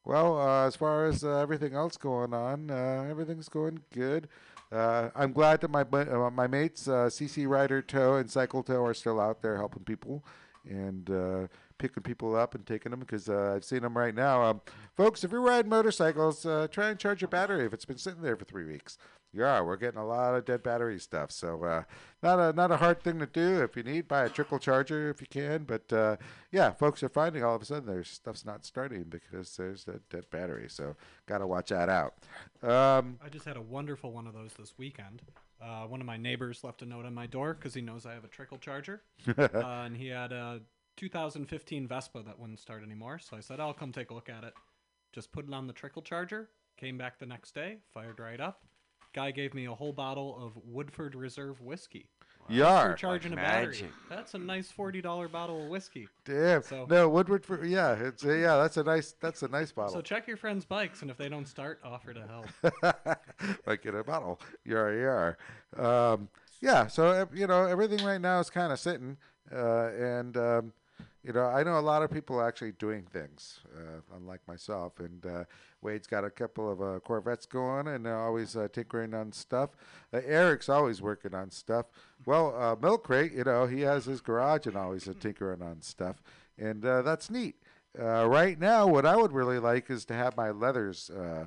well, 0.06 0.40
uh, 0.40 0.66
as 0.66 0.74
far 0.74 1.04
as 1.06 1.22
everything 1.22 1.74
else 1.74 1.98
going 1.98 2.32
on, 2.32 2.70
everything's 2.70 3.50
going 3.50 3.80
good. 3.92 4.28
I'm 4.72 5.32
glad 5.32 5.60
that 5.60 5.70
my 5.70 5.84
my 5.84 6.46
mates, 6.46 6.84
CC 6.86 7.46
Rider 7.46 7.82
Tow 7.82 8.16
and 8.16 8.30
Cycle 8.30 8.62
Tow, 8.62 8.82
are 8.84 8.94
still 8.94 9.20
out 9.20 9.42
there 9.42 9.58
helping 9.58 9.84
people 9.84 10.24
and 10.68 11.10
picking 11.80 12.02
people 12.02 12.36
up 12.36 12.54
and 12.54 12.64
taking 12.66 12.90
them 12.90 13.00
because 13.00 13.28
uh, 13.28 13.54
I've 13.56 13.64
seen 13.64 13.80
them 13.80 13.96
right 13.96 14.14
now. 14.14 14.42
Um, 14.42 14.60
folks, 14.96 15.24
if 15.24 15.32
you're 15.32 15.40
riding 15.40 15.70
motorcycles, 15.70 16.44
uh, 16.44 16.68
try 16.70 16.90
and 16.90 16.98
charge 16.98 17.22
your 17.22 17.28
battery 17.28 17.64
if 17.64 17.72
it's 17.72 17.86
been 17.86 17.98
sitting 17.98 18.22
there 18.22 18.36
for 18.36 18.44
three 18.44 18.66
weeks. 18.66 18.98
Yeah, 19.32 19.60
we're 19.60 19.76
getting 19.76 20.00
a 20.00 20.06
lot 20.06 20.34
of 20.34 20.44
dead 20.44 20.62
battery 20.62 20.98
stuff. 20.98 21.30
So 21.30 21.62
uh, 21.62 21.82
not 22.22 22.40
a 22.40 22.52
not 22.52 22.72
a 22.72 22.76
hard 22.76 23.00
thing 23.00 23.20
to 23.20 23.26
do. 23.26 23.62
If 23.62 23.76
you 23.76 23.84
need, 23.84 24.08
buy 24.08 24.24
a 24.24 24.28
trickle 24.28 24.58
charger 24.58 25.08
if 25.08 25.20
you 25.20 25.28
can. 25.28 25.62
But 25.64 25.92
uh, 25.92 26.16
yeah, 26.50 26.72
folks 26.72 27.02
are 27.02 27.08
finding 27.08 27.44
all 27.44 27.54
of 27.54 27.62
a 27.62 27.64
sudden 27.64 27.86
their 27.86 28.02
stuff's 28.02 28.44
not 28.44 28.64
starting 28.64 29.04
because 29.04 29.56
there's 29.56 29.84
that 29.84 30.08
dead 30.10 30.24
battery. 30.30 30.66
So 30.68 30.96
gotta 31.26 31.46
watch 31.46 31.68
that 31.68 31.88
out. 31.88 32.14
Um, 32.62 33.18
I 33.24 33.28
just 33.30 33.46
had 33.46 33.56
a 33.56 33.62
wonderful 33.62 34.12
one 34.12 34.26
of 34.26 34.34
those 34.34 34.52
this 34.58 34.74
weekend. 34.76 35.22
Uh, 35.62 35.84
one 35.84 36.00
of 36.00 36.06
my 36.06 36.16
neighbors 36.16 36.64
left 36.64 36.82
a 36.82 36.86
note 36.86 37.04
on 37.04 37.14
my 37.14 37.26
door 37.26 37.54
because 37.54 37.72
he 37.74 37.82
knows 37.82 38.06
I 38.06 38.14
have 38.14 38.24
a 38.24 38.28
trickle 38.28 38.58
charger, 38.58 39.02
uh, 39.38 39.48
and 39.62 39.96
he 39.96 40.08
had 40.08 40.32
a 40.32 40.60
2015 40.96 41.86
Vespa 41.86 42.22
that 42.22 42.38
wouldn't 42.38 42.58
start 42.60 42.82
anymore. 42.82 43.18
So 43.18 43.36
I 43.36 43.40
said, 43.40 43.60
"I'll 43.60 43.72
come 43.74 43.92
take 43.92 44.10
a 44.10 44.14
look 44.14 44.28
at 44.28 44.44
it." 44.44 44.54
Just 45.12 45.32
put 45.32 45.46
it 45.48 45.54
on 45.54 45.66
the 45.66 45.72
trickle 45.72 46.02
charger. 46.02 46.50
Came 46.76 46.96
back 46.98 47.18
the 47.18 47.26
next 47.26 47.54
day, 47.54 47.78
fired 47.92 48.20
right 48.20 48.40
up. 48.40 48.62
Guy 49.12 49.32
gave 49.32 49.54
me 49.54 49.66
a 49.66 49.74
whole 49.74 49.92
bottle 49.92 50.38
of 50.40 50.56
Woodford 50.64 51.14
Reserve 51.14 51.60
whiskey. 51.60 52.08
Yar, 52.48 52.94
charging 52.94 53.32
like 53.32 53.40
a 53.40 53.42
battery. 53.42 53.66
magic. 53.66 53.90
That's 54.08 54.34
a 54.34 54.38
nice 54.38 54.70
forty 54.70 55.00
dollar 55.00 55.28
bottle 55.28 55.62
of 55.64 55.68
whiskey. 55.68 56.08
damn. 56.24 56.62
So- 56.62 56.86
no, 56.88 57.08
Woodward 57.08 57.44
for 57.44 57.64
yeah, 57.64 57.92
it's 57.94 58.24
uh, 58.24 58.32
yeah. 58.32 58.56
That's 58.56 58.76
a 58.76 58.82
nice 58.82 59.14
that's 59.20 59.42
a 59.42 59.48
nice 59.48 59.72
bottle. 59.72 59.92
So 59.92 60.00
check 60.00 60.26
your 60.26 60.36
friends' 60.36 60.64
bikes, 60.64 61.02
and 61.02 61.10
if 61.10 61.16
they 61.16 61.28
don't 61.28 61.46
start, 61.46 61.80
offer 61.84 62.14
to 62.14 62.26
help. 62.26 63.18
like 63.66 63.84
in 63.84 63.94
a 63.94 64.02
bottle. 64.04 64.40
Yar 64.64 64.94
yar. 64.94 65.38
Um, 65.76 66.28
yeah. 66.60 66.86
So 66.86 67.28
you 67.32 67.46
know 67.46 67.66
everything 67.66 68.04
right 68.04 68.20
now 68.20 68.40
is 68.40 68.50
kind 68.50 68.72
of 68.72 68.80
sitting, 68.80 69.16
uh, 69.52 69.90
and 69.90 70.36
um, 70.36 70.72
you 71.24 71.32
know 71.32 71.44
I 71.44 71.62
know 71.62 71.78
a 71.78 71.80
lot 71.80 72.02
of 72.02 72.10
people 72.10 72.40
actually 72.40 72.72
doing 72.72 73.02
things, 73.12 73.60
uh, 73.76 74.00
unlike 74.16 74.40
myself. 74.48 75.00
And 75.00 75.24
uh, 75.26 75.44
Wade's 75.82 76.06
got 76.06 76.24
a 76.24 76.30
couple 76.30 76.70
of 76.70 76.80
uh, 76.80 77.00
Corvettes 77.00 77.46
going, 77.46 77.88
and 77.88 78.04
they're 78.06 78.18
always 78.18 78.56
uh, 78.56 78.68
tinkering 78.72 79.14
on 79.14 79.32
stuff. 79.32 79.70
Uh, 80.12 80.20
Eric's 80.26 80.68
always 80.68 81.00
working 81.02 81.34
on 81.34 81.50
stuff. 81.50 81.86
Well, 82.26 82.54
uh, 82.58 82.76
Milk 82.80 83.04
Crate, 83.04 83.32
you 83.32 83.44
know, 83.44 83.66
he 83.66 83.80
has 83.82 84.04
his 84.04 84.20
garage 84.20 84.66
and 84.66 84.76
always 84.76 85.08
uh, 85.08 85.14
tinkering 85.18 85.62
on 85.62 85.82
stuff, 85.82 86.22
and 86.58 86.84
uh, 86.84 87.02
that's 87.02 87.30
neat. 87.30 87.56
Uh, 87.98 88.26
right 88.28 88.58
now, 88.58 88.86
what 88.86 89.04
I 89.04 89.16
would 89.16 89.32
really 89.32 89.58
like 89.58 89.90
is 89.90 90.04
to 90.06 90.14
have 90.14 90.36
my 90.36 90.50
leathers 90.50 91.10
uh, 91.10 91.46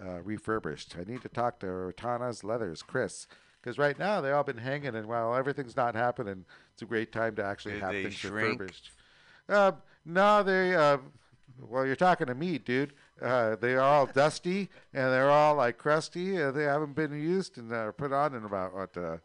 uh, 0.00 0.20
refurbished. 0.22 0.94
I 0.98 1.10
need 1.10 1.22
to 1.22 1.28
talk 1.28 1.58
to 1.60 1.66
Rotana's 1.66 2.44
Leathers, 2.44 2.82
Chris, 2.82 3.26
because 3.62 3.78
right 3.78 3.98
now 3.98 4.20
they've 4.20 4.34
all 4.34 4.44
been 4.44 4.58
hanging, 4.58 4.94
and 4.94 5.06
while 5.06 5.34
everything's 5.34 5.76
not 5.76 5.94
happening, 5.94 6.44
it's 6.72 6.82
a 6.82 6.86
great 6.86 7.12
time 7.12 7.34
to 7.36 7.44
actually 7.44 7.74
Did 7.74 7.82
have 7.82 7.92
things 7.92 8.14
shrink? 8.14 8.60
refurbished. 8.60 8.90
Uh, 9.50 9.72
no, 10.04 10.42
they. 10.42 10.74
Uh, 10.74 10.98
well, 11.68 11.84
you're 11.84 11.96
talking 11.96 12.28
to 12.28 12.34
me, 12.34 12.58
dude. 12.58 12.94
Uh, 13.20 13.56
they 13.56 13.74
are 13.74 13.80
all 13.80 14.06
dusty 14.06 14.70
and 14.94 15.12
they're 15.12 15.30
all 15.30 15.54
like 15.54 15.76
crusty. 15.76 16.36
They 16.36 16.64
haven't 16.64 16.94
been 16.94 17.12
used 17.12 17.58
and 17.58 17.70
uh, 17.70 17.92
put 17.92 18.12
on 18.12 18.34
in 18.34 18.44
about 18.44 18.74
what 18.74 18.96
uh, 18.96 19.18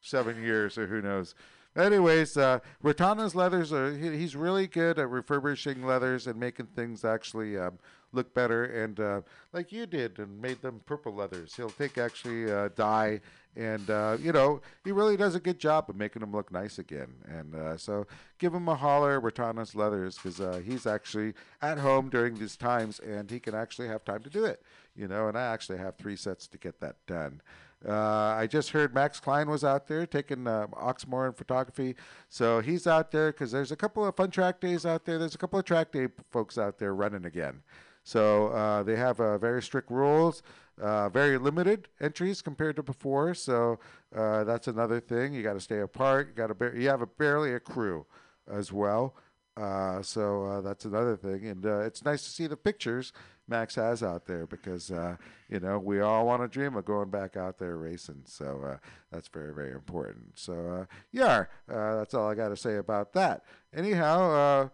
seven 0.00 0.42
years 0.42 0.78
or 0.78 0.86
who 0.86 1.02
knows. 1.02 1.34
Anyways, 1.76 2.38
uh, 2.38 2.60
Rotana's 2.82 3.34
leathers 3.34 3.70
are 3.70 3.94
he, 3.94 4.16
he's 4.16 4.34
really 4.34 4.66
good 4.66 4.98
at 4.98 5.10
refurbishing 5.10 5.84
leathers 5.84 6.26
and 6.26 6.40
making 6.40 6.66
things 6.66 7.04
actually 7.04 7.58
um, 7.58 7.78
look 8.12 8.32
better. 8.32 8.64
And 8.64 8.98
uh, 8.98 9.20
like 9.52 9.72
you 9.72 9.84
did 9.84 10.18
and 10.18 10.40
made 10.40 10.62
them 10.62 10.80
purple 10.86 11.14
leathers, 11.14 11.54
he'll 11.54 11.68
take 11.68 11.98
actually 11.98 12.50
uh, 12.50 12.70
dye 12.74 13.20
and 13.56 13.88
uh, 13.90 14.16
you 14.20 14.32
know 14.32 14.60
he 14.84 14.92
really 14.92 15.16
does 15.16 15.34
a 15.34 15.40
good 15.40 15.58
job 15.58 15.88
of 15.88 15.96
making 15.96 16.20
them 16.20 16.32
look 16.32 16.52
nice 16.52 16.78
again. 16.78 17.08
And 17.26 17.54
uh, 17.54 17.76
so 17.76 18.06
give 18.38 18.54
him 18.54 18.68
a 18.68 18.74
holler, 18.74 19.20
Rotana's 19.20 19.74
leathers, 19.74 20.16
because 20.16 20.40
uh, 20.40 20.60
he's 20.64 20.86
actually 20.86 21.34
at 21.62 21.78
home 21.78 22.08
during 22.08 22.34
these 22.34 22.56
times 22.56 22.98
and 23.00 23.30
he 23.30 23.40
can 23.40 23.54
actually 23.54 23.88
have 23.88 24.04
time 24.04 24.22
to 24.22 24.30
do 24.30 24.44
it. 24.44 24.62
You 24.94 25.08
know, 25.08 25.28
and 25.28 25.36
I 25.36 25.42
actually 25.52 25.78
have 25.78 25.96
three 25.96 26.16
sets 26.16 26.46
to 26.48 26.58
get 26.58 26.80
that 26.80 26.96
done. 27.06 27.40
Uh, 27.86 28.34
I 28.38 28.46
just 28.46 28.70
heard 28.70 28.94
Max 28.94 29.20
Klein 29.20 29.50
was 29.50 29.62
out 29.62 29.86
there 29.86 30.06
taking 30.06 30.46
uh, 30.46 30.66
Oxmoor 30.72 31.26
in 31.26 31.32
photography. 31.34 31.94
So 32.28 32.60
he's 32.60 32.86
out 32.86 33.10
there 33.10 33.32
because 33.32 33.52
there's 33.52 33.70
a 33.70 33.76
couple 33.76 34.04
of 34.04 34.16
fun 34.16 34.30
track 34.30 34.60
days 34.60 34.86
out 34.86 35.04
there. 35.04 35.18
There's 35.18 35.34
a 35.34 35.38
couple 35.38 35.58
of 35.58 35.64
track 35.64 35.92
day 35.92 36.08
folks 36.30 36.56
out 36.56 36.78
there 36.78 36.94
running 36.94 37.26
again. 37.26 37.62
So 38.02 38.48
uh, 38.48 38.82
they 38.84 38.96
have 38.96 39.16
very 39.16 39.60
strict 39.60 39.90
rules, 39.90 40.42
uh, 40.80 41.08
very 41.08 41.38
limited 41.38 41.88
entries 42.00 42.42
compared 42.42 42.76
to 42.76 42.82
before. 42.82 43.34
So 43.34 43.78
uh, 44.14 44.44
that's 44.44 44.68
another 44.68 45.00
thing. 45.00 45.32
You 45.32 45.42
got 45.42 45.54
to 45.54 45.60
stay 45.60 45.80
apart. 45.80 46.28
You 46.28 46.34
got 46.34 46.48
to 46.48 46.54
bar- 46.54 46.74
you 46.76 46.88
have 46.88 47.02
a 47.02 47.06
barely 47.06 47.54
a 47.54 47.60
crew 47.60 48.06
as 48.50 48.72
well. 48.72 49.14
Uh, 49.56 50.02
so 50.02 50.44
uh, 50.44 50.60
that's 50.60 50.84
another 50.84 51.16
thing, 51.16 51.46
and 51.46 51.64
uh, 51.64 51.80
it's 51.80 52.04
nice 52.04 52.22
to 52.24 52.30
see 52.30 52.46
the 52.46 52.58
pictures 52.58 53.14
Max 53.48 53.74
has 53.76 54.02
out 54.02 54.26
there 54.26 54.46
because 54.46 54.90
uh, 54.90 55.16
you 55.48 55.60
know 55.60 55.78
we 55.78 56.00
all 56.00 56.26
want 56.26 56.42
to 56.42 56.48
dream 56.48 56.76
of 56.76 56.84
going 56.84 57.08
back 57.08 57.38
out 57.38 57.58
there 57.58 57.78
racing. 57.78 58.20
So 58.26 58.78
that's 59.10 59.28
very 59.28 59.54
very 59.54 59.72
important. 59.72 60.32
So 60.34 60.86
yeah, 61.10 61.44
that's 61.66 62.12
all 62.12 62.28
I 62.28 62.34
got 62.34 62.50
to 62.50 62.56
say 62.56 62.76
about 62.76 63.14
that. 63.14 63.44
Anyhow, 63.74 64.68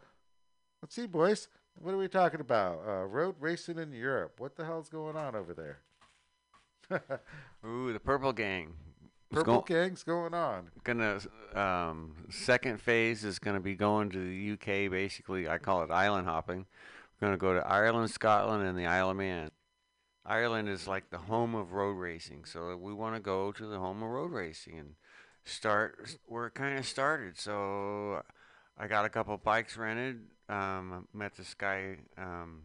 let's 0.82 0.96
see, 0.96 1.06
boys. 1.06 1.46
What 1.74 1.94
are 1.94 1.98
we 1.98 2.08
talking 2.08 2.40
about? 2.40 2.82
Uh, 2.86 3.04
road 3.06 3.36
racing 3.40 3.78
in 3.78 3.92
Europe. 3.92 4.40
What 4.40 4.56
the 4.56 4.64
hell's 4.64 4.88
going 4.88 5.16
on 5.16 5.34
over 5.34 5.54
there? 5.54 5.78
Ooh, 7.66 7.92
the 7.92 8.00
Purple 8.00 8.32
Gang. 8.32 8.74
Purple 9.30 9.60
go- 9.60 9.62
gang's 9.62 10.02
going 10.02 10.34
on. 10.34 10.68
gonna 10.84 11.18
um, 11.54 12.14
second 12.28 12.80
phase 12.80 13.24
is 13.24 13.38
gonna 13.38 13.60
be 13.60 13.74
going 13.74 14.10
to 14.10 14.18
the 14.18 14.52
UK. 14.52 14.90
Basically, 14.90 15.48
I 15.48 15.58
call 15.58 15.82
it 15.82 15.90
island 15.90 16.26
hopping. 16.26 16.66
We're 17.20 17.28
gonna 17.28 17.38
go 17.38 17.54
to 17.54 17.66
Ireland, 17.66 18.10
Scotland, 18.10 18.66
and 18.66 18.78
the 18.78 18.86
Isle 18.86 19.10
of 19.10 19.16
Man. 19.16 19.50
Ireland 20.24 20.68
is 20.68 20.86
like 20.86 21.10
the 21.10 21.18
home 21.18 21.54
of 21.54 21.72
road 21.72 21.94
racing, 21.94 22.44
so 22.44 22.76
we 22.76 22.92
want 22.92 23.14
to 23.16 23.20
go 23.20 23.52
to 23.52 23.66
the 23.66 23.78
home 23.78 24.02
of 24.02 24.10
road 24.10 24.32
racing, 24.32 24.78
and 24.78 24.94
start 25.44 26.16
where 26.26 26.46
it 26.46 26.54
kind 26.54 26.78
of 26.78 26.86
started. 26.86 27.38
So 27.38 28.22
I 28.78 28.86
got 28.86 29.04
a 29.04 29.08
couple 29.08 29.36
bikes 29.38 29.76
rented. 29.76 30.20
Um, 30.48 31.08
met 31.14 31.36
this 31.36 31.54
guy. 31.54 31.96
Um, 32.18 32.62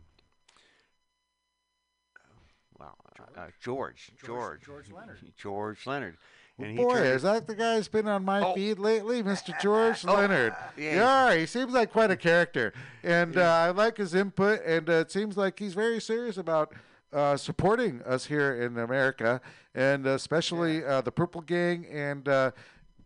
wow, 2.79 2.93
uh, 3.35 3.47
George, 3.61 4.11
George, 4.23 4.61
George- 4.61 4.61
George 4.65 4.91
Leonard. 4.91 5.17
George 5.37 5.87
Leonard. 5.87 6.17
And 6.59 6.71
he 6.71 6.77
Boy, 6.77 6.93
turned- 6.95 7.05
is 7.07 7.21
that 7.21 7.45
the 7.45 7.53
guy 7.55 7.75
who's 7.75 7.87
been 7.87 8.07
on 8.07 8.25
my 8.25 8.41
Oh. 8.41 8.53
feed 8.55 8.79
lately, 8.79 9.21
Mr. 9.31 9.59
George 9.61 10.03
Leonard? 10.03 10.55
yeah. 10.75 10.95
Yeah, 11.29 11.35
he 11.35 11.45
seems 11.45 11.73
like 11.73 11.91
quite 11.91 12.09
a 12.11 12.17
character, 12.17 12.73
and 13.03 13.37
uh, 13.37 13.41
I 13.41 13.69
like 13.71 13.97
his 13.97 14.15
input. 14.15 14.61
And 14.65 14.89
uh, 14.89 14.93
it 14.93 15.11
seems 15.11 15.37
like 15.37 15.59
he's 15.59 15.73
very 15.75 16.01
serious 16.01 16.37
about 16.37 16.73
uh, 17.13 17.37
supporting 17.37 18.01
us 18.03 18.25
here 18.25 18.55
in 18.61 18.77
America, 18.79 19.39
and 19.75 20.07
especially 20.07 20.83
uh, 20.83 21.01
the 21.01 21.11
Purple 21.11 21.41
Gang, 21.41 21.85
and 21.91 22.27
uh, 22.27 22.51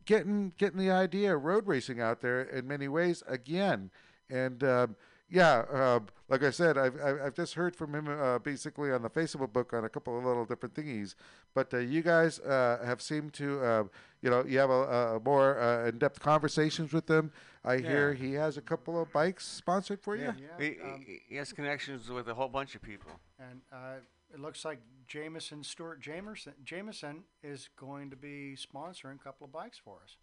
getting 0.06 0.54
getting 0.58 0.80
the 0.80 0.90
idea 0.92 1.36
of 1.36 1.44
road 1.44 1.68
racing 1.68 2.00
out 2.00 2.22
there 2.22 2.42
in 2.44 2.68
many 2.68 2.88
ways 2.88 3.22
again. 3.28 3.92
And 4.30 4.64
um, 4.64 4.96
yeah, 5.32 5.64
uh, 5.74 6.00
like 6.30 6.44
I 6.44 6.52
said, 6.52 6.78
I've, 6.78 6.96
I've 7.02 7.22
I've 7.22 7.34
just 7.36 7.54
heard 7.56 7.76
from 7.76 7.96
him 7.96 8.08
uh, 8.08 8.38
basically 8.40 8.92
on 8.92 9.02
the 9.02 9.10
Facebook 9.10 9.52
book 9.54 9.74
on 9.74 9.86
a 9.86 9.90
couple 9.90 10.18
of 10.18 10.24
little 10.26 10.46
different 10.46 10.76
thingies. 10.76 11.16
But 11.54 11.74
uh, 11.74 11.78
you 11.78 12.02
guys 12.02 12.40
uh, 12.40 12.80
have 12.86 13.02
seemed 13.02 13.34
to, 13.34 13.60
uh, 13.64 13.84
you 14.22 14.30
know, 14.30 14.44
you 14.46 14.60
have 14.60 14.70
a, 14.70 15.16
a 15.16 15.20
more 15.22 15.60
uh, 15.60 15.88
in-depth 15.88 16.20
conversations 16.20 16.94
with 16.94 17.10
him. 17.10 17.32
I 17.64 17.78
hear 17.78 18.14
he 18.14 18.34
has 18.34 18.58
a 18.58 18.62
couple 18.62 19.02
of 19.02 19.12
bikes 19.14 19.46
sponsored 19.48 20.02
for 20.02 20.16
you. 20.16 20.26
Yeah, 20.26 20.34
Yeah, 20.60 20.66
he, 20.66 20.80
um, 20.82 21.04
he- 21.06 21.22
he 21.30 21.36
has 21.38 21.52
connections 21.54 22.10
with 22.10 22.28
a 22.28 22.34
whole 22.34 22.50
bunch 22.50 22.76
of 22.76 22.82
people. 22.82 23.12
And 23.40 23.62
uh, 23.72 23.96
it 24.34 24.40
looks 24.40 24.64
like 24.66 24.80
Jameson 25.08 25.64
Stewart 25.64 26.02
Jamerson, 26.02 26.54
Jameson 26.64 27.24
is 27.44 27.70
going 27.78 28.10
to 28.12 28.16
be 28.16 28.56
sponsoring 28.56 29.16
a 29.16 29.24
couple 29.24 29.46
of 29.46 29.52
bikes 29.52 29.78
for 29.78 29.98
us. 30.04 30.16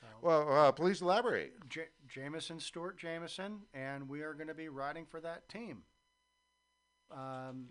So, 0.00 0.06
Well, 0.22 0.52
uh, 0.52 0.72
please 0.72 1.02
elaborate. 1.02 1.68
J- 1.68 1.88
Jameson 2.08 2.60
Stewart 2.60 2.96
Jameson, 2.98 3.60
and 3.74 4.08
we 4.08 4.22
are 4.22 4.34
going 4.34 4.48
to 4.48 4.54
be 4.54 4.68
riding 4.68 5.06
for 5.06 5.20
that 5.20 5.48
team. 5.48 5.82
Um, 7.10 7.68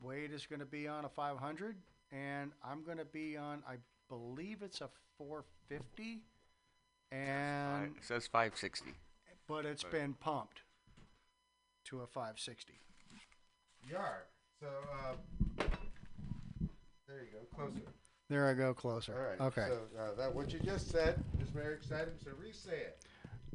Wade 0.00 0.32
is 0.32 0.46
going 0.46 0.60
to 0.60 0.66
be 0.66 0.88
on 0.88 1.04
a 1.04 1.08
500, 1.08 1.76
and 2.12 2.52
I'm 2.62 2.82
going 2.84 2.98
to 2.98 3.04
be 3.04 3.36
on, 3.36 3.62
I 3.68 3.76
believe 4.08 4.62
it's 4.62 4.80
a 4.80 4.88
450, 5.18 6.22
and 7.12 7.94
it 7.96 8.04
says 8.04 8.26
560. 8.26 8.92
but 9.46 9.64
it's 9.64 9.84
been 9.84 10.14
pumped 10.14 10.62
to 11.86 12.00
a 12.00 12.06
560. 12.06 12.74
Yard. 13.88 14.24
So 14.60 14.66
uh, 14.66 15.14
there 17.06 17.20
you 17.20 17.28
go, 17.32 17.56
closer. 17.56 17.80
There 18.30 18.48
I 18.48 18.54
go, 18.54 18.72
closer. 18.72 19.12
All 19.14 19.46
right. 19.46 19.52
Okay. 19.52 19.66
So 19.68 19.78
uh, 20.00 20.14
that 20.16 20.34
what 20.34 20.52
you 20.52 20.58
just 20.60 20.90
said 20.90 21.22
is 21.42 21.48
very 21.50 21.74
exciting. 21.74 22.14
So 22.24 22.30
re-say 22.40 22.72
it. 22.78 22.98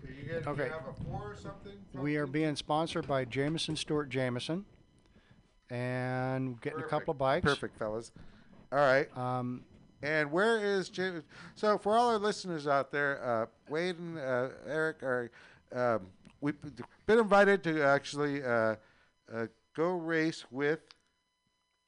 Are 0.07 0.11
you 0.11 0.41
gonna 0.41 0.51
Okay. 0.51 0.69
have 0.69 0.87
a 0.87 1.03
four 1.03 1.31
or 1.31 1.35
something? 1.35 1.73
We 1.93 2.15
are 2.17 2.27
being 2.27 2.55
sponsored 2.55 3.07
by 3.07 3.25
Jameson 3.25 3.75
Stewart 3.75 4.09
Jameson, 4.09 4.65
and 5.69 6.59
getting 6.61 6.79
a 6.79 6.83
couple 6.83 7.11
of 7.11 7.17
bikes. 7.17 7.43
Perfect, 7.43 7.77
fellas. 7.77 8.11
All 8.71 8.79
right. 8.79 9.15
Um, 9.17 9.63
And 10.01 10.31
where 10.31 10.59
is 10.63 10.87
James? 10.87 11.23
So 11.55 11.77
for 11.77 11.97
all 11.97 12.11
our 12.11 12.17
listeners 12.19 12.67
out 12.67 12.89
there, 12.89 13.21
uh, 13.21 13.45
Wade 13.69 13.97
and 13.97 14.17
uh, 14.17 14.47
Eric 14.65 15.03
are 15.03 15.29
um, 15.73 16.07
we've 16.39 16.55
been 17.05 17.19
invited 17.19 17.63
to 17.65 17.83
actually 17.83 18.41
uh, 18.41 18.75
uh, 19.33 19.47
go 19.75 19.91
race 19.97 20.45
with 20.51 20.79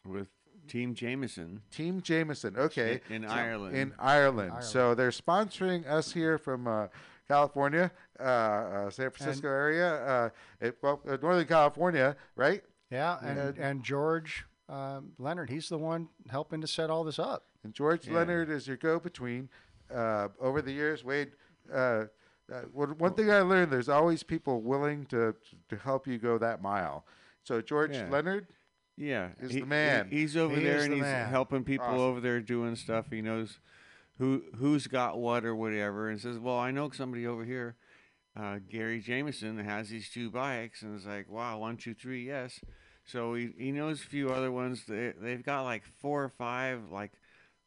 With 0.06 0.28
Team 0.72 0.93
Jameson. 0.95 1.61
Team 1.69 1.99
Jameson. 2.02 2.56
Okay, 2.57 3.02
In- 3.10 3.23
in 3.23 3.30
So- 3.30 3.35
Ireland. 3.35 3.76
In 3.76 3.93
Ireland. 3.99 4.52
Ireland. 4.52 4.64
So 4.65 4.95
they're 4.95 5.10
sponsoring 5.11 5.85
us 5.85 6.14
here 6.14 6.38
from 6.38 6.65
uh, 6.68 6.88
California, 7.27 7.91
uh, 8.19 8.23
uh, 8.23 8.89
San 8.89 9.10
Francisco 9.11 9.48
area, 9.49 9.95
uh, 10.06 10.30
it, 10.61 10.77
well, 10.81 11.02
uh, 11.07 11.18
Northern 11.22 11.45
California, 11.45 12.15
right? 12.35 12.64
yeah, 12.89 13.18
and 13.22 13.57
Yeah. 13.57 13.68
and 13.69 13.84
George 13.84 14.45
um, 14.69 15.11
Leonard, 15.18 15.49
he's 15.49 15.68
the 15.68 15.77
one 15.77 16.07
helping 16.30 16.61
to 16.61 16.68
set 16.68 16.89
all 16.89 17.03
this 17.03 17.19
up. 17.19 17.43
And 17.65 17.73
George 17.73 18.07
Yeah. 18.07 18.14
Leonard 18.15 18.49
is 18.49 18.65
your 18.68 18.77
go-between. 18.77 19.49
Uh, 19.93 20.30
over 20.39 20.61
the 20.61 20.72
years, 20.72 21.03
Wade. 21.03 21.34
Uh, 21.69 22.06
uh, 22.49 22.61
one, 22.72 22.98
one 22.98 23.14
thing 23.14 23.30
I 23.30 23.41
learned: 23.41 23.69
there's 23.73 23.89
always 23.89 24.23
people 24.23 24.61
willing 24.61 25.06
to 25.07 25.35
to 25.68 25.76
help 25.76 26.07
you 26.07 26.18
go 26.18 26.38
that 26.38 26.61
mile. 26.61 27.06
So 27.43 27.60
George 27.61 27.95
Yeah. 27.98 28.07
Leonard, 28.10 28.48
Yeah, 29.02 29.30
Is 29.40 29.52
he- 29.52 29.60
the 29.61 29.65
man. 29.65 30.10
he- 30.10 30.19
he's 30.19 30.38
over 30.38 30.56
He 30.56 30.64
there 30.64 30.82
and 30.82 30.91
the 30.91 30.95
he's 30.98 31.02
man. 31.02 31.28
helping 31.30 31.64
people 31.64 31.88
Awesome. 31.88 31.99
over 32.02 32.19
there 32.19 32.40
doing 32.40 32.76
stuff. 32.76 33.10
He 33.10 33.22
knows 33.22 33.60
who 34.19 34.44
who's 34.57 34.86
got 34.86 35.18
what 35.19 35.44
or 35.44 35.56
whatever, 35.56 36.07
and 36.10 36.22
says, 36.22 36.38
"Well, 36.38 36.57
I 36.60 36.69
know 36.69 36.91
somebody 36.91 37.26
over 37.26 37.44
here, 37.44 37.76
uh, 38.36 38.60
Gary 38.60 38.99
Jameson, 38.99 39.57
has 39.57 39.90
these 39.90 40.10
two 40.11 40.30
bikes." 40.30 40.84
And 40.84 40.95
it's 40.95 41.07
like, 41.07 41.28
"Wow, 41.28 41.57
one, 41.57 41.78
two, 41.78 41.95
three, 41.95 42.28
yes." 42.28 42.64
So 43.03 43.34
he 43.34 43.48
he 43.57 43.72
knows 43.72 44.03
a 44.03 44.07
few 44.07 44.30
other 44.30 44.52
ones. 44.52 44.86
They 44.86 45.14
they've 45.19 45.44
got 45.44 45.64
like 45.64 45.84
four 45.84 46.23
or 46.23 46.30
five 46.30 46.91
like 46.91 47.14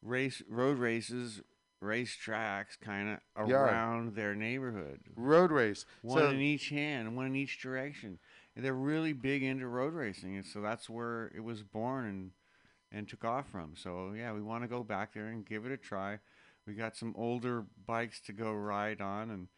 race 0.03 0.41
road 0.49 0.79
races, 0.79 1.43
race 1.81 2.15
tracks, 2.15 2.77
kind 2.77 3.19
of 3.35 3.49
Yeah. 3.49 3.57
around 3.57 4.15
their 4.15 4.37
neighborhood. 4.37 5.01
road 5.17 5.51
race. 5.51 5.85
One 6.03 6.19
so 6.21 6.31
in 6.31 6.41
each 6.41 6.69
hand, 6.69 7.17
one 7.17 7.27
in 7.27 7.35
each 7.35 7.61
direction. 7.61 8.21
They're 8.57 8.73
really 8.73 9.13
big 9.13 9.43
into 9.43 9.67
road 9.67 9.95
racing, 9.95 10.37
and 10.37 10.47
so 10.47 10.61
that's 10.61 10.89
where 10.89 11.33
it 11.35 11.43
was 11.43 11.63
born 11.63 12.07
and 12.07 12.31
and 12.93 13.09
took 13.09 13.25
off 13.25 13.49
from. 13.51 13.75
So 13.77 14.13
yeah, 14.17 14.33
we 14.33 14.41
want 14.41 14.63
to 14.63 14.69
go 14.69 14.85
back 14.85 15.15
there 15.15 15.27
and 15.27 15.45
give 15.45 15.67
it 15.67 15.73
a 15.73 15.77
try. 15.77 16.19
We 16.67 16.75
got 16.75 16.97
some 16.97 17.15
older 17.17 17.65
bikes 17.87 18.21
to 18.23 18.33
go 18.33 18.53
ride 18.53 19.01
on, 19.01 19.31
and 19.31 19.49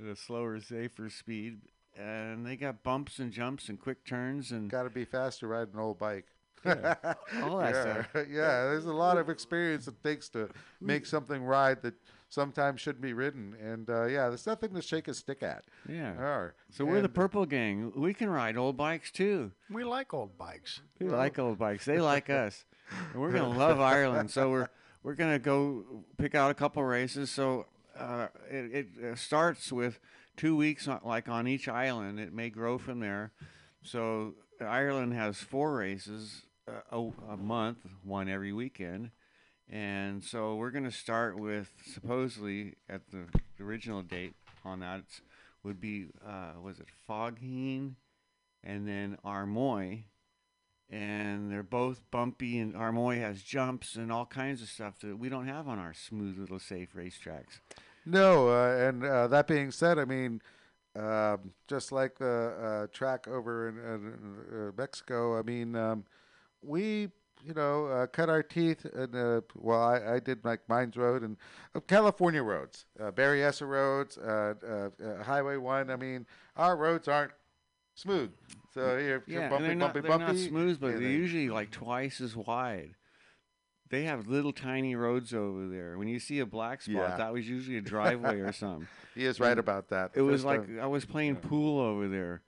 at 0.00 0.06
a 0.06 0.16
slower, 0.16 0.60
safer 0.60 1.08
speed. 1.08 1.60
And 1.96 2.44
they 2.44 2.56
got 2.56 2.82
bumps 2.82 3.18
and 3.18 3.32
jumps 3.32 3.68
and 3.68 3.80
quick 3.80 4.04
turns 4.04 4.50
and 4.50 4.68
got 4.68 4.82
to 4.82 4.90
be 4.90 5.04
fast 5.04 5.40
to 5.40 5.46
ride 5.46 5.68
an 5.72 5.78
old 5.78 5.98
bike. 5.98 6.26
all 6.66 6.72
that 6.72 7.74
yeah, 7.74 7.82
stuff. 7.82 8.06
yeah, 8.14 8.64
there's 8.64 8.86
a 8.86 8.92
lot 8.92 9.18
of 9.18 9.28
experience 9.28 9.86
it 9.86 10.02
takes 10.02 10.28
to 10.30 10.48
make 10.80 11.06
something 11.06 11.44
ride 11.44 11.82
that 11.82 11.94
sometimes 12.34 12.80
shouldn't 12.80 13.02
be 13.02 13.12
ridden. 13.12 13.54
And 13.62 13.88
uh, 13.88 14.06
yeah, 14.06 14.28
there's 14.28 14.46
nothing 14.46 14.74
to 14.74 14.82
shake 14.82 15.08
a 15.08 15.14
stick 15.14 15.42
at. 15.42 15.64
Yeah. 15.88 16.12
Are. 16.12 16.54
So 16.70 16.84
we're 16.84 17.00
the 17.00 17.08
Purple 17.08 17.46
Gang. 17.46 17.92
We 17.94 18.12
can 18.12 18.28
ride 18.28 18.56
old 18.56 18.76
bikes 18.76 19.10
too. 19.10 19.52
We 19.70 19.84
like 19.84 20.12
old 20.12 20.36
bikes. 20.36 20.80
We 20.98 21.08
like 21.08 21.38
old 21.38 21.58
bikes. 21.58 21.84
They 21.84 22.00
like 22.00 22.28
us. 22.44 22.64
And 23.12 23.22
we're 23.22 23.32
gonna 23.32 23.56
love 23.56 23.80
Ireland. 23.80 24.30
So 24.30 24.50
we're 24.50 24.68
we're 25.02 25.14
gonna 25.14 25.38
go 25.38 26.04
pick 26.18 26.34
out 26.34 26.50
a 26.50 26.54
couple 26.54 26.82
races. 26.82 27.30
So 27.30 27.66
uh, 27.98 28.26
it, 28.50 28.74
it 28.74 29.04
uh, 29.12 29.14
starts 29.14 29.72
with 29.72 30.00
two 30.36 30.56
weeks, 30.56 30.88
on, 30.88 31.00
like 31.04 31.28
on 31.28 31.46
each 31.46 31.68
island. 31.68 32.18
It 32.18 32.32
may 32.32 32.50
grow 32.50 32.78
from 32.78 33.00
there. 33.00 33.32
So 33.82 34.34
Ireland 34.60 35.14
has 35.14 35.36
four 35.36 35.76
races 35.76 36.42
uh, 36.66 36.80
a, 36.90 37.32
a 37.32 37.36
month, 37.36 37.78
one 38.02 38.28
every 38.28 38.52
weekend. 38.52 39.10
And 39.68 40.22
so 40.22 40.56
we're 40.56 40.70
gonna 40.70 40.90
start 40.90 41.38
with 41.38 41.72
supposedly 41.84 42.74
at 42.88 43.02
the 43.10 43.26
original 43.62 44.02
date 44.02 44.34
on 44.64 44.80
that 44.80 45.04
would 45.62 45.80
be 45.80 46.08
uh, 46.26 46.60
was 46.62 46.78
it 46.78 46.88
Faugheen, 47.08 47.94
and 48.62 48.86
then 48.86 49.18
Armoy 49.24 50.04
and 50.90 51.50
they're 51.50 51.62
both 51.62 52.02
bumpy 52.10 52.58
and 52.58 52.74
Armoy 52.74 53.18
has 53.18 53.42
jumps 53.42 53.96
and 53.96 54.12
all 54.12 54.26
kinds 54.26 54.62
of 54.62 54.68
stuff 54.68 54.98
that 55.00 55.18
we 55.18 55.28
don't 55.28 55.48
have 55.48 55.66
on 55.66 55.78
our 55.78 55.94
smooth 55.94 56.38
little 56.38 56.58
safe 56.58 56.90
racetracks. 56.94 57.60
No, 58.06 58.48
uh, 58.48 58.88
and 58.88 59.04
uh, 59.04 59.26
that 59.28 59.46
being 59.46 59.70
said, 59.70 59.98
I 59.98 60.04
mean, 60.04 60.42
um, 60.94 61.52
just 61.66 61.90
like 61.90 62.18
the 62.18 62.26
uh, 62.84 62.86
track 62.92 63.26
over 63.26 63.68
in, 63.68 63.78
in 63.78 64.68
uh, 64.68 64.72
Mexico, 64.76 65.38
I 65.38 65.42
mean, 65.42 65.74
um, 65.74 66.04
we, 66.62 67.08
you 67.44 67.54
know, 67.54 67.86
uh, 67.86 68.06
cut 68.06 68.28
our 68.28 68.42
teeth. 68.42 68.84
And 68.84 69.14
uh, 69.14 69.40
well, 69.54 69.82
I, 69.82 70.14
I 70.14 70.20
did 70.20 70.44
like 70.44 70.60
Mines 70.68 70.96
Road 70.96 71.22
and 71.22 71.36
uh, 71.74 71.80
California 71.80 72.42
roads, 72.42 72.86
uh, 73.00 73.10
Berryessa 73.10 73.66
roads, 73.68 74.16
uh, 74.18 74.54
uh, 74.66 75.04
uh, 75.04 75.22
Highway 75.22 75.56
One. 75.56 75.90
I 75.90 75.96
mean, 75.96 76.26
our 76.56 76.76
roads 76.76 77.08
aren't 77.08 77.32
smooth. 77.94 78.30
So 78.72 78.96
you're, 78.96 79.22
you're 79.26 79.42
Yeah, 79.42 79.48
bumpy, 79.50 79.66
they're 79.66 79.74
not, 79.74 79.94
bumpy, 79.94 80.08
they're 80.08 80.18
bumpy. 80.18 80.32
not 80.40 80.48
smooth, 80.48 80.80
but 80.80 80.90
and 80.94 81.02
they're 81.02 81.10
usually 81.10 81.48
like 81.50 81.70
twice 81.70 82.20
as 82.20 82.34
wide. 82.36 82.94
They 83.90 84.04
have 84.04 84.26
little 84.26 84.52
tiny 84.52 84.96
roads 84.96 85.32
over 85.34 85.68
there. 85.68 85.96
When 85.98 86.08
you 86.08 86.18
see 86.18 86.40
a 86.40 86.46
black 86.46 86.82
spot, 86.82 86.94
Yeah. 86.94 87.16
that 87.16 87.32
was 87.32 87.48
usually 87.48 87.76
a 87.76 87.80
driveway 87.82 88.40
or 88.40 88.52
something. 88.52 88.88
He 89.14 89.26
is 89.26 89.38
right 89.38 89.56
about 89.56 89.90
that. 89.90 90.10
It 90.14 90.22
was 90.22 90.44
like 90.44 90.66
time- 90.66 90.80
I 90.82 90.86
was 90.86 91.04
playing 91.04 91.36
pool 91.36 91.78
over 91.80 92.08
there. 92.08 92.42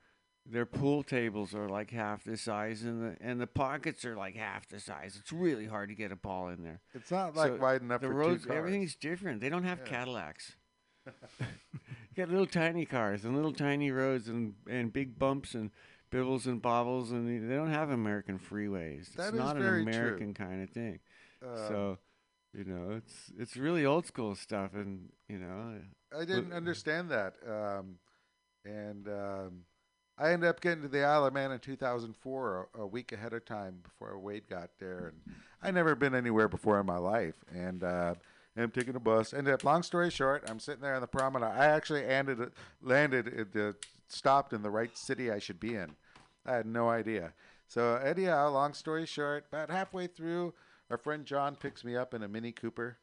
Their 0.49 0.65
pool 0.65 1.03
tables 1.03 1.53
are 1.53 1.67
like 1.67 1.91
half 1.91 2.23
the 2.23 2.37
size, 2.37 2.83
and 2.83 3.01
the 3.03 3.17
and 3.19 3.41
the 3.41 3.47
pockets 3.47 4.05
are 4.05 4.15
like 4.15 4.35
half 4.35 4.67
the 4.69 4.79
size. 4.79 5.17
It's 5.19 5.33
really 5.33 5.65
hard 5.65 5.89
to 5.89 5.95
get 5.95 6.11
a 6.11 6.15
ball 6.15 6.47
in 6.49 6.63
there. 6.63 6.79
it's 6.93 7.11
not 7.11 7.35
like 7.35 7.53
So 7.53 7.57
wide 7.57 7.81
enough 7.81 8.01
the 8.01 8.09
roads, 8.09 8.47
everything's 8.49 8.95
different. 8.95 9.41
They 9.41 9.49
don't 9.49 9.63
have 9.65 9.79
Yeah. 9.79 9.89
Cadillacs. 9.89 10.55
you 11.39 11.45
got 12.15 12.29
little 12.29 12.45
tiny 12.45 12.85
cars 12.85 13.25
and 13.25 13.35
little 13.35 13.53
tiny 13.53 13.91
roads 13.91 14.27
and, 14.27 14.53
and 14.69 14.91
big 14.91 15.17
bumps 15.19 15.53
and 15.53 15.71
bibbles 16.09 16.47
and 16.47 16.61
bobbles, 16.61 17.11
and 17.11 17.27
they- 17.49 17.55
don't 17.55 17.69
have 17.71 17.89
American 17.89 18.39
freeways. 18.39 19.13
That 19.15 19.27
it's 19.27 19.33
is 19.33 19.39
not 19.39 19.57
an 19.57 19.63
very 19.63 19.83
true. 19.83 19.91
American 19.93 20.33
kind 20.33 20.63
of 20.63 20.69
thing. 20.69 20.99
Uh, 21.45 21.67
so 21.67 21.97
You 22.53 22.63
know, 22.63 22.91
it's 22.95 23.31
it's 23.37 23.57
really 23.57 23.85
old 23.85 24.05
school 24.05 24.33
stuff, 24.35 24.73
and 24.73 25.09
you 25.27 25.37
know, 25.39 25.79
I 26.17 26.23
didn't 26.25 26.53
understand 26.53 27.09
that. 27.11 27.33
Um, 27.45 27.99
and 28.65 29.07
um, 29.07 29.63
I 30.17 30.31
ended 30.31 30.49
up 30.49 30.61
getting 30.61 30.81
to 30.81 30.87
the 30.87 31.03
Isle 31.03 31.27
of 31.27 31.33
Man 31.33 31.51
in 31.51 31.59
2004, 31.59 32.69
a, 32.73 32.81
a 32.81 32.87
week 32.87 33.11
ahead 33.11 33.33
of 33.33 33.45
time 33.45 33.79
before 33.83 34.17
Wade 34.17 34.49
got 34.49 34.71
there. 34.79 35.13
And 35.13 35.35
I 35.61 35.71
never 35.71 35.95
been 35.95 36.15
anywhere 36.15 36.47
before 36.47 36.79
in 36.79 36.85
my 36.85 36.97
life. 36.97 37.35
And 37.53 37.83
uh, 37.83 38.15
I'm 38.57 38.71
taking 38.71 38.95
a 38.95 38.99
bus. 38.99 39.33
Ended 39.33 39.53
up, 39.53 39.63
long 39.63 39.83
story 39.83 40.09
short, 40.09 40.49
I'm 40.49 40.59
sitting 40.59 40.81
there 40.81 40.95
on 40.95 41.01
the 41.01 41.07
promenade. 41.07 41.51
I 41.51 41.65
actually 41.67 42.03
ended, 42.05 42.51
landed, 42.81 43.27
at 43.27 43.53
the, 43.53 43.75
stopped 44.07 44.53
in 44.53 44.63
the 44.63 44.71
right 44.71 44.95
city 44.97 45.31
I 45.31 45.39
should 45.39 45.59
be 45.59 45.75
in. 45.75 45.95
I 46.45 46.55
had 46.55 46.65
no 46.65 46.89
idea. 46.89 47.33
So 47.67 47.95
anyhow, 47.95 48.49
long 48.49 48.73
story 48.73 49.05
short, 49.05 49.45
about 49.51 49.69
halfway 49.69 50.07
through, 50.07 50.53
our 50.89 50.97
friend 50.97 51.25
John 51.25 51.55
picks 51.55 51.83
me 51.83 51.95
up 51.95 52.13
in 52.13 52.23
a 52.23 52.27
Mini 52.27 52.53
Cooper, 52.53 52.97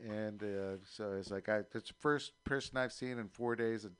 and 0.00 0.42
uh, 0.42 0.78
so 0.90 1.12
it's 1.18 1.30
like 1.30 1.48
I 1.48 1.58
it's 1.74 1.88
the 1.88 1.94
first 2.00 2.32
person 2.44 2.78
I've 2.78 2.92
seen 2.92 3.18
in 3.18 3.28
four 3.28 3.56
days 3.56 3.84
and 3.84 3.94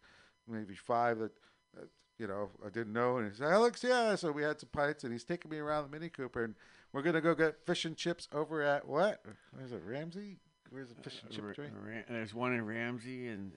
maybe 0.49 0.75
five 0.75 1.19
that 1.19 1.33
uh, 1.77 1.85
you 2.19 2.27
know 2.27 2.51
I 2.65 2.69
didn't 2.71 2.93
know. 2.93 3.19
And 3.19 3.31
he 3.31 3.37
said, 3.37 3.49
Alex, 3.53 3.83
yeah. 3.85 4.15
So 4.15 4.33
we 4.33 4.43
had 4.43 4.61
some 4.61 4.71
pints, 4.73 5.05
and 5.05 5.13
he's 5.13 5.25
taking 5.25 5.51
me 5.51 5.59
around 5.59 5.85
the 5.85 5.91
Mini 5.99 6.09
Cooper, 6.09 6.45
and 6.45 6.55
we're 6.93 7.03
gonna 7.03 7.21
go 7.21 7.35
get 7.35 7.65
fish 7.67 7.85
and 7.85 7.97
chips 7.97 8.29
over 8.33 8.63
at 8.63 8.87
what? 8.87 9.23
Where's 9.53 9.73
it? 9.73 9.83
Ramsey? 9.85 10.37
Where's 10.71 10.89
the 10.89 11.01
fish 11.01 11.21
and 11.23 11.31
chip 11.31 11.45
Ra- 11.45 11.53
joint? 11.53 11.73
Ra- 11.81 12.03
there's 12.09 12.35
one 12.35 12.53
in 12.53 12.65
Ramsey, 12.67 13.29
and 13.29 13.53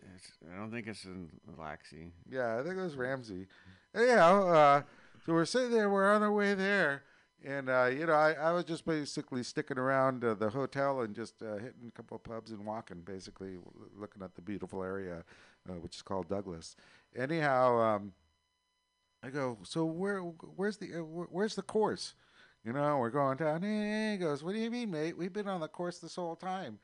I 0.54 0.58
don't 0.60 0.72
think 0.72 0.88
it's 0.88 1.06
in 1.06 1.30
Laxey. 1.58 2.12
Yeah, 2.30 2.60
I 2.60 2.64
think 2.64 2.78
it 2.78 2.82
was 2.82 2.96
Ramsey. 2.96 3.48
Anyhow, 3.96 4.48
uh, 4.48 4.82
so 5.26 5.34
we're 5.34 5.46
sitting 5.46 5.72
there, 5.72 5.90
we're 5.90 6.14
on 6.14 6.22
our 6.22 6.32
way 6.32 6.54
there, 6.54 7.02
and 7.44 7.68
uh, 7.68 7.86
you 7.86 8.06
know, 8.06 8.14
I, 8.14 8.34
I 8.34 8.52
was 8.52 8.64
just 8.66 8.86
basically 8.86 9.42
sticking 9.42 9.80
around 9.80 10.24
uh, 10.24 10.36
the 10.36 10.50
hotel 10.52 11.02
and 11.02 11.16
just 11.16 11.42
uh, 11.42 11.56
hitting 11.56 11.88
a 11.88 11.92
couple 11.92 12.16
of 12.16 12.24
pubs 12.24 12.52
and 12.52 12.64
walking, 12.64 13.02
basically 13.02 13.56
w- 13.56 13.90
looking 13.98 14.22
at 14.22 14.36
the 14.36 14.42
beautiful 14.44 14.84
area, 14.84 15.24
uh, 15.68 15.74
which 15.74 15.96
is 15.96 16.02
called 16.04 16.30
Douglas. 16.30 16.76
Anyhow, 17.16 17.80
um, 17.80 18.14
I 19.24 19.30
go, 19.30 19.58
so 19.64 19.86
where, 19.86 20.20
where's 20.20 20.78
the, 20.78 20.94
uh, 20.96 21.04
where's 21.04 21.56
the 21.56 21.62
course? 21.62 22.14
You 22.66 22.74
know, 22.74 22.98
we're 22.98 23.10
going 23.10 23.38
down. 23.38 23.64
And 23.64 24.14
he 24.14 24.18
goes, 24.18 24.44
what 24.44 24.54
do 24.54 24.60
you 24.60 24.70
mean, 24.70 24.92
mate? 24.92 25.18
We've 25.18 25.34
been 25.34 25.48
on 25.48 25.62
the 25.62 25.68
course 25.68 26.00
this 26.00 26.16
whole 26.16 26.36
time 26.36 26.80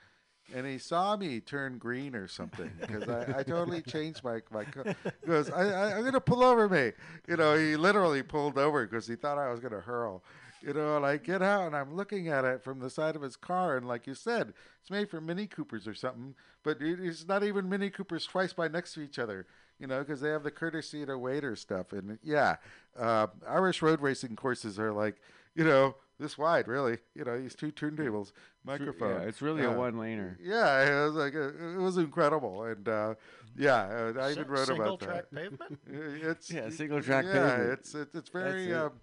and 0.54 0.66
he 0.66 0.78
saw 0.78 1.16
me 1.18 1.40
turn 1.40 1.78
green 1.78 2.16
or 2.16 2.28
something 2.28 2.72
because 2.80 3.08
I, 3.10 3.40
I 3.40 3.44
totally 3.44 3.82
changed 3.88 4.24
my 4.24 4.42
my. 4.52 4.64
Co- 4.64 4.84
he 4.84 5.28
goes, 5.28 5.50
I, 5.50 5.70
I, 5.70 5.98
I'm 5.98 6.04
gonna 6.04 6.22
pull 6.22 6.44
over, 6.44 6.70
mate. 6.70 6.96
You 7.28 7.38
know, 7.38 7.56
he 7.58 7.76
literally 7.76 8.22
pulled 8.22 8.58
over 8.58 8.86
because 8.86 9.08
he 9.08 9.16
thought 9.16 9.38
I 9.38 9.50
was 9.50 9.60
gonna 9.60 9.80
hurl. 9.82 10.24
You 10.62 10.74
know, 10.74 10.98
and 10.98 11.06
I 11.06 11.18
get 11.18 11.42
out 11.44 11.68
and 11.68 11.76
I'm 11.76 11.96
looking 11.96 12.28
at 12.28 12.44
it 12.44 12.64
from 12.64 12.80
the 12.80 12.90
side 12.90 13.16
of 13.16 13.22
his 13.22 13.36
car, 13.36 13.78
and 13.78 13.88
like 13.88 14.08
you 14.08 14.16
said, 14.16 14.54
it's 14.82 14.90
made 14.90 15.10
for 15.10 15.22
Mini 15.22 15.46
Coopers 15.46 15.88
or 15.88 15.94
something, 15.94 16.34
but 16.64 16.78
it's 16.80 17.28
not 17.28 17.44
even 17.44 17.70
Mini 17.70 17.90
Coopers 17.90 18.26
twice 18.26 18.54
by 18.54 18.68
next 18.68 18.94
to 18.94 19.02
each 19.02 19.20
other. 19.20 19.46
You 19.80 19.88
know, 19.88 20.00
because 20.00 20.22
they 20.22 20.30
have 20.30 20.44
the 20.44 20.52
courtesy 20.52 21.06
to 21.06 21.18
waiter 21.18 21.56
stuff, 21.56 21.92
and 21.92 22.18
yeah, 22.24 22.56
uh, 22.98 23.28
Irish 23.48 23.82
road 23.82 24.02
racing 24.02 24.36
courses 24.38 24.80
are 24.80 24.94
like, 24.94 25.18
you 25.54 25.66
know, 25.66 25.96
this 26.18 26.38
wide, 26.38 26.68
really. 26.70 27.00
You 27.14 27.26
know, 27.26 27.38
these 27.42 27.56
two 27.56 27.72
turntables, 27.74 28.32
microphone. 28.64 29.22
Yeah, 29.22 29.28
it's 29.28 29.42
really 29.42 29.64
Yeah. 29.64 29.74
a 29.76 29.78
one 29.78 29.96
laner. 29.96 30.38
Yeah, 30.42 30.82
it 31.04 31.06
was 31.08 31.16
like 31.16 31.34
it 31.34 31.56
it 31.60 31.78
was 31.78 31.98
incredible, 31.98 32.64
and 32.64 32.88
uh, 32.88 33.16
yeah, 33.58 34.12
uh, 34.16 34.20
I 34.20 34.32
even 34.32 34.46
Si- 34.48 34.50
wrote 34.50 34.64
about 34.64 34.68
that. 34.68 34.68
single 34.68 34.86
about 34.96 35.00
track 35.00 35.26
that. 35.32 35.36
pavement. 35.36 35.80
Uh, 36.24 36.30
It's 36.32 36.50
Yeah, 36.50 36.70
single 36.70 37.02
track 37.02 37.26
Yeah, 37.26 37.32
pavement. 37.34 37.72
it's 37.74 37.96
it's 37.96 38.16
it's 38.16 38.30
very 38.30 38.72
it. 38.72 38.74
um, 38.78 38.94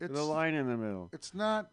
it's 0.00 0.14
the 0.14 0.22
line 0.24 0.54
in 0.54 0.68
the 0.68 0.76
middle. 0.76 1.08
it's 1.12 1.34
not 1.34 1.70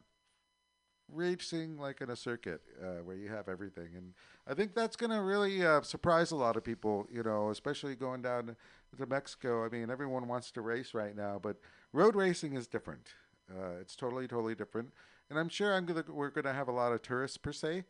racing 1.13 1.77
like 1.77 2.01
in 2.01 2.09
a 2.09 2.15
circuit 2.15 2.61
uh, 2.81 3.03
where 3.03 3.15
you 3.15 3.29
have 3.29 3.49
everything, 3.49 3.89
and 3.95 4.13
I 4.47 4.53
think 4.53 4.73
that's 4.73 4.95
gonna 4.95 5.21
really 5.21 5.65
uh, 5.65 5.81
surprise 5.81 6.31
a 6.31 6.35
lot 6.35 6.55
of 6.57 6.63
people. 6.63 7.07
You 7.11 7.23
know, 7.23 7.49
especially 7.49 7.95
going 7.95 8.21
down 8.21 8.55
to 8.97 9.05
Mexico. 9.05 9.65
I 9.65 9.69
mean, 9.69 9.89
everyone 9.89 10.27
wants 10.27 10.51
to 10.51 10.61
race 10.61 10.93
right 10.93 11.15
now, 11.15 11.39
but 11.41 11.57
road 11.93 12.15
racing 12.15 12.53
is 12.53 12.67
different. 12.67 13.09
Uh, 13.49 13.79
it's 13.81 13.95
totally, 13.95 14.27
totally 14.27 14.55
different. 14.55 14.91
And 15.29 15.37
I'm 15.37 15.49
sure 15.49 15.75
I'm 15.75 15.85
gonna 15.85 16.03
we're 16.09 16.29
gonna 16.29 16.53
have 16.53 16.67
a 16.67 16.73
lot 16.73 16.91
of 16.91 17.01
tourists 17.01 17.37
per 17.37 17.51
se, 17.51 17.83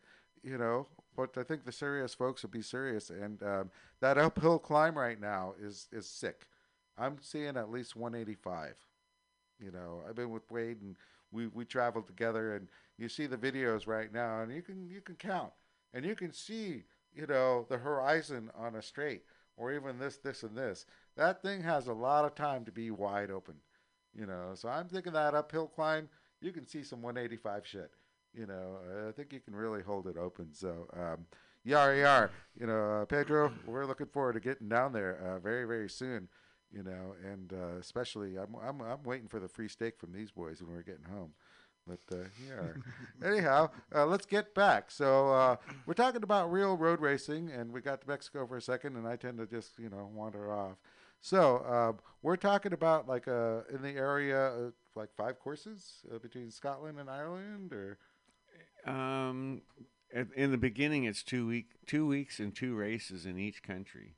you 0.44 0.58
know. 0.58 0.88
But 1.16 1.38
I 1.38 1.44
think 1.44 1.66
the 1.66 1.72
serious 1.72 2.14
folks 2.14 2.44
will 2.44 2.50
be 2.50 2.62
serious, 2.62 3.10
and 3.10 3.42
um, 3.44 3.72
that 4.02 4.18
uphill 4.18 4.60
climb 4.60 4.98
right 4.98 5.20
now 5.20 5.54
is 5.62 5.88
is 5.92 6.08
sick. 6.08 6.48
I'm 6.98 7.18
seeing 7.22 7.56
at 7.56 7.72
least 7.72 7.96
185. 7.96 8.76
You 9.60 9.72
know, 9.72 10.04
I've 10.08 10.16
been 10.16 10.32
with 10.32 10.50
Wade, 10.52 10.82
and 10.82 10.98
we 11.32 11.48
we 11.48 11.66
traveled 11.66 12.08
together, 12.08 12.56
and 12.56 12.68
you 12.98 13.10
see 13.10 13.26
the 13.26 13.38
videos 13.38 13.88
right 13.88 14.12
now, 14.12 14.42
and 14.42 14.54
you 14.54 14.62
can 14.62 14.90
you 14.90 15.02
can 15.02 15.16
count, 15.16 15.52
and 15.94 16.06
you 16.06 16.16
can 16.16 16.32
see 16.32 16.84
you 17.14 17.28
know 17.28 17.66
the 17.70 17.78
horizon 17.78 18.50
on 18.56 18.76
a 18.76 18.82
straight, 18.82 19.24
or 19.58 19.74
even 19.74 20.00
this 20.00 20.18
this 20.18 20.44
and 20.44 20.58
this. 20.58 20.86
That 21.16 21.42
thing 21.42 21.62
has 21.64 21.88
a 21.88 21.94
lot 21.94 22.26
of 22.26 22.36
time 22.36 22.66
to 22.66 22.72
be 22.72 22.92
wide 22.92 23.32
open. 23.32 23.56
You 24.16 24.26
know, 24.26 24.52
so 24.56 24.70
I'm 24.70 24.88
thinking 24.88 25.14
that 25.14 25.36
uphill 25.36 25.68
climb, 25.68 26.10
you 26.42 26.52
can 26.52 26.66
see 26.66 26.84
some 26.84 27.02
185 27.02 27.66
shit. 27.66 27.92
You 28.34 28.48
know, 28.48 28.78
I 29.08 29.12
think 29.12 29.34
you 29.34 29.40
can 29.40 29.56
really 29.56 29.82
hold 29.82 30.08
it 30.08 30.18
open. 30.18 30.54
So, 30.54 30.88
um, 30.94 31.26
yar 31.64 31.96
yar. 31.96 32.32
You 32.60 32.68
know, 32.68 33.02
uh, 33.02 33.06
Pedro, 33.06 33.52
we're 33.66 33.86
looking 33.86 34.08
forward 34.08 34.34
to 34.34 34.40
getting 34.40 34.70
down 34.70 34.94
there 34.94 35.20
uh, 35.24 35.40
very 35.40 35.66
very 35.66 35.90
soon. 35.90 36.28
You 36.72 36.84
know, 36.84 37.16
and 37.24 37.52
uh, 37.54 37.78
especially 37.80 38.38
I'm, 38.38 38.56
I'm 38.64 38.82
I'm 38.82 39.04
waiting 39.04 39.28
for 39.28 39.40
the 39.40 39.48
free 39.48 39.68
steak 39.68 39.98
from 40.00 40.12
these 40.12 40.32
boys 40.32 40.62
when 40.62 40.72
we're 40.72 40.84
getting 40.84 41.06
home. 41.12 41.34
But 41.88 42.00
uh, 42.12 42.26
yeah. 42.48 42.74
Anyhow, 43.28 43.72
uh, 43.96 44.06
let's 44.06 44.26
get 44.28 44.54
back. 44.54 44.92
So 44.92 45.34
uh, 45.34 45.56
we're 45.88 45.96
talking 45.96 46.22
about 46.24 46.52
real 46.52 46.78
road 46.78 47.02
racing, 47.02 47.50
and 47.52 47.72
we 47.72 47.82
got 47.82 48.02
to 48.02 48.08
Mexico 48.08 48.46
for 48.46 48.58
a 48.58 48.62
second, 48.62 48.96
and 48.98 49.08
I 49.08 49.16
tend 49.16 49.40
to 49.40 49.48
just 49.48 49.80
you 49.80 49.90
know 49.90 50.10
wander 50.14 50.52
off. 50.52 50.78
So 51.22 51.58
uh, 51.58 51.94
we're 52.22 52.36
talking 52.38 52.74
about 52.74 53.08
like 53.08 53.28
uh, 53.28 53.62
in 53.74 53.82
the 53.82 53.92
area, 53.98 54.72
like 54.96 55.10
five 55.18 55.40
courses 55.40 56.06
uh, 56.14 56.20
between 56.20 56.52
Scotland 56.52 57.00
and 57.00 57.10
Ireland, 57.10 57.74
or 57.74 57.98
Um, 58.86 59.62
at, 60.14 60.28
in 60.36 60.52
the 60.52 60.58
beginning, 60.58 61.04
it's 61.04 61.24
two 61.24 61.48
week, 61.48 61.68
two 61.86 62.08
weeks 62.08 62.40
and 62.40 62.56
two 62.56 62.76
races 62.76 63.26
in 63.26 63.38
each 63.38 63.62
country. 63.64 64.16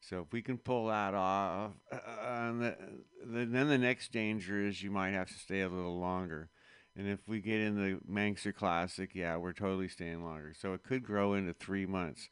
So 0.00 0.20
if 0.20 0.32
we 0.32 0.42
can 0.42 0.58
pull 0.58 0.86
that 0.86 1.14
off, 1.14 1.72
uh, 1.92 1.98
and 2.26 2.62
the, 2.62 2.76
the, 3.24 3.44
then 3.44 3.68
the 3.68 3.78
next 3.78 4.12
danger 4.12 4.64
is 4.66 4.82
you 4.82 4.90
might 4.90 5.12
have 5.12 5.28
to 5.28 5.34
stay 5.34 5.60
a 5.60 5.68
little 5.68 5.98
longer. 5.98 6.48
And 6.96 7.08
if 7.08 7.20
we 7.28 7.40
get 7.40 7.60
in 7.60 7.76
the 7.76 8.00
Manxer 8.10 8.54
Classic, 8.54 9.10
yeah, 9.14 9.36
we're 9.36 9.52
totally 9.52 9.88
staying 9.88 10.24
longer. 10.24 10.54
So 10.58 10.72
it 10.72 10.82
could 10.82 11.04
grow 11.04 11.34
into 11.34 11.52
three 11.52 11.86
months. 11.86 12.28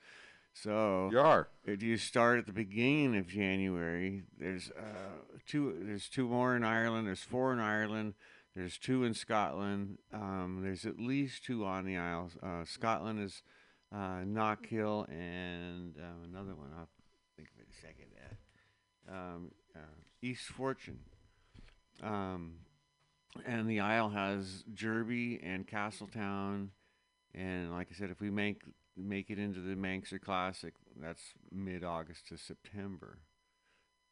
So 0.52 1.10
Yar. 1.12 1.48
if 1.64 1.82
you 1.82 1.96
start 1.96 2.40
at 2.40 2.46
the 2.46 2.52
beginning 2.52 3.16
of 3.16 3.28
January, 3.28 4.24
there's 4.38 4.72
uh, 4.76 5.36
two. 5.46 5.76
There's 5.82 6.08
two 6.08 6.26
more 6.26 6.56
in 6.56 6.64
Ireland. 6.64 7.06
There's 7.06 7.22
four 7.22 7.52
in 7.52 7.60
Ireland. 7.60 8.14
There's 8.56 8.76
two 8.76 9.04
in 9.04 9.14
Scotland. 9.14 9.98
Um, 10.12 10.60
there's 10.64 10.84
at 10.84 10.98
least 10.98 11.44
two 11.44 11.64
on 11.64 11.84
the 11.84 11.96
Isles. 11.96 12.36
Uh, 12.42 12.64
Scotland 12.64 13.20
is 13.20 13.42
uh, 13.94 14.24
Knockhill 14.24 15.08
and 15.08 15.94
uh, 15.96 16.24
another 16.24 16.56
one. 16.56 16.70
I'll 16.76 16.88
think 16.88 16.88
of 16.88 16.97
it 16.97 16.97
a 16.97 16.97
second. 17.80 18.06
Uh, 18.16 19.12
um, 19.12 19.50
uh, 19.74 19.80
East 20.22 20.46
Fortune. 20.46 20.98
Um, 22.02 22.54
and 23.46 23.68
the 23.68 23.80
Isle 23.80 24.10
has 24.10 24.64
Jurby 24.74 25.40
and 25.42 25.66
Castletown. 25.66 26.70
And 27.34 27.72
like 27.72 27.88
I 27.92 27.94
said, 27.94 28.10
if 28.10 28.20
we 28.20 28.30
make 28.30 28.62
make 28.96 29.30
it 29.30 29.38
into 29.38 29.60
the 29.60 29.76
Manxer 29.76 30.20
Classic, 30.20 30.74
that's 31.00 31.22
mid 31.52 31.84
August 31.84 32.26
to 32.28 32.36
September. 32.38 33.18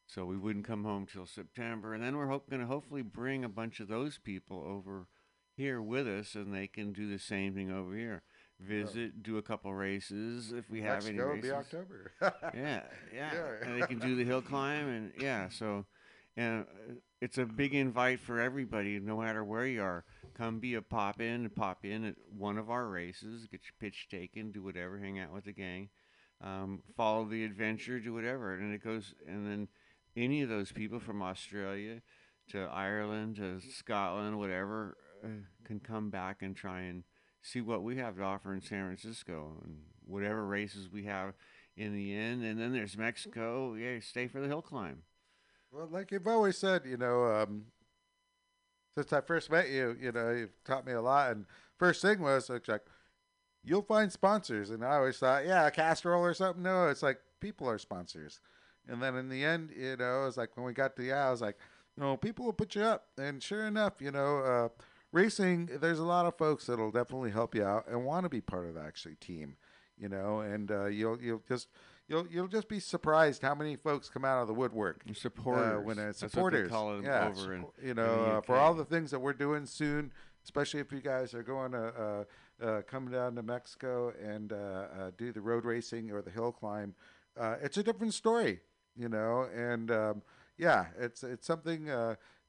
So 0.07 0.25
we 0.25 0.37
wouldn't 0.37 0.65
come 0.65 0.85
home 0.85 1.05
till 1.05 1.25
September, 1.25 1.93
and 1.93 2.01
then 2.01 2.15
we're 2.15 2.27
hope, 2.27 2.49
going 2.49 2.61
to 2.61 2.67
hopefully 2.67 3.01
bring 3.01 3.43
a 3.43 3.49
bunch 3.49 3.81
of 3.81 3.89
those 3.89 4.17
people 4.17 4.63
over 4.65 5.07
here 5.57 5.81
with 5.81 6.07
us, 6.07 6.33
and 6.33 6.53
they 6.53 6.67
can 6.67 6.93
do 6.93 7.09
the 7.09 7.19
same 7.19 7.55
thing 7.55 7.69
over 7.69 7.93
here. 7.93 8.23
Visit, 8.59 9.21
do 9.21 9.37
a 9.37 9.41
couple 9.41 9.73
races 9.73 10.51
if 10.51 10.69
we 10.69 10.81
have 10.81 11.05
any 11.05 11.17
would 11.17 11.25
races. 11.25 11.43
be 11.43 11.51
October. 11.51 12.11
Yeah, 12.55 12.81
yeah, 13.13 13.33
Yeah. 13.33 13.53
and 13.61 13.81
they 13.81 13.85
can 13.85 13.99
do 13.99 14.15
the 14.15 14.23
hill 14.23 14.41
climb, 14.41 14.87
and 14.87 15.11
yeah, 15.19 15.47
so 15.49 15.85
and 16.35 16.61
uh, 16.63 16.93
it's 17.21 17.37
a 17.37 17.45
big 17.45 17.75
invite 17.75 18.19
for 18.19 18.39
everybody, 18.39 18.99
no 18.99 19.17
matter 19.17 19.43
where 19.43 19.65
you 19.67 19.81
are. 19.83 20.05
Come 20.35 20.59
be 20.59 20.73
a 20.75 20.81
pop 20.81 21.21
in, 21.21 21.41
and 21.45 21.55
pop 21.55 21.85
in 21.85 22.03
at 22.03 22.15
one 22.35 22.57
of 22.57 22.69
our 22.71 22.87
races, 22.87 23.47
get 23.47 23.61
your 23.63 23.73
pitch 23.79 24.07
taken, 24.09 24.51
do 24.51 24.63
whatever, 24.63 24.97
hang 24.99 25.19
out 25.19 25.33
with 25.33 25.45
the 25.45 25.53
gang, 25.53 25.89
um, 26.43 26.81
follow 26.95 27.25
the 27.25 27.43
adventure, 27.43 27.99
do 27.99 28.13
whatever, 28.13 28.53
and 28.55 28.73
it 28.73 28.83
goes. 28.83 29.13
And 29.27 29.45
then 29.47 29.67
any 30.15 30.41
of 30.41 30.49
those 30.49 30.71
people 30.71 30.99
from 30.99 31.21
Australia 31.21 32.01
to 32.51 32.59
Ireland 32.63 33.35
to 33.37 33.59
Scotland, 33.61 34.37
whatever, 34.39 34.97
uh, 35.23 35.27
can 35.63 35.79
come 35.79 36.09
back 36.09 36.41
and 36.41 36.55
try 36.55 36.81
and 36.81 37.03
see 37.47 37.61
what 37.61 37.83
we 37.83 37.95
have 37.97 38.17
to 38.17 38.23
offer 38.23 38.53
in 38.53 38.61
San 38.61 38.85
Francisco 38.85 39.53
and 39.63 39.77
whatever 40.05 40.45
races 40.45 40.89
we 40.91 41.03
have 41.03 41.33
in 41.77 41.95
the 41.95 42.15
end. 42.15 42.43
And 42.43 42.59
then 42.59 42.73
there's 42.73 42.97
Mexico. 42.97 43.75
Yeah, 43.75 43.99
stay 44.01 44.27
for 44.27 44.41
the 44.41 44.47
hill 44.47 44.61
climb. 44.61 45.03
Well, 45.71 45.87
like 45.89 46.11
you've 46.11 46.27
always 46.27 46.57
said, 46.57 46.83
you 46.85 46.97
know, 46.97 47.25
um, 47.25 47.65
since 48.95 49.13
I 49.13 49.21
first 49.21 49.51
met 49.51 49.69
you, 49.69 49.95
you 49.99 50.11
know, 50.11 50.31
you've 50.31 50.63
taught 50.65 50.85
me 50.85 50.93
a 50.93 51.01
lot. 51.01 51.31
And 51.31 51.45
first 51.77 52.01
thing 52.01 52.19
was 52.21 52.49
it's 52.49 52.67
like, 52.67 52.85
you'll 53.63 53.81
find 53.81 54.11
sponsors. 54.11 54.69
And 54.69 54.83
I 54.83 54.95
always 54.95 55.17
thought, 55.17 55.45
yeah, 55.45 55.67
a 55.67 55.71
Castrol 55.71 56.21
or 56.21 56.33
something. 56.33 56.63
No, 56.63 56.87
it's 56.87 57.03
like 57.03 57.19
people 57.39 57.69
are 57.69 57.77
sponsors. 57.77 58.39
And 58.89 59.01
then 59.01 59.15
in 59.15 59.29
the 59.29 59.43
end, 59.43 59.71
you 59.77 59.97
know, 59.97 60.25
it's 60.25 60.37
like 60.37 60.55
when 60.55 60.65
we 60.65 60.73
got 60.73 60.95
to 60.95 61.03
yeah, 61.03 61.27
I 61.27 61.31
was 61.31 61.41
like, 61.41 61.57
you 61.95 62.03
know, 62.03 62.17
people 62.17 62.45
will 62.45 62.53
put 62.53 62.75
you 62.75 62.83
up. 62.83 63.07
And 63.17 63.41
sure 63.43 63.67
enough, 63.67 64.01
you 64.01 64.11
know, 64.11 64.39
uh, 64.39 64.83
racing, 65.11 65.69
there's 65.79 65.99
a 65.99 66.03
lot 66.05 66.25
of 66.25 66.37
folks 66.37 66.65
that'll 66.65 66.91
definitely 66.91 67.31
help 67.31 67.55
you 67.55 67.63
out 67.63 67.87
and 67.87 68.05
want 68.05 68.23
to 68.23 68.29
be 68.29 68.41
part 68.41 68.65
of 68.67 68.75
the 68.75 68.81
actually 68.81 69.15
team. 69.15 69.55
You 69.99 70.09
know, 70.09 70.41
and 70.41 70.69
uh, 70.69 70.85
you'll 70.85 71.19
you'll 71.19 71.41
just 71.47 71.69
you'll 72.07 72.27
you'll 72.27 72.47
just 72.47 72.67
be 72.69 72.79
surprised 72.79 73.41
how 73.41 73.55
many 73.55 73.75
folks 73.75 74.09
come 74.09 74.23
out 74.23 74.41
of 74.41 74.47
the 74.47 74.53
woodwork 74.53 75.01
Supporters. 75.15 75.79
uh, 75.79 75.81
when 75.81 75.97
it's 75.97 76.19
That's 76.19 76.35
what 76.35 76.53
they 76.53 76.59
supporters. 76.65 76.69
call 76.69 76.95
them 76.97 77.03
yeah, 77.05 77.27
over 77.35 77.53
in- 77.55 77.65
you 77.83 77.95
know, 77.95 78.03
uh, 78.37 78.41
for 78.41 78.57
all 78.57 78.75
the 78.75 78.85
things 78.85 79.09
that 79.09 79.19
we're 79.19 79.33
doing 79.33 79.65
soon, 79.65 80.11
especially 80.43 80.81
if 80.81 80.91
you 80.91 81.01
guys 81.01 81.33
are 81.33 81.41
going 81.41 81.71
to 81.71 82.25
uh, 82.61 82.63
uh, 82.63 82.81
come 82.83 83.09
down 83.09 83.33
to 83.35 83.41
Mexico 83.41 84.13
and 84.23 84.53
uh, 84.53 84.55
uh, 84.55 85.11
do 85.17 85.31
the 85.31 85.41
road 85.41 85.65
racing 85.65 86.11
or 86.11 86.21
the 86.21 86.29
hill 86.31 86.51
climb. 86.51 86.93
Uh, 87.35 87.55
it's 87.63 87.77
a 87.77 87.83
different 87.83 88.13
story, 88.13 88.59
you 88.95 89.09
know, 89.09 89.47
and 89.55 89.89
um, 89.89 90.21
yeah, 90.59 90.85
it's 90.99 91.23
it's 91.23 91.47
something. 91.47 91.89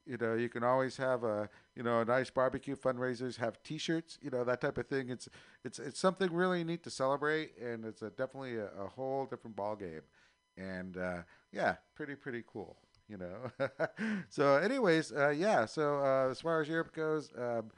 You 0.08 0.16
know, 0.16 0.34
you 0.34 0.48
can 0.48 0.64
always 0.64 0.96
have 0.96 1.22
a 1.24 1.48
you 1.76 1.82
know 1.82 2.00
a 2.00 2.04
nice 2.04 2.30
barbecue 2.30 2.76
fundraisers, 2.76 3.36
have 3.36 3.62
T-shirts, 3.62 4.18
you 4.22 4.30
know 4.30 4.44
that 4.44 4.60
type 4.60 4.78
of 4.78 4.88
thing. 4.88 5.10
It's 5.10 5.28
it's 5.64 5.78
it's 5.78 6.00
something 6.00 6.32
really 6.32 6.64
neat 6.64 6.82
to 6.84 6.90
celebrate, 6.90 7.58
and 7.58 7.84
it's 7.84 8.02
a, 8.02 8.10
definitely 8.10 8.56
a, 8.56 8.68
a 8.78 8.88
whole 8.88 9.26
different 9.26 9.56
ball 9.56 9.76
game 9.76 10.02
and 10.58 10.96
uh, 10.96 11.22
yeah, 11.52 11.76
pretty 11.94 12.14
pretty 12.14 12.42
cool, 12.46 12.76
you 13.08 13.16
know. 13.16 13.68
so, 14.28 14.56
anyways, 14.56 15.12
uh, 15.12 15.30
yeah. 15.30 15.64
So 15.64 15.98
uh, 16.02 16.30
as 16.30 16.40
far 16.40 16.60
as 16.60 16.68
Europe 16.68 16.94
goes, 16.94 17.30
um, 17.38 17.70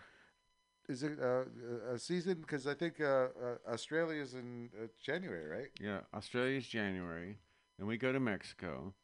is 0.88 1.02
it 1.02 1.18
uh, 1.20 1.44
a 1.92 1.98
season? 1.98 2.38
Because 2.40 2.66
I 2.66 2.74
think 2.74 3.00
uh, 3.00 3.04
uh, 3.04 3.28
Australia 3.68 4.22
is 4.22 4.34
in 4.34 4.70
January, 5.02 5.46
right? 5.46 5.68
Yeah, 5.80 6.00
Australia's 6.14 6.66
January. 6.66 7.38
Then 7.78 7.86
we 7.86 7.96
go 7.96 8.12
to 8.12 8.20
Mexico. 8.20 8.94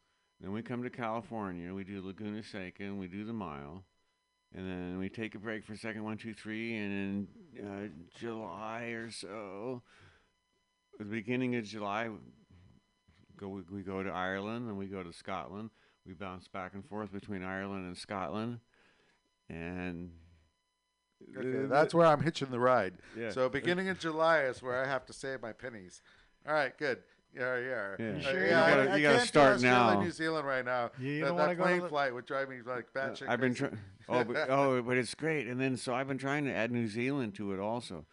Then 0.41 0.53
we 0.53 0.63
come 0.63 0.83
to 0.83 0.91
California. 0.91 1.73
We 1.73 1.85
do 1.85 2.03
Laguna 2.05 2.43
Seca 2.43 2.83
and 2.83 2.99
we 2.99 3.09
do 3.09 3.25
the 3.25 3.33
mile. 3.33 3.85
And 4.55 4.67
then 4.67 4.99
we 4.99 5.09
take 5.09 5.35
a 5.35 5.39
break 5.39 5.65
for 5.65 5.77
second, 5.77 6.05
one, 6.05 6.19
two, 6.19 6.35
three. 6.35 6.77
And 6.77 7.29
in 7.55 7.67
uh, 7.67 8.19
July 8.19 8.83
or 8.95 9.11
so, 9.11 9.83
the 10.99 11.05
beginning 11.05 11.57
of 11.57 11.65
July, 11.65 12.11
go 13.37 13.49
we, 13.49 13.63
we 13.71 13.83
go 13.83 14.03
to 14.03 14.11
Ireland 14.11 14.69
and 14.69 14.79
we 14.79 14.87
go 14.87 15.03
to 15.03 15.13
Scotland. 15.13 15.71
We 16.07 16.15
bounce 16.15 16.49
back 16.49 16.75
and 16.75 16.85
forth 16.85 17.13
between 17.13 17.43
Ireland 17.43 17.87
and 17.87 17.97
Scotland. 17.97 18.61
And 19.49 20.11
Okay, 21.37 21.67
that's 21.67 21.95
where 21.95 22.07
I'm 22.07 22.23
hitching 22.23 22.51
the 22.51 22.61
ride. 22.61 22.95
Yeah. 23.19 23.31
So 23.31 23.49
beginning 23.49 23.89
of 23.89 23.99
July 23.99 24.43
is 24.43 24.63
where 24.63 24.83
I 24.83 24.87
have 24.87 25.07
to 25.07 25.13
save 25.13 25.43
my 25.43 25.53
pennies. 25.53 26.03
All 26.47 26.55
right, 26.55 26.77
good. 26.77 26.99
Yeah, 27.37 27.59
yeah. 27.59 27.97
Yeah. 27.99 28.07
Uh, 28.07 28.17
You 28.17 28.23
sure? 28.23 28.33
yeah, 28.33 28.41
You 28.47 28.51
gotta- 28.51 28.91
I 28.93 28.97
you 28.97 29.03
gotta 29.03 29.17
can't 29.17 29.21
do 29.21 29.27
start 29.27 29.55
Australia, 29.55 29.95
now. 29.95 30.01
New 30.01 30.11
Zealand 30.11 30.47
right 30.47 30.65
now. 30.65 30.91
You- 30.99 31.11
you 31.13 31.21
that 31.21 31.27
don't 31.29 31.37
that 31.37 31.43
wanna 31.43 31.55
go 31.57 31.63
to 31.63 31.69
plane 31.69 31.81
the- 31.83 31.89
flight 31.89 32.15
would 32.15 32.27
drive 32.27 32.49
me 32.49 32.57
like 32.65 32.93
batshit 32.95 33.29
I've 33.29 33.41
been 33.41 33.55
crazy. 33.55 33.69
trying. 33.77 33.79
Oh, 34.09 34.25
but, 34.25 34.37
oh, 34.51 34.83
but 34.83 34.97
it's 34.97 35.15
great. 35.15 35.47
And 35.47 35.61
then 35.61 35.77
so 35.77 35.95
I've 35.95 36.09
been 36.09 36.19
trying 36.19 36.45
to 36.47 36.53
add 36.53 36.71
New 36.71 36.87
Zealand 36.89 37.35
to 37.37 37.53
it 37.53 37.61
also, 37.61 38.07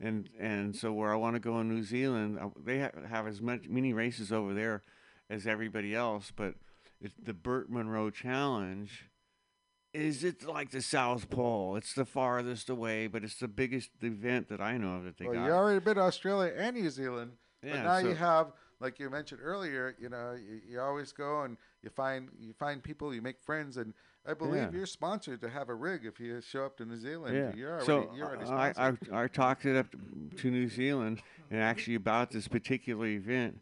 and 0.00 0.30
and 0.38 0.74
so 0.74 0.92
where 0.92 1.12
I 1.12 1.16
want 1.16 1.34
to 1.36 1.40
go 1.40 1.60
in 1.60 1.68
New 1.68 1.82
Zealand, 1.82 2.38
uh, 2.38 2.48
they 2.56 2.80
ha- 2.80 2.90
have 3.08 3.26
as 3.26 3.40
much 3.42 3.68
many 3.68 3.92
races 3.92 4.32
over 4.32 4.54
there 4.54 4.82
as 5.28 5.46
everybody 5.46 5.94
else, 5.94 6.30
but 6.34 6.54
it's 7.00 7.14
the 7.22 7.34
Burt 7.34 7.68
Munro 7.70 8.10
Challenge. 8.10 9.06
Is 9.92 10.22
it 10.22 10.44
like 10.46 10.70
the 10.70 10.82
South 10.82 11.30
Pole? 11.30 11.74
It's 11.74 11.94
the 11.94 12.04
farthest 12.04 12.70
away, 12.70 13.08
but 13.08 13.24
it's 13.24 13.34
the 13.40 13.48
biggest 13.48 13.90
event 14.02 14.48
that 14.48 14.60
I 14.60 14.76
know 14.76 14.96
of 14.96 15.04
that 15.04 15.18
they 15.18 15.24
well, 15.24 15.34
got. 15.34 15.46
you 15.46 15.50
already 15.50 15.80
been 15.80 15.96
to 15.96 16.02
Australia 16.02 16.52
and 16.56 16.76
New 16.76 16.88
Zealand, 16.90 17.32
Yeah, 17.60 17.72
but 17.72 17.82
now 17.82 17.98
you 17.98 18.10
so- 18.14 18.18
have, 18.18 18.52
like 18.80 18.98
you 18.98 19.08
mentioned 19.10 19.40
earlier, 19.42 19.94
you 20.00 20.08
know, 20.08 20.32
you, 20.32 20.60
you 20.68 20.80
always 20.80 21.12
go 21.12 21.42
and 21.42 21.56
you 21.82 21.90
find 21.90 22.28
you 22.40 22.52
find 22.54 22.82
people, 22.82 23.14
you 23.14 23.22
make 23.22 23.40
friends, 23.42 23.76
and 23.76 23.92
I 24.26 24.34
believe 24.34 24.62
Yeah. 24.62 24.70
you're 24.72 24.86
sponsored 24.86 25.40
to 25.42 25.48
have 25.50 25.68
a 25.68 25.74
rig 25.74 26.04
if 26.04 26.18
you 26.20 26.40
show 26.40 26.64
up 26.64 26.76
to 26.78 26.84
New 26.84 26.96
Zealand. 26.98 27.36
Yeah. 27.36 27.52
You're 27.54 27.70
already, 27.72 27.86
so 27.86 28.10
you're 28.16 28.26
already 28.26 28.44
uh, 28.50 28.54
I. 28.54 28.88
I 29.12 29.24
I 29.24 29.28
talked 29.28 29.64
it 29.66 29.76
up 29.76 29.86
to 30.38 30.50
New 30.50 30.68
Zealand 30.68 31.22
and 31.50 31.60
actually 31.60 31.94
about 31.94 32.30
this 32.30 32.48
particular 32.48 33.06
event, 33.06 33.60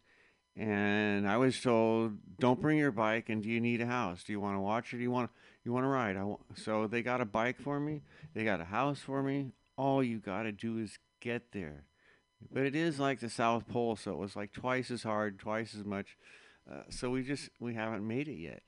and 0.56 1.28
I 1.28 1.36
was 1.36 1.60
told, 1.60 2.18
"Don't 2.38 2.60
bring 2.60 2.78
your 2.78 2.92
bike, 2.92 3.28
and 3.28 3.42
do 3.42 3.48
you 3.48 3.60
need 3.60 3.80
a 3.80 3.86
house? 3.86 4.24
Do 4.24 4.32
you 4.32 4.40
want 4.40 4.56
to 4.56 4.60
watch 4.60 4.92
it? 4.92 4.96
Do 4.98 5.02
you 5.02 5.10
want 5.10 5.30
you 5.64 5.72
want 5.72 5.84
to 5.84 5.88
ride?" 5.88 6.16
I 6.16 6.24
wa- 6.24 6.38
so 6.54 6.86
they 6.86 7.02
got 7.02 7.20
a 7.20 7.24
bike 7.24 7.60
for 7.60 7.78
me, 7.80 8.02
they 8.34 8.44
got 8.44 8.60
a 8.60 8.64
house 8.64 9.00
for 9.00 9.22
me. 9.22 9.52
All 9.76 10.02
you 10.02 10.18
got 10.18 10.42
to 10.42 10.52
do 10.52 10.78
is 10.78 10.98
get 11.20 11.52
there. 11.52 11.84
But 12.52 12.64
it 12.64 12.74
is 12.76 12.98
like 13.00 13.20
the 13.20 13.28
South 13.30 13.68
Pole, 13.68 13.96
so 13.96 14.12
it 14.12 14.18
was 14.18 14.36
like 14.36 14.52
twice 14.52 14.90
as 14.90 15.02
hard, 15.02 15.38
twice 15.38 15.74
as 15.74 15.84
much. 15.84 16.16
Uh, 16.70 16.82
so 16.90 17.10
we 17.10 17.22
just 17.22 17.50
we 17.60 17.74
haven't 17.74 18.06
made 18.06 18.28
it 18.28 18.36
yet, 18.36 18.62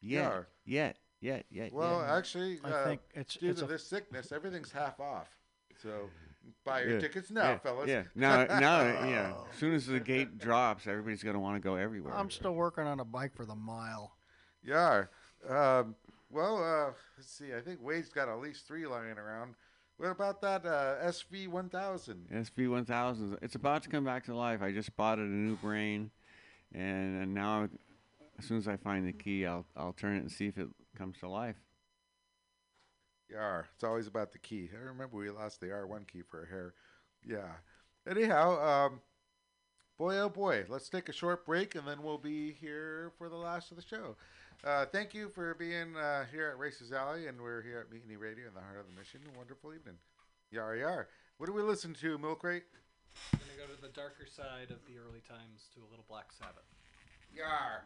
yet, 0.00 0.32
Yeah. 0.32 0.42
yet, 0.64 0.96
yet, 1.20 1.46
yet. 1.50 1.72
well, 1.72 2.00
yet. 2.00 2.10
actually, 2.10 2.60
I 2.64 2.70
uh, 2.70 2.84
think 2.84 3.00
it's 3.14 3.34
due 3.36 3.50
it's 3.50 3.60
to 3.60 3.66
a, 3.66 3.68
this 3.68 3.86
sickness, 3.86 4.32
everything's 4.32 4.70
half 4.72 5.00
off. 5.00 5.28
So 5.82 6.08
buy 6.64 6.82
your 6.82 6.94
Yeah. 6.94 7.00
tickets 7.00 7.30
now, 7.30 7.42
yeah, 7.42 7.58
fellas. 7.58 7.88
Yeah, 7.88 8.04
now, 8.14 8.44
now, 8.44 8.80
yeah. 9.08 9.34
As 9.52 9.58
soon 9.58 9.74
as 9.74 9.86
the 9.86 10.00
gate 10.00 10.38
drops, 10.38 10.86
everybody's 10.86 11.22
gonna 11.22 11.40
want 11.40 11.56
to 11.56 11.60
go 11.60 11.74
everywhere. 11.76 12.14
I'm 12.14 12.30
still 12.30 12.54
working 12.54 12.84
on 12.84 13.00
a 13.00 13.04
bike 13.04 13.34
for 13.34 13.44
the 13.44 13.56
mile. 13.56 14.16
Yeah. 14.62 15.04
Um, 15.48 15.96
well, 16.30 16.62
uh, 16.62 16.92
let's 17.16 17.30
see. 17.30 17.54
I 17.54 17.60
think 17.60 17.82
Wade's 17.82 18.08
got 18.08 18.28
at 18.28 18.38
least 18.40 18.66
three 18.66 18.86
lying 18.86 19.18
around. 19.18 19.54
What 19.96 20.10
about 20.10 20.40
that 20.42 20.66
uh, 20.66 20.96
SV 21.06 21.48
1000? 21.48 22.28
SV 22.32 22.68
1000. 22.68 23.38
It's 23.42 23.54
about 23.54 23.82
to 23.84 23.88
come 23.88 24.04
back 24.04 24.24
to 24.24 24.34
life. 24.34 24.60
I 24.60 24.72
just 24.72 24.96
bought 24.96 25.18
it 25.18 25.22
a 25.22 25.28
new 25.28 25.56
brain, 25.56 26.10
and, 26.74 27.22
and 27.22 27.34
now, 27.34 27.68
as 28.38 28.44
soon 28.44 28.58
as 28.58 28.66
I 28.66 28.76
find 28.76 29.06
the 29.06 29.12
key, 29.12 29.46
I'll 29.46 29.64
I'll 29.76 29.92
turn 29.92 30.16
it 30.16 30.20
and 30.20 30.32
see 30.32 30.46
if 30.46 30.58
it 30.58 30.68
comes 30.98 31.18
to 31.18 31.28
life. 31.28 31.56
Yeah, 33.30 33.62
it's 33.74 33.84
always 33.84 34.06
about 34.06 34.32
the 34.32 34.38
key. 34.38 34.68
I 34.72 34.84
remember 34.84 35.16
we 35.16 35.30
lost 35.30 35.60
the 35.60 35.66
R1 35.66 36.06
key 36.06 36.22
for 36.22 36.42
a 36.42 36.46
hair. 36.46 36.74
Yeah. 37.26 37.52
Anyhow, 38.08 38.86
um, 38.86 39.00
boy, 39.98 40.18
oh 40.18 40.28
boy, 40.28 40.66
let's 40.68 40.88
take 40.88 41.08
a 41.08 41.12
short 41.12 41.46
break 41.46 41.74
and 41.74 41.86
then 41.86 42.02
we'll 42.02 42.18
be 42.18 42.52
here 42.52 43.12
for 43.16 43.28
the 43.28 43.36
last 43.36 43.70
of 43.70 43.76
the 43.76 43.82
show. 43.82 44.16
Uh, 44.62 44.86
thank 44.86 45.12
you 45.12 45.28
for 45.28 45.54
being 45.54 45.96
uh, 45.96 46.24
here 46.30 46.48
at 46.48 46.58
Racers 46.58 46.92
Alley, 46.92 47.26
and 47.26 47.40
we're 47.40 47.62
here 47.62 47.80
at 47.80 47.90
Mutiny 47.92 48.16
Radio 48.16 48.48
in 48.48 48.54
the 48.54 48.60
heart 48.60 48.78
of 48.80 48.86
the 48.86 48.96
mission. 48.96 49.20
Wonderful 49.36 49.74
evening. 49.74 49.96
Yar 50.50 50.76
yar. 50.76 51.08
What 51.36 51.46
do 51.46 51.52
we 51.52 51.62
listen 51.62 51.92
to, 52.00 52.16
Milk 52.18 52.40
Crate? 52.40 52.64
I'm 53.32 53.40
gonna 53.40 53.68
go 53.68 53.74
to 53.74 53.80
the 53.80 53.92
darker 53.92 54.26
side 54.26 54.70
of 54.70 54.80
the 54.86 54.96
early 54.96 55.20
times 55.26 55.68
to 55.74 55.80
a 55.80 55.88
little 55.90 56.04
Black 56.08 56.32
Sabbath. 56.32 56.64
Yar. 57.34 57.84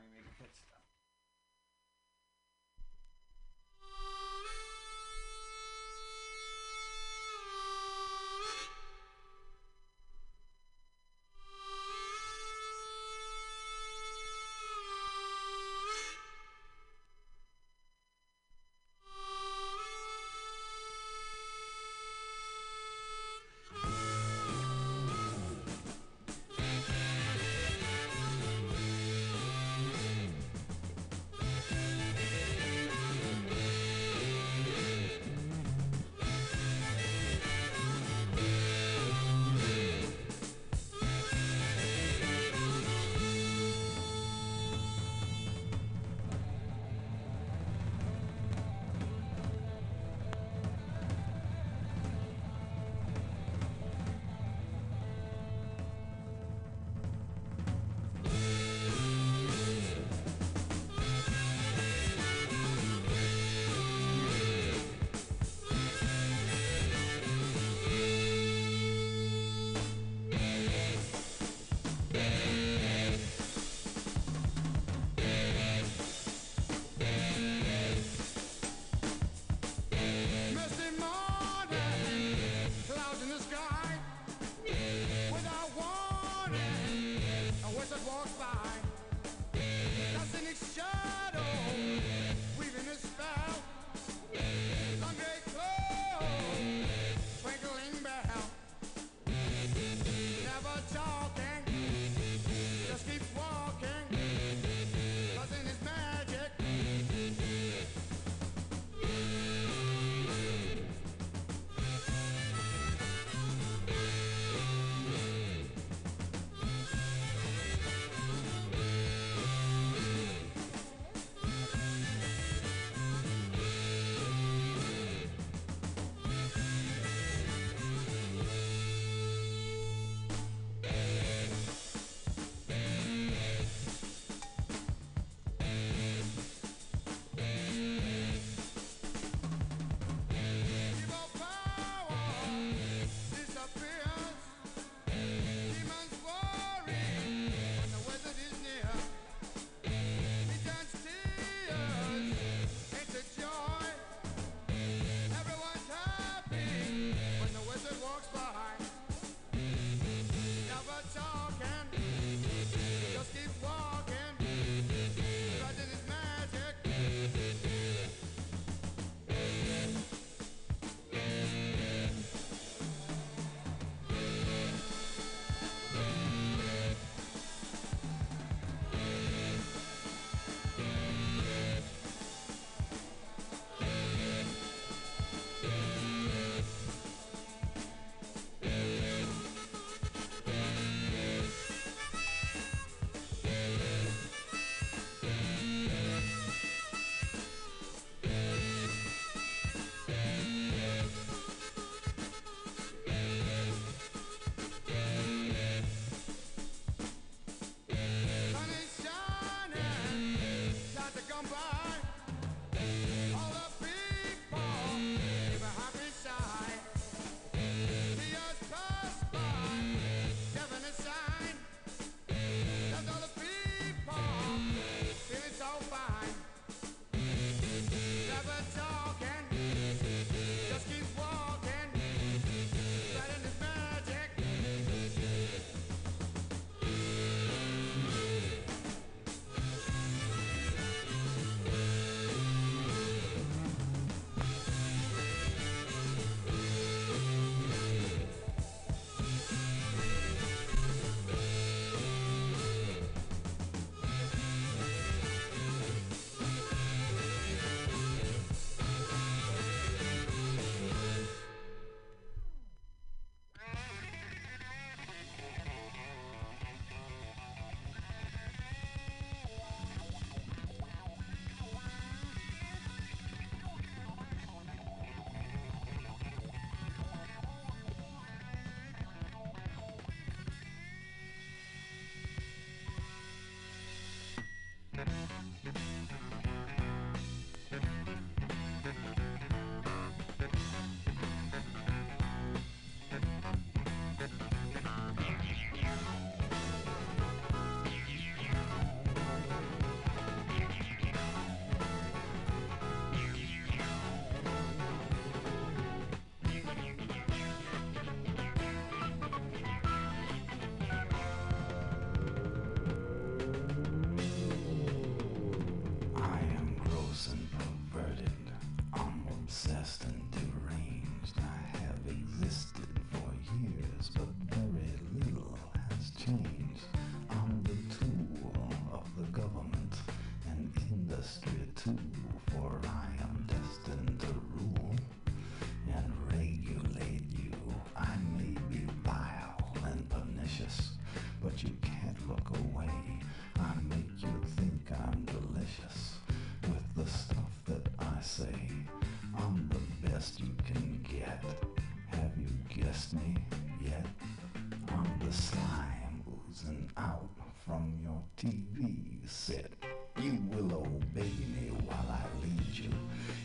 From 357.68 357.92
your 358.02 358.22
TV 358.38 359.28
set. 359.28 359.70
You 360.18 360.38
will 360.50 360.72
obey 360.74 361.30
me 361.54 361.70
while 361.86 362.06
I 362.08 362.24
lead 362.42 362.74
you 362.74 362.90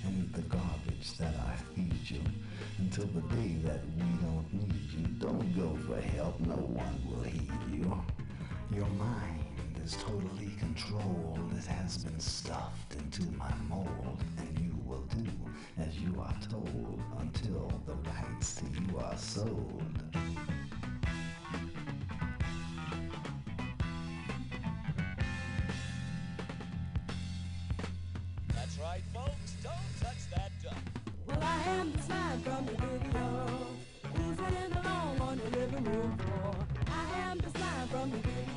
and 0.05 0.31
the 0.33 0.41
garbage 0.43 1.17
that 1.17 1.35
I 1.45 1.55
feed 1.75 2.09
you 2.09 2.21
until 2.77 3.05
the 3.07 3.21
day 3.35 3.57
that 3.65 3.81
we 3.97 4.05
don't 4.21 4.53
need 4.53 4.91
you. 4.97 5.07
Don't 5.19 5.53
go 5.57 5.77
for 5.85 5.99
help, 6.15 6.39
no 6.39 6.55
one 6.55 6.99
will 7.05 7.23
heed 7.23 7.51
you. 7.69 8.01
Your 8.73 8.87
mind 8.87 9.75
is 9.83 9.97
totally 9.97 10.51
controlled. 10.57 11.51
It 11.57 11.65
has 11.65 11.97
been 11.97 12.19
stuffed 12.19 12.95
into 12.95 13.23
my 13.33 13.51
mold, 13.67 14.23
and 14.37 14.59
you 14.59 14.73
will 14.85 15.03
do 15.17 15.29
as 15.79 15.97
you 15.99 16.15
are 16.21 16.35
told 16.49 17.01
until 17.19 17.69
the 17.85 17.95
rights 18.09 18.55
to 18.55 18.65
you 18.65 18.97
are 18.99 19.17
sold. 19.17 19.92
The 32.43 32.49
from 32.49 32.65
the 32.65 32.71
video. 32.73 33.47
Oozing 34.19 34.73
along 34.77 35.21
on 35.21 35.37
the 35.37 35.57
living 35.57 35.83
room 35.83 36.17
floor. 36.17 36.55
I 36.87 37.31
am 37.31 37.37
the 37.37 37.49
slime 37.49 37.87
from 37.87 38.11
the 38.11 38.17
video. 38.17 38.52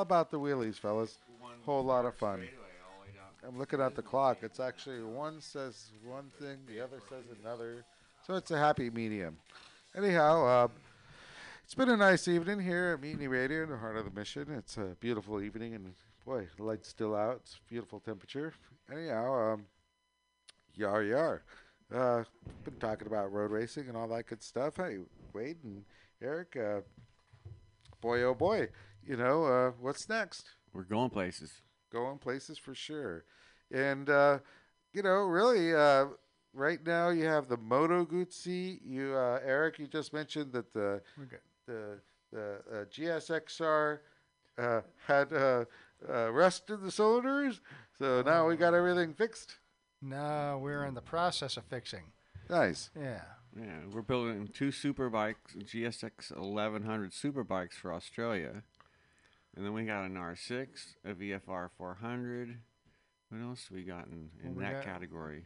All 0.00 0.04
about 0.04 0.30
the 0.30 0.40
wheelies, 0.40 0.76
fellas. 0.76 1.18
Whole 1.66 1.84
lot 1.84 2.06
of 2.06 2.14
fun. 2.14 2.48
I'm 3.46 3.58
looking 3.58 3.82
at 3.82 3.94
the 3.94 4.00
clock. 4.00 4.38
It's 4.40 4.58
actually 4.58 5.02
one 5.02 5.42
says 5.42 5.90
one 6.02 6.30
thing, 6.40 6.56
the 6.66 6.80
other 6.80 7.00
says 7.10 7.24
another. 7.42 7.84
So 8.26 8.34
it's 8.34 8.50
a 8.50 8.56
happy 8.58 8.88
medium. 8.88 9.36
Anyhow, 9.94 10.46
uh, 10.46 10.68
it's 11.64 11.74
been 11.74 11.90
a 11.90 11.98
nice 11.98 12.28
evening 12.28 12.60
here 12.60 12.94
at 12.94 13.02
Mutiny 13.02 13.28
Radio 13.28 13.62
in 13.62 13.68
the 13.68 13.76
heart 13.76 13.98
of 13.98 14.06
the 14.06 14.18
mission. 14.18 14.46
It's 14.56 14.78
a 14.78 14.96
beautiful 15.00 15.42
evening, 15.42 15.74
and 15.74 15.92
boy, 16.24 16.46
the 16.56 16.62
light's 16.62 16.88
still 16.88 17.14
out. 17.14 17.40
It's 17.42 17.60
beautiful 17.68 18.00
temperature. 18.00 18.54
Anyhow, 18.90 19.52
um, 19.52 19.66
yar 20.76 21.02
yar. 21.02 21.42
Uh, 21.94 22.24
been 22.64 22.76
talking 22.80 23.06
about 23.06 23.32
road 23.32 23.50
racing 23.50 23.88
and 23.88 23.98
all 23.98 24.08
that 24.08 24.26
good 24.26 24.42
stuff. 24.42 24.78
Hey, 24.78 24.96
Wade 25.34 25.58
and 25.62 25.84
Eric, 26.22 26.56
uh, 26.56 26.80
boy 28.00 28.22
oh 28.22 28.34
boy, 28.34 28.68
you 29.06 29.16
know 29.16 29.44
uh, 29.44 29.70
what's 29.80 30.08
next? 30.08 30.50
We're 30.72 30.84
going 30.84 31.10
places. 31.10 31.52
going 31.92 32.18
places 32.18 32.58
for 32.58 32.74
sure. 32.74 33.24
And 33.72 34.08
uh, 34.08 34.38
you 34.92 35.02
know, 35.02 35.24
really, 35.24 35.74
uh, 35.74 36.06
right 36.52 36.84
now 36.84 37.10
you 37.10 37.24
have 37.24 37.48
the 37.48 37.56
Moto 37.56 38.04
Guzzi. 38.04 38.80
You, 38.84 39.14
uh, 39.14 39.40
Eric, 39.44 39.78
you 39.78 39.86
just 39.86 40.12
mentioned 40.12 40.52
that 40.52 40.72
the 40.72 41.00
We're 41.16 41.40
the 41.66 41.98
the 42.32 42.56
uh, 42.72 42.84
GSXR 42.86 43.98
uh, 44.58 44.80
had 45.06 45.32
uh, 45.32 45.64
uh, 46.08 46.30
rust 46.30 46.66
the 46.68 46.90
cylinders, 46.90 47.60
so 47.98 48.22
now 48.22 48.46
we 48.46 48.56
got 48.56 48.74
everything 48.74 49.14
fixed. 49.14 49.56
No, 50.02 50.58
we're 50.62 50.84
in 50.86 50.94
the 50.94 51.02
process 51.02 51.56
of 51.56 51.64
fixing. 51.64 52.04
Nice. 52.48 52.90
Yeah. 52.98 53.20
Yeah, 53.56 53.80
we're 53.92 54.02
building 54.02 54.48
two 54.52 54.70
super 54.70 55.10
bikes, 55.10 55.54
GSX 55.56 56.30
1100 56.36 57.12
super 57.12 57.42
bikes 57.42 57.76
for 57.76 57.92
Australia. 57.92 58.62
And 59.60 59.66
then 59.66 59.74
we 59.74 59.84
got 59.84 60.04
an 60.06 60.14
R6, 60.14 60.68
a 61.04 61.12
VFR 61.12 61.68
400. 61.76 62.56
What 63.28 63.42
else 63.42 63.68
we 63.70 63.82
got 63.82 64.06
in, 64.06 64.30
in 64.42 64.54
What 64.54 64.56
we 64.56 64.62
that 64.64 64.72
got? 64.76 64.84
category? 64.86 65.44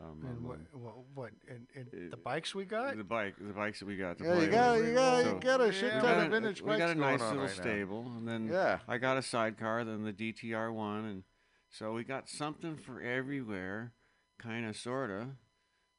Um, 0.00 0.20
And 0.24 0.36
um, 0.38 0.44
what, 0.46 0.58
what, 0.72 0.94
what 1.12 1.30
and, 1.48 1.66
and 1.74 1.88
Uh, 1.88 2.10
the 2.12 2.16
bikes 2.16 2.54
we 2.54 2.64
got? 2.64 2.96
the 2.96 3.02
bike, 3.02 3.34
the 3.36 3.52
bikes 3.52 3.80
that 3.80 3.86
we 3.86 3.96
got 3.96 4.16
to 4.18 4.24
Yeah, 4.24 4.34
play 4.36 4.44
you 4.44 4.50
got 4.52 4.76
with. 4.76 4.86
you 4.86 4.94
got 4.94 5.24
So- 5.24 5.34
you 5.34 5.40
got 5.40 5.60
a 5.60 5.72
shit 5.72 5.92
Yeah, 5.92 5.94
we 5.96 6.00
ton 6.02 6.02
got 6.02 6.18
of 6.18 6.26
a- 6.26 6.30
vintage 6.40 6.62
we 6.62 6.78
got 6.78 6.90
a 6.90 6.94
nice 6.94 7.20
little 7.20 7.36
right 7.38 7.56
now. 7.56 7.62
stable, 7.62 8.12
and 8.16 8.28
then 8.28 8.46
Yeah. 8.46 8.78
I 8.86 8.98
got 8.98 9.16
a 9.16 9.22
sidecar, 9.22 9.82
then 9.84 10.04
the 10.04 10.12
DTR 10.12 10.72
one, 10.72 11.04
and 11.04 11.24
so 11.68 11.92
we 11.92 12.04
got 12.04 12.28
something 12.28 12.76
for 12.76 13.02
everywhere, 13.02 13.92
kind 14.38 14.66
of, 14.66 14.76
sorta. 14.76 15.30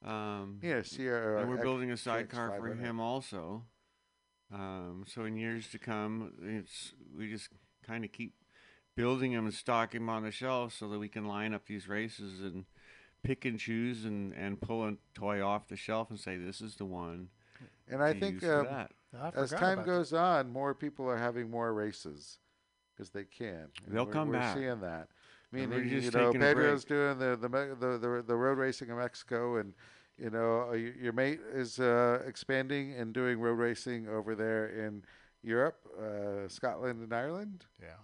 Um, 0.02 0.62
Yeah, 0.64 0.82
Sierra. 0.84 1.42
and 1.42 1.50
we're 1.50 1.56
X- 1.58 1.64
building 1.64 1.92
a 1.92 1.98
sidecar 1.98 2.52
for 2.52 2.70
500. 2.70 2.80
him 2.80 3.02
also. 3.02 3.66
Um, 4.54 5.06
so 5.08 5.26
in 5.26 5.38
years 5.38 5.70
to 5.70 5.80
come, 5.80 6.34
it's 6.44 6.94
we 7.18 7.30
just 7.30 7.50
kind 7.86 8.04
of 8.04 8.12
keep 8.12 8.34
building 8.96 9.34
them 9.34 9.46
and 9.46 9.54
stocking 9.54 10.02
them 10.02 10.10
on 10.10 10.24
the 10.24 10.32
shelf 10.32 10.74
so 10.74 10.90
that 10.90 11.00
we 11.00 11.08
can 11.08 11.26
line 11.26 11.54
up 11.54 11.66
these 11.66 11.88
races 11.88 12.42
and 12.42 12.66
pick 13.24 13.46
and 13.46 13.60
choose 13.60 14.04
and, 14.04 14.34
and 14.34 14.60
pull 14.60 14.86
a 14.86 14.94
toy 15.14 15.42
off 15.42 15.68
the 15.68 15.76
shelf 15.78 16.10
and 16.10 16.20
say 16.20 16.36
this 16.36 16.60
is 16.62 16.76
the 16.76 16.86
one. 16.86 17.30
And 17.88 18.04
I 18.04 18.14
think 18.14 18.44
um. 18.44 18.68
I 18.68 18.88
as 19.36 19.52
time 19.52 19.80
about 19.80 19.86
goes 19.86 20.14
on, 20.14 20.50
more 20.52 20.74
people 20.74 21.10
are 21.10 21.18
having 21.18 21.50
more 21.50 21.74
races 21.74 22.38
because 22.96 23.10
they 23.10 23.26
can. 23.26 23.68
And 23.86 23.96
They'll 23.96 24.06
we're, 24.06 24.12
come 24.12 24.28
we're 24.30 24.40
back. 24.40 24.56
seeing 24.56 24.80
that. 24.82 25.08
I 25.52 25.56
mean, 25.56 25.70
we're 25.70 25.84
you 25.84 26.02
know, 26.02 26.10
taking 26.10 26.42
a 26.42 26.54
break. 26.54 26.56
Pedro's 26.56 26.86
doing 26.86 27.20
the 27.20 27.36
the, 27.36 27.50
the 27.50 27.98
the 27.98 28.24
the 28.26 28.36
road 28.36 28.58
racing 28.58 28.90
in 28.90 28.98
Mexico, 28.98 29.58
and 29.58 29.74
you 30.18 30.30
know, 30.30 30.70
uh, 30.72 30.74
your 30.74 31.14
mate 31.14 31.40
is 31.54 31.80
uh, 31.80 32.22
expanding 32.28 32.94
and 32.94 33.14
doing 33.14 33.40
road 33.40 33.58
racing 33.58 34.08
over 34.08 34.36
there 34.36 34.68
in 34.68 35.04
Europe, 35.44 35.88
uh, 36.00 36.48
Scotland, 36.48 37.02
and 37.02 37.14
Ireland. 37.14 37.66
Yeah. 37.82 37.98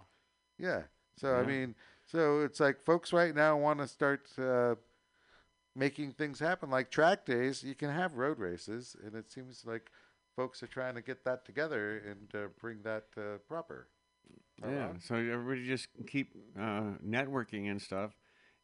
Yeah. 0.58 0.82
So 1.16 1.34
I 1.34 1.42
mean, 1.44 1.74
so 2.06 2.40
it's 2.40 2.60
like 2.60 2.80
folks 2.80 3.12
right 3.12 3.34
now 3.34 3.56
want 3.56 3.80
to 3.80 3.88
start 3.88 4.28
uh, 4.38 4.76
making 5.74 6.12
things 6.12 6.38
happen. 6.38 6.70
Like 6.70 6.90
track 6.90 7.26
days, 7.26 7.62
you 7.62 7.74
can 7.74 7.90
have 7.90 8.14
road 8.14 8.38
races, 8.38 8.96
and 9.04 9.14
it 9.14 9.30
seems 9.30 9.64
like 9.66 9.90
folks 10.36 10.62
are 10.62 10.68
trying 10.68 10.94
to 10.94 11.02
get 11.02 11.24
that 11.24 11.44
together 11.44 12.02
and 12.08 12.34
uh, 12.34 12.48
bring 12.60 12.82
that 12.82 13.04
uh, 13.16 13.38
proper. 13.48 13.88
Yeah, 14.60 14.92
so 15.00 15.14
everybody 15.14 15.66
just 15.66 15.88
keep 16.06 16.34
uh, 16.58 16.94
networking 17.06 17.70
and 17.70 17.80
stuff, 17.80 18.12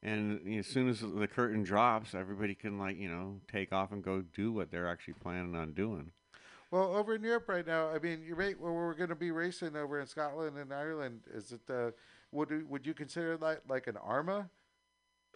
and 0.04 0.40
you 0.44 0.52
know, 0.52 0.58
as 0.60 0.66
soon 0.66 0.88
as 0.88 1.00
the 1.00 1.26
curtain 1.26 1.62
drops, 1.62 2.14
everybody 2.14 2.54
can 2.54 2.78
like 2.78 2.96
you 2.98 3.08
know 3.08 3.40
take 3.50 3.72
off 3.72 3.90
and 3.92 4.02
go 4.04 4.22
do 4.22 4.52
what 4.52 4.70
they're 4.70 4.86
actually 4.88 5.14
planning 5.14 5.54
on 5.56 5.72
doing. 5.72 6.10
Well, 6.70 6.94
over 6.94 7.14
in 7.14 7.22
Europe 7.22 7.48
right 7.48 7.66
now, 7.66 7.88
I 7.90 7.98
mean, 8.00 8.22
you're 8.26 8.36
right. 8.36 8.58
where 8.60 8.72
we're 8.72 8.94
going 8.94 9.10
to 9.10 9.14
be 9.14 9.30
racing 9.30 9.76
over 9.76 10.00
in 10.00 10.06
Scotland 10.06 10.58
and 10.58 10.72
Ireland. 10.72 11.20
Is 11.32 11.52
it 11.52 11.60
uh, 11.70 11.90
would 12.32 12.50
you- 12.50 12.66
would 12.68 12.86
you 12.86 12.94
consider 12.94 13.36
that 13.38 13.62
like 13.68 13.86
an 13.86 13.96
Arma 13.96 14.50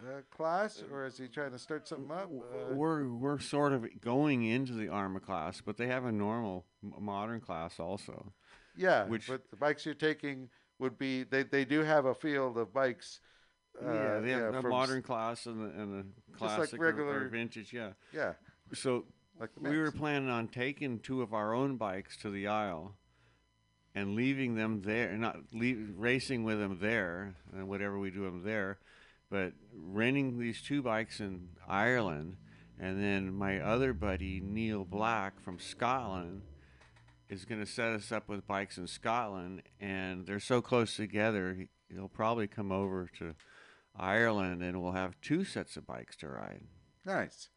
uh, 0.01 0.21
class, 0.31 0.83
or 0.91 1.05
is 1.05 1.17
he 1.17 1.27
trying 1.27 1.51
to 1.51 1.59
start 1.59 1.87
something 1.87 2.11
up? 2.11 2.29
Uh, 2.31 2.73
we're 2.73 3.07
we're 3.09 3.39
sort 3.39 3.73
of 3.73 3.85
going 4.01 4.43
into 4.45 4.73
the 4.73 4.89
Arma 4.89 5.19
class, 5.19 5.61
but 5.65 5.77
they 5.77 5.87
have 5.87 6.05
a 6.05 6.11
normal 6.11 6.65
modern 6.99 7.39
class 7.41 7.79
also. 7.79 8.33
yeah, 8.75 9.05
which- 9.05 9.27
but 9.27 9.49
the 9.49 9.55
bikes 9.57 9.85
you're 9.85 9.95
taking 9.95 10.49
would 10.77 10.97
be 10.97 11.23
they, 11.23 11.43
they 11.43 11.65
do 11.65 11.83
have 11.83 12.05
a 12.05 12.13
field 12.15 12.57
of 12.57 12.73
bikes. 12.73 13.19
Uh, 13.85 13.93
yeah, 13.93 14.19
they 14.19 14.31
have 14.31 14.53
the 14.53 14.61
from 14.61 14.65
s- 14.65 14.69
modern 14.71 15.01
class 15.01 15.45
and 15.45 15.59
the 15.61 15.81
and 15.81 15.93
the 15.93 16.03
Just 16.31 16.41
like 16.41 16.55
classic 16.57 16.79
or- 16.79 16.83
or, 16.83 16.87
regular- 16.91 17.29
vintage. 17.29 17.71
Yeah. 17.73 17.91
Yeah, 18.13 18.33
So 18.73 19.05
like 19.39 19.51
we 19.59 19.77
were 19.77 19.91
planning 19.91 20.29
on 20.29 20.47
taking 20.49 20.99
two 20.99 21.21
of 21.21 21.33
our 21.33 21.53
own 21.53 21.77
bikes 21.77 22.17
to 22.17 22.29
the 22.29 22.47
Isle 22.47 22.95
and 23.95 24.15
leaving 24.15 24.55
them 24.55 24.81
there, 24.81 25.15
not 25.17 25.37
leave, 25.53 25.93
racing 25.97 26.43
with 26.43 26.59
them 26.59 26.77
there, 26.81 27.35
and 27.53 27.67
whatever 27.69 27.97
we 27.97 28.11
do 28.11 28.23
them 28.25 28.43
there, 28.43 28.79
but 29.29 29.53
renting 29.73 30.37
these 30.39 30.61
two 30.61 30.81
bikes 30.81 31.19
in 31.19 31.49
Ireland, 31.67 32.37
and 32.79 33.01
then 33.01 33.33
my 33.33 33.59
other 33.59 33.93
buddy 33.93 34.39
Neil 34.41 34.83
Black 34.85 35.39
from 35.41 35.57
Scotland 35.57 36.41
is 37.29 37.45
going 37.45 37.59
to 37.61 37.65
set 37.65 37.91
us 37.93 38.11
up 38.11 38.27
with 38.27 38.45
bikes 38.45 38.77
in 38.77 38.87
Scotland, 38.87 39.63
and 39.79 40.25
they're 40.25 40.39
so 40.39 40.61
close 40.61 40.95
together, 40.95 41.65
he'll 41.89 42.09
probably 42.09 42.47
come 42.47 42.71
over 42.71 43.07
to 43.19 43.35
Ireland, 43.95 44.61
and 44.63 44.81
we'll 44.81 44.93
have 44.93 45.19
two 45.21 45.43
sets 45.43 45.77
of 45.77 45.85
bikes 45.85 46.15
to 46.17 46.29
ride. 46.29 46.63
nice. 47.05 47.49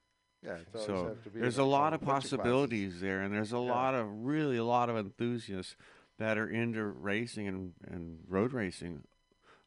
Yeah, 0.45 0.57
So 0.75 1.05
have 1.07 1.23
to 1.23 1.31
be 1.31 1.39
there's 1.39 1.59
in 1.59 1.63
a 1.63 1.67
lot 1.69 1.93
of 1.95 2.01
bunch 2.01 2.09
classes. 2.25 2.31
possibilities 2.33 3.01
there, 3.01 3.21
and 3.21 3.33
there's 3.33 3.53
a 3.53 3.59
lot 3.59 3.95
of 3.95 4.09
really 4.11 4.57
a 4.57 4.65
lot 4.65 4.91
of 4.91 4.97
enthusiasts 4.97 5.77
that 6.19 6.37
are 6.37 6.49
into 6.49 6.85
racing 6.85 7.47
and, 7.47 7.73
and 7.87 8.19
road 8.29 8.53
racing 8.53 9.05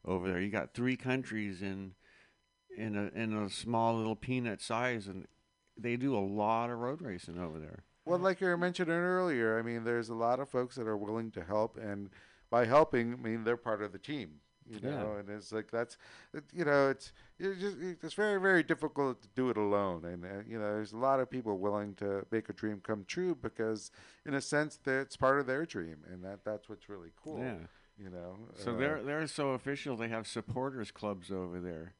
over 0.04 0.28
there. 0.28 0.38
You 0.38 0.50
got 0.50 0.74
three 0.74 0.96
countries 0.98 1.62
in 1.62 1.94
in 2.76 2.94
a 2.94 3.06
in 3.18 3.32
a 3.34 3.48
small 3.48 3.96
little 3.96 4.16
peanut 4.16 4.60
size, 4.60 5.06
and 5.06 5.26
they 5.78 5.96
do 5.96 6.14
a 6.14 6.20
lot 6.20 6.68
of 6.68 6.78
road 6.78 7.00
racing 7.00 7.38
over 7.38 7.58
there. 7.58 7.84
Well, 8.04 8.18
like 8.18 8.42
you 8.42 8.54
mentioned 8.58 8.90
earlier, 8.90 9.58
I 9.58 9.62
mean, 9.62 9.84
there's 9.84 10.10
a 10.10 10.14
lot 10.14 10.40
of 10.40 10.48
folks 10.50 10.76
that 10.76 10.86
are 10.86 10.96
willing 10.96 11.30
to 11.32 11.42
help, 11.42 11.78
and 11.78 12.10
by 12.50 12.66
helping, 12.66 13.14
I 13.14 13.16
mean 13.16 13.44
they're 13.44 13.56
part 13.56 13.80
of 13.82 13.92
the 13.92 13.98
team. 13.98 14.40
You 14.68 14.80
Yeah. 14.82 14.90
know, 14.90 15.16
and 15.18 15.28
it's 15.30 15.52
like 15.52 15.70
that's, 15.70 15.96
it, 16.34 16.44
you 16.52 16.64
know, 16.64 16.90
it's 16.90 17.12
it's 17.38 17.60
just 17.60 17.76
it's 17.80 18.14
very 18.14 18.40
very 18.40 18.62
difficult 18.62 19.22
to 19.22 19.28
do 19.36 19.48
it 19.50 19.56
alone, 19.56 20.04
and 20.04 20.24
uh, 20.24 20.28
you 20.48 20.58
know, 20.58 20.74
there's 20.74 20.92
a 20.92 20.96
lot 20.96 21.20
of 21.20 21.30
people 21.30 21.58
willing 21.58 21.94
to 21.96 22.26
make 22.32 22.48
a 22.48 22.52
dream 22.52 22.80
come 22.82 23.04
true 23.06 23.34
because, 23.34 23.90
in 24.24 24.34
a 24.34 24.40
sense, 24.40 24.78
that 24.84 25.00
it's 25.02 25.16
part 25.16 25.38
of 25.38 25.46
their 25.46 25.64
dream, 25.66 25.98
and 26.10 26.24
that 26.24 26.44
that's 26.44 26.68
what's 26.68 26.88
really 26.88 27.10
cool. 27.22 27.38
Yeah. 27.38 27.54
You 28.02 28.10
know. 28.10 28.36
So 28.56 28.72
uh, 28.72 28.76
they're 28.78 29.02
they're 29.02 29.26
so 29.28 29.50
official. 29.50 29.96
They 29.96 30.08
have 30.08 30.26
supporters 30.26 30.90
clubs 30.90 31.30
over 31.30 31.60
there, 31.60 31.94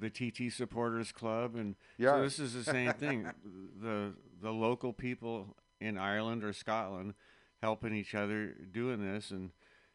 the 0.00 0.10
TT 0.10 0.52
supporters 0.52 1.12
club, 1.12 1.54
and 1.54 1.76
Yeah. 1.98 2.12
so 2.16 2.22
this 2.22 2.38
is 2.38 2.52
the 2.52 2.64
same 2.64 2.92
thing. 2.94 3.26
the 3.80 4.12
the 4.42 4.50
local 4.50 4.92
people 4.92 5.56
in 5.80 5.96
Ireland 5.98 6.42
or 6.44 6.52
Scotland 6.52 7.14
helping 7.62 7.94
each 7.94 8.14
other 8.14 8.54
doing 8.72 9.00
this, 9.00 9.30
and 9.30 9.50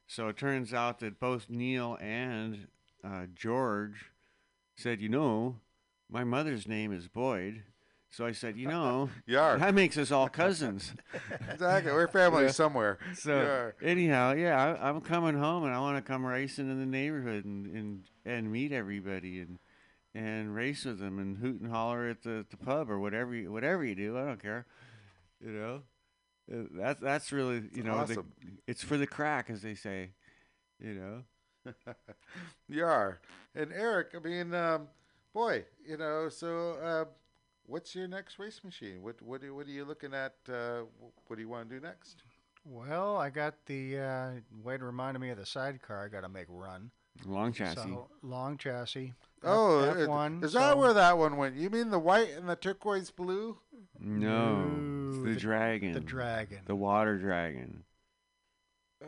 so 0.07 0.27
it 0.29 0.37
turns 0.37 0.73
out 0.73 0.99
that 0.99 1.19
both 1.19 1.49
Neil 1.49 1.97
and 2.01 2.67
uh, 3.03 3.25
George 3.35 4.11
said, 4.75 5.01
you 5.01 5.09
know, 5.09 5.57
my 6.09 6.23
mother's 6.23 6.67
name 6.67 6.91
is 6.91 7.07
Boyd. 7.07 7.63
So 8.09 8.25
I 8.25 8.31
said, 8.31 8.55
you 8.57 8.67
know, 8.67 9.09
Yar. 9.27 9.57
that 9.57 9.73
makes 9.73 9.97
us 9.97 10.11
all 10.11 10.29
cousins. 10.29 10.93
exactly. 11.51 11.91
We're 11.91 12.07
family 12.07 12.43
Yeah. 12.45 12.51
somewhere. 12.51 12.99
So 13.15 13.35
Yar. 13.35 13.75
anyhow, 13.81 14.31
yeah, 14.33 14.55
I, 14.81 14.89
I'm 14.89 15.01
coming 15.01 15.37
home 15.37 15.65
and 15.65 15.73
I 15.73 15.79
want 15.79 15.97
to 15.97 16.01
come 16.09 16.25
racing 16.25 16.69
in 16.71 16.79
the 16.79 16.85
neighborhood 16.85 17.43
and, 17.45 17.67
and 17.67 18.03
and 18.25 18.51
meet 18.51 18.71
everybody 18.71 19.39
and 19.41 19.59
and 20.15 20.55
race 20.55 20.85
with 20.85 20.99
them 20.99 21.19
and 21.19 21.37
hoot 21.37 21.59
and 21.61 21.69
holler 21.69 22.07
at 22.07 22.23
the, 22.23 22.45
the 22.49 22.57
pub 22.57 22.89
or 22.89 22.97
whatever 22.97 23.35
you, 23.35 23.51
whatever 23.51 23.83
you 23.83 23.93
do. 23.93 24.17
I 24.17 24.23
don't 24.25 24.41
care. 24.41 24.65
You 25.43 25.51
know, 25.51 25.81
that's 26.47 27.01
that's 27.01 27.31
really 27.31 27.63
you 27.73 27.83
know 27.83 28.03
the, 28.05 28.23
it's 28.67 28.83
for 28.83 28.97
the 28.97 29.07
crack 29.07 29.49
as 29.49 29.61
they 29.61 29.75
say. 29.75 30.11
You 30.79 30.93
know. 30.93 31.23
You 32.69 32.85
are. 32.85 33.19
And 33.55 33.71
Eric, 33.73 34.13
I 34.15 34.19
mean, 34.19 34.53
um, 34.53 34.87
boy, 35.33 35.65
you 35.85 35.97
know, 35.97 36.29
so 36.29 36.71
uh, 36.83 37.05
what's 37.65 37.95
your 37.95 38.07
next 38.07 38.39
race 38.39 38.61
machine? 38.63 39.01
What 39.01 39.21
what 39.21 39.43
are, 39.43 39.53
what 39.53 39.67
are 39.67 39.71
you 39.71 39.85
looking 39.85 40.13
at? 40.13 40.35
Uh, 40.47 40.81
what 41.27 41.35
do 41.37 41.41
you 41.41 41.49
want 41.49 41.69
to 41.69 41.75
do 41.75 41.81
next? 41.81 42.23
Well, 42.65 43.15
I 43.17 43.29
got 43.29 43.55
the 43.65 43.97
uh, 43.99 44.29
Wade 44.63 44.81
reminded 44.81 45.19
me 45.19 45.29
of 45.29 45.37
the 45.37 45.45
sidecar. 45.45 46.05
I 46.05 46.09
got 46.09 46.21
to 46.21 46.29
make 46.29 46.47
run. 46.49 46.91
Long 47.25 47.51
chassis. 47.53 47.81
So 47.81 48.09
long 48.21 48.57
chassis. 48.57 49.13
Oh, 49.43 49.79
F- 49.83 49.97
F1, 49.97 50.43
is 50.43 50.53
that 50.53 50.73
so- 50.73 50.77
where 50.77 50.93
that 50.93 51.17
one 51.17 51.37
went? 51.37 51.55
You 51.55 51.69
mean 51.69 51.89
the 51.89 51.99
white 51.99 52.29
and 52.37 52.47
the 52.49 52.55
turquoise 52.55 53.09
blue? 53.11 53.57
no, 53.99 54.13
it's 54.13 54.21
No, 54.23 54.65
the, 55.11 55.33
the- 55.33 55.39
dragon. 55.39 55.93
the 55.93 55.99
dragon? 55.99 56.59
The 56.65 56.75
water 56.75 57.17
dragon. 57.17 57.83
Uh, 59.03 59.07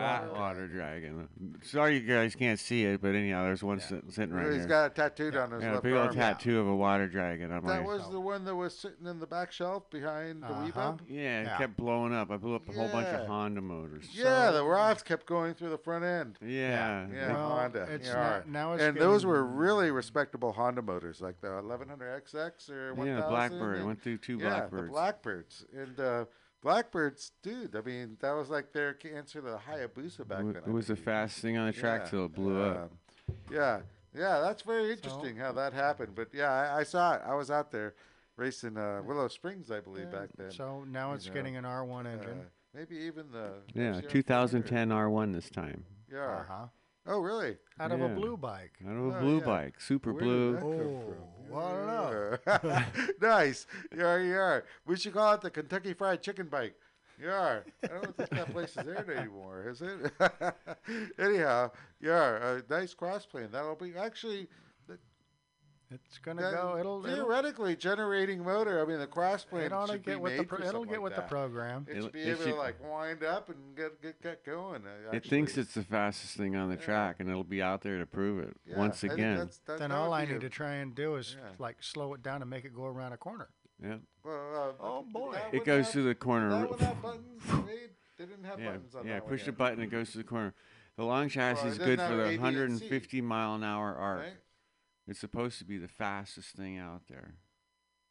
the 0.00 0.06
dragon. 0.06 0.28
The 0.28 0.32
water. 0.34 0.40
water 0.40 0.68
dragon. 0.68 1.28
Sorry, 1.62 1.98
you 1.98 2.00
guys 2.00 2.34
can't 2.34 2.58
see 2.58 2.84
it, 2.84 3.00
but 3.02 3.14
anyhow, 3.14 3.44
there's 3.44 3.62
one 3.62 3.80
sit- 3.80 4.04
sitting 4.12 4.34
right 4.34 4.44
He's 4.46 4.52
here. 4.54 4.60
He's 4.62 4.66
got 4.66 4.84
it 4.86 4.94
tattooed 4.94 5.36
on 5.36 5.50
his 5.52 5.62
yeah, 5.62 5.70
a 5.70 5.72
left 5.72 5.82
big 5.84 5.92
old 5.94 6.06
arm. 6.08 6.14
tattoo 6.14 6.58
of 6.60 6.68
a 6.68 6.74
water 6.74 7.06
dragon 7.08 7.52
on 7.52 7.64
That 7.66 7.80
my. 7.82 7.86
was 7.86 8.08
the 8.10 8.20
one 8.20 8.44
that 8.44 8.54
was 8.54 8.76
sitting 8.76 9.06
in 9.06 9.18
the 9.20 9.26
back 9.26 9.52
shelf 9.52 9.88
behind 9.90 10.42
the 10.42 10.46
Uh-huh. 10.48 10.64
Weebub? 10.92 11.00
yeah, 11.08 11.40
it 11.40 11.44
Yeah. 11.46 11.58
kept 11.58 11.76
blowing 11.76 12.14
up. 12.14 12.30
I 12.30 12.36
blew 12.36 12.54
up 12.54 12.68
a 12.68 12.72
whole 12.72 12.88
bunch 12.88 13.08
of 13.08 13.26
Honda 13.26 13.60
motors. 13.60 14.08
Yeah, 14.12 14.50
the 14.50 14.64
rods 14.64 15.02
kept 15.02 15.26
going 15.26 15.54
through 15.54 15.70
the 15.70 15.78
front 15.78 16.04
end. 16.04 16.38
Yeah. 16.40 17.06
Yeah, 17.12 17.32
Well, 17.32 17.48
Honda. 17.50 17.82
it's 17.90 18.08
yeah. 18.08 18.14
not- 18.14 18.48
now 18.48 18.72
it's 18.74 18.82
and 18.82 18.96
those 18.96 19.24
were 19.26 19.44
really 19.44 19.90
respectable 19.90 20.52
Honda 20.52 20.82
motors, 20.82 21.20
like 21.20 21.40
the 21.40 21.48
1100XX 21.58 22.70
or 22.70 22.94
1000. 22.94 23.06
Yeah, 23.22 23.28
Blackbird. 23.28 23.76
and- 23.78 23.86
Went 23.86 24.02
through 24.02 24.18
two 24.18 24.36
yeah, 24.38 24.48
Blackbirds. 24.48 24.84
the 24.86 24.90
Blackbirds. 24.90 25.66
And 25.76 26.00
uh, 26.00 26.24
Blackbirds, 26.62 27.32
dude, 27.42 27.74
I 27.74 27.80
mean, 27.80 28.16
that 28.20 28.32
was 28.32 28.50
like 28.50 28.72
their 28.72 28.96
answer 29.14 29.40
to 29.40 29.46
the 29.46 29.58
Hayabusa 29.58 30.28
back 30.28 30.40
It 30.40 30.54
then. 30.54 30.56
it 30.56 30.62
I 30.66 30.70
was 30.70 30.88
the 30.88 30.94
believe. 30.94 31.04
fastest 31.04 31.42
thing 31.42 31.56
on 31.56 31.66
the 31.66 31.72
track 31.72 32.02
Yeah, 32.04 32.10
till 32.10 32.24
it 32.26 32.34
blew 32.34 32.62
up. 32.62 32.76
um, 33.28 33.34
Yeah, 33.50 33.80
yeah, 34.14 34.40
that's 34.40 34.62
very 34.62 34.92
interesting 34.92 35.36
how 35.36 35.52
that 35.52 35.72
happened. 35.72 36.14
But 36.14 36.28
yeah, 36.34 36.50
I, 36.52 36.80
I 36.80 36.82
saw 36.82 37.14
it. 37.14 37.22
I 37.26 37.34
was 37.34 37.50
out 37.50 37.70
there 37.70 37.94
racing 38.36 38.76
uh, 38.76 39.00
Willow 39.04 39.28
Springs, 39.28 39.70
I 39.70 39.80
believe, 39.80 40.08
Yeah, 40.12 40.18
back 40.20 40.28
then. 40.36 40.50
So 40.50 40.84
now 40.86 41.10
you 41.10 41.14
it's 41.16 41.26
know, 41.28 41.32
getting 41.32 41.56
an 41.56 41.64
R1 41.64 42.06
engine. 42.06 42.40
Uh, 42.40 42.44
maybe 42.74 42.96
even 42.96 43.30
the 43.32 43.52
Yeah, 43.72 43.92
FCR 44.00 44.10
2010 44.10 44.88
R1 44.90 45.32
this 45.32 45.48
time. 45.48 45.84
Yeah. 46.12 46.18
uh 46.26 46.44
huh. 46.46 46.66
Oh, 47.06 47.20
really? 47.20 47.56
Out 47.80 47.92
of 47.92 48.02
a 48.02 48.08
blue 48.10 48.36
bike. 48.36 48.72
Out 48.86 48.94
of 48.94 49.06
a 49.06 49.16
Oh, 49.16 49.20
blue 49.20 49.38
yeah. 49.38 49.44
bike, 49.46 49.80
super 49.80 50.12
Where 50.12 50.20
did 50.20 50.26
blue. 50.28 50.52
that 50.52 50.60
come 50.60 50.70
Oh, 50.70 51.39
from? 51.50 51.58
I 51.58 52.38
don't 52.50 52.62
know. 52.72 52.82
Nice. 53.20 53.66
Yeah, 53.96 54.16
you 54.18 54.34
are. 54.36 54.64
We 54.86 54.96
should 54.96 55.14
call 55.14 55.34
it 55.34 55.40
the 55.42 55.50
Kentucky 55.50 55.92
Fried 55.94 56.22
Chicken 56.22 56.46
Bike. 56.48 56.74
You 57.20 57.30
are. 57.30 57.64
I 57.84 57.86
don't 57.88 58.04
know 58.04 58.12
think 58.12 58.30
that 58.30 58.52
place 58.52 58.70
is 58.76 58.84
there 58.86 59.10
anymore, 59.14 59.66
is 59.68 59.82
it? 59.82 60.10
Anyhow, 61.18 61.70
yeah, 62.00 62.38
uh, 62.42 62.60
a 62.66 62.72
nice 62.72 62.94
crossplane. 62.94 63.50
That'll 63.50 63.74
be 63.74 63.94
actually 63.94 64.48
It's 65.92 66.18
gonna 66.18 66.42
that- 66.42 66.52
go. 66.52 66.76
It'll. 66.78 67.04
it'll 67.04 67.16
theoretically 67.24 67.74
generating 67.74 68.44
motor. 68.44 68.80
I 68.80 68.84
mean, 68.84 68.98
the 69.00 69.06
crossplane 69.08 69.66
it 69.66 69.72
ought 69.72 69.86
to 69.86 69.92
should 69.94 70.04
be 70.04 70.12
get 70.12 70.20
with 70.20 70.32
the. 70.32 70.38
made 70.38 70.48
Pro, 70.48 70.58
for 70.58 70.64
it'll 70.64 70.84
get 70.84 70.92
like 70.94 71.00
with 71.02 71.16
the 71.16 71.22
program. 71.22 71.86
It 71.88 71.96
It'll- 71.96 72.04
should 72.04 72.12
be 72.12 72.20
it 72.20 72.28
able 72.28 72.42
should- 72.42 72.50
to 72.52 72.54
like 72.54 72.82
wind 72.88 73.24
up 73.24 73.48
and 73.48 73.76
get 73.76 74.00
get, 74.00 74.22
get 74.22 74.44
going. 74.44 74.86
uh, 74.86 75.10
It 75.12 75.24
thinks 75.26 75.58
it's 75.58 75.74
the 75.74 75.82
fastest 75.82 76.36
thing 76.36 76.54
on 76.54 76.68
the 76.68 76.76
Yeah. 76.76 76.80
track, 76.82 77.16
and 77.18 77.28
it'll 77.28 77.42
be 77.42 77.60
out 77.60 77.80
there 77.82 77.98
to 77.98 78.06
prove 78.06 78.38
it 78.38 78.56
Yeah, 78.64 78.78
once 78.78 79.02
again. 79.02 79.38
that's- 79.38 79.58
that- 79.66 79.78
Then 79.80 79.90
all 79.90 80.12
I 80.12 80.24
be 80.26 80.30
a- 80.30 80.34
need 80.34 80.40
to 80.42 80.48
try 80.50 80.74
and 80.74 80.94
do 80.94 81.16
is 81.16 81.34
Yeah. 81.38 81.48
like 81.58 81.82
slow 81.82 82.14
it 82.14 82.22
down 82.22 82.40
and 82.42 82.48
make 82.50 82.64
it 82.64 82.72
go 82.74 82.84
around 82.86 83.12
a 83.12 83.16
corner. 83.16 83.48
Yeah. 83.82 83.96
Well, 84.22 84.76
uh, 84.78 84.82
Oh, 84.84 85.02
boy. 85.02 85.32
that 85.32 85.54
It 85.54 85.64
goes 85.64 85.86
have- 85.86 85.92
to 85.94 86.02
the 86.02 86.14
corner. 86.14 86.50
That 86.50 86.70
one 86.70 86.78
have 86.78 87.02
buttons? 87.02 87.42
Wade? 87.66 87.90
They 88.16 88.26
didn't 88.26 88.44
have 88.44 88.60
Yeah, 88.60 88.66
buttons 88.72 88.94
on 88.94 89.06
yeah. 89.06 89.14
that 89.14 89.22
one 89.22 89.30
Push 89.30 89.40
the 89.44 89.50
yet, 89.50 89.58
button, 89.58 89.80
it 89.80 89.86
goes 89.90 90.12
to 90.12 90.18
the 90.18 90.24
corner. 90.24 90.54
The 90.96 91.04
long 91.04 91.28
chassis 91.30 91.66
is 91.66 91.78
good 91.78 91.98
for 91.98 92.14
the 92.14 92.24
A, 92.24 92.28
B, 92.28 92.34
and 92.34 92.36
C. 92.36 92.38
150 92.38 93.20
mile 93.22 93.54
an 93.56 93.64
hour 93.64 93.96
arc. 93.96 94.26
It's 95.10 95.18
supposed 95.18 95.58
to 95.58 95.64
be 95.64 95.76
the 95.76 95.88
fastest 95.88 96.54
thing 96.54 96.78
out 96.78 97.02
there. 97.08 97.34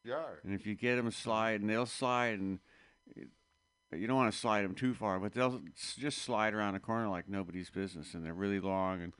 Yeah. 0.03 0.21
And 0.43 0.53
if 0.53 0.67
you 0.67 0.75
get 0.75 0.97
them 0.97 1.09
slide, 1.11 1.61
and 1.61 1.69
they'll 1.69 1.85
slide, 1.85 2.39
and 2.39 2.59
it, 3.15 3.29
you 3.93 4.05
don't 4.05 4.17
want 4.17 4.33
to 4.33 4.37
slide 4.37 4.63
them 4.63 4.75
too 4.75 4.93
far, 4.93 5.17
but 5.17 5.31
they'll 5.31 5.61
s- 5.77 5.95
just 5.97 6.19
slide 6.19 6.53
around 6.53 6.75
a 6.75 6.79
corner 6.81 7.07
like 7.07 7.29
nobody's 7.29 7.69
business, 7.69 8.13
and 8.13 8.25
they're 8.25 8.33
really 8.33 8.59
long, 8.59 9.01
and 9.01 9.13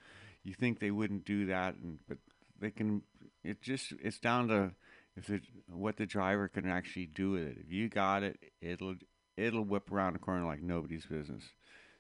you 0.43 0.53
think 0.53 0.80
they 0.80 0.91
wouldn't 0.91 1.23
do 1.23 1.45
that, 1.45 1.76
and 1.76 1.99
but 2.06 2.18
they 2.60 2.69
can. 2.69 3.01
It 3.45 3.61
just 3.61 3.93
it's 4.03 4.19
down 4.19 4.49
to 4.49 4.72
if 5.15 5.27
the, 5.27 5.39
what 5.69 5.95
the 5.95 6.06
driver 6.06 6.49
can 6.49 6.68
actually 6.68 7.06
do 7.06 7.31
with 7.31 7.43
it. 7.43 7.57
If 7.65 7.72
you 7.72 7.88
got 7.88 8.23
it, 8.23 8.39
it'll 8.61 8.95
it'll 9.38 9.64
whip 9.64 9.89
around 9.89 10.18
a 10.18 10.19
corner 10.19 10.45
like 10.45 10.61
nobody's 10.61 11.06
business. 11.06 11.43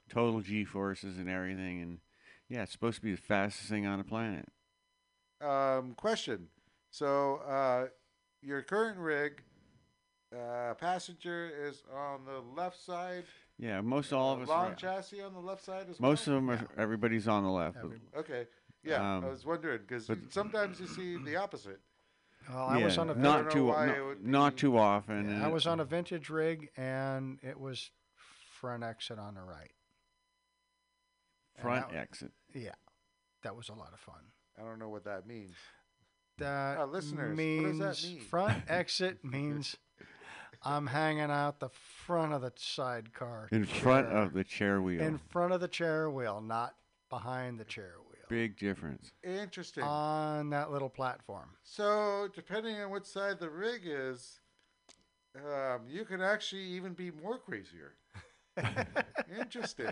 Total 0.09 0.41
G 0.41 0.65
forces 0.65 1.17
and 1.17 1.29
everything, 1.29 1.81
and 1.81 1.99
yeah, 2.49 2.63
it's 2.63 2.73
supposed 2.73 2.97
to 2.97 3.01
be 3.01 3.11
the 3.11 3.21
fastest 3.21 3.69
thing 3.69 3.87
on 3.87 3.97
the 3.97 4.03
planet. 4.03 4.49
Um, 5.41 5.93
question. 5.95 6.47
So, 6.91 7.37
uh, 7.37 7.87
your 8.41 8.61
current 8.61 8.97
rig, 8.97 9.41
uh, 10.35 10.73
passenger 10.75 11.49
is 11.67 11.83
on 11.93 12.25
the 12.25 12.39
left 12.55 12.79
side. 12.83 13.25
Yeah, 13.57 13.81
most 13.81 14.13
all 14.13 14.33
of 14.33 14.41
us. 14.41 14.47
Long 14.47 14.71
Are, 14.71 14.75
chassis 14.75 15.21
on 15.21 15.33
the 15.33 15.39
left 15.39 15.63
side 15.63 15.87
as 15.89 15.99
most 15.99 16.27
well. 16.27 16.37
of 16.37 16.45
them 16.45 16.49
are. 16.51 16.67
Everybody's 16.81 17.27
on 17.27 17.43
the 17.43 17.49
left. 17.49 17.75
but- 17.75 17.85
Every- 17.85 18.01
Okay. 18.15 18.47
Yeah, 18.83 19.17
Um, 19.17 19.25
I 19.25 19.29
was 19.29 19.45
wondering 19.45 19.81
because 19.81 20.09
sometimes 20.29 20.79
you 20.79 20.87
see 20.87 21.17
the 21.17 21.35
opposite. 21.35 21.81
Well, 22.47 22.57
I 22.65 22.77
was 22.83 22.97
on 22.97 23.09
a 23.09 23.13
I 23.13 23.15
don't 23.21 23.51
too 23.51 23.65
why 23.65 23.87
not, 23.87 24.21
not 24.23 24.57
too 24.57 24.77
often. 24.77 25.29
and 25.29 25.43
I 25.43 25.49
was 25.49 25.67
on 25.67 25.79
a 25.81 25.85
vintage 25.85 26.29
rig, 26.29 26.71
and 26.77 27.39
it 27.43 27.59
was 27.59 27.91
front 28.49 28.83
exit 28.83 29.19
on 29.19 29.35
the 29.35 29.43
right. 29.43 29.71
front 31.59 31.89
that- 31.89 31.97
exit. 31.97 32.31
Yeah, 32.53 32.75
that 33.43 33.55
was 33.55 33.67
a 33.67 33.73
lot 33.73 33.91
of 33.91 33.99
fun. 33.99 34.31
I 34.59 34.63
don't 34.65 34.79
know 34.79 34.89
what 34.89 35.05
that 35.05 35.25
means. 35.27 35.55
That 36.37 36.77
Uh, 36.77 36.85
listeners, 36.85 37.29
what 37.29 37.37
means 37.37 37.79
does 37.79 38.01
that 38.01 38.07
mean? 38.07 38.21
front 38.21 38.63
exit 38.69 39.23
means 39.23 39.75
I'm 40.63 40.87
hanging 40.87 41.31
out 41.31 41.59
the 41.59 41.69
front 41.69 42.33
of 42.33 42.41
the 42.41 42.51
sidecar. 42.57 43.47
In 43.51 43.65
front 43.65 44.07
of 44.07 44.33
the 44.33 44.43
chair 44.43 44.81
wheel. 44.81 45.01
in 45.01 45.17
front 45.17 45.53
of 45.53 45.61
the 45.61 45.67
chair 45.67 46.09
wheel, 46.09 46.41
not 46.41 46.75
behind 47.09 47.59
the 47.59 47.65
chair 47.65 47.95
wheel. 48.09 48.25
Big 48.29 48.57
difference. 48.57 49.11
Interesting. 49.23 49.83
On 49.83 50.49
that 50.51 50.71
little 50.71 50.89
platform. 50.89 51.49
So, 51.63 52.27
depending 52.33 52.79
on 52.81 52.89
which 52.91 53.05
side 53.05 53.39
the 53.39 53.49
rig 53.49 53.81
is, 53.85 54.39
um, 55.35 55.81
you 55.87 56.05
can 56.05 56.21
actually 56.21 56.63
even 56.63 56.93
be 56.93 57.11
more 57.11 57.37
crazier. 57.37 57.93
Interesting. 59.39 59.91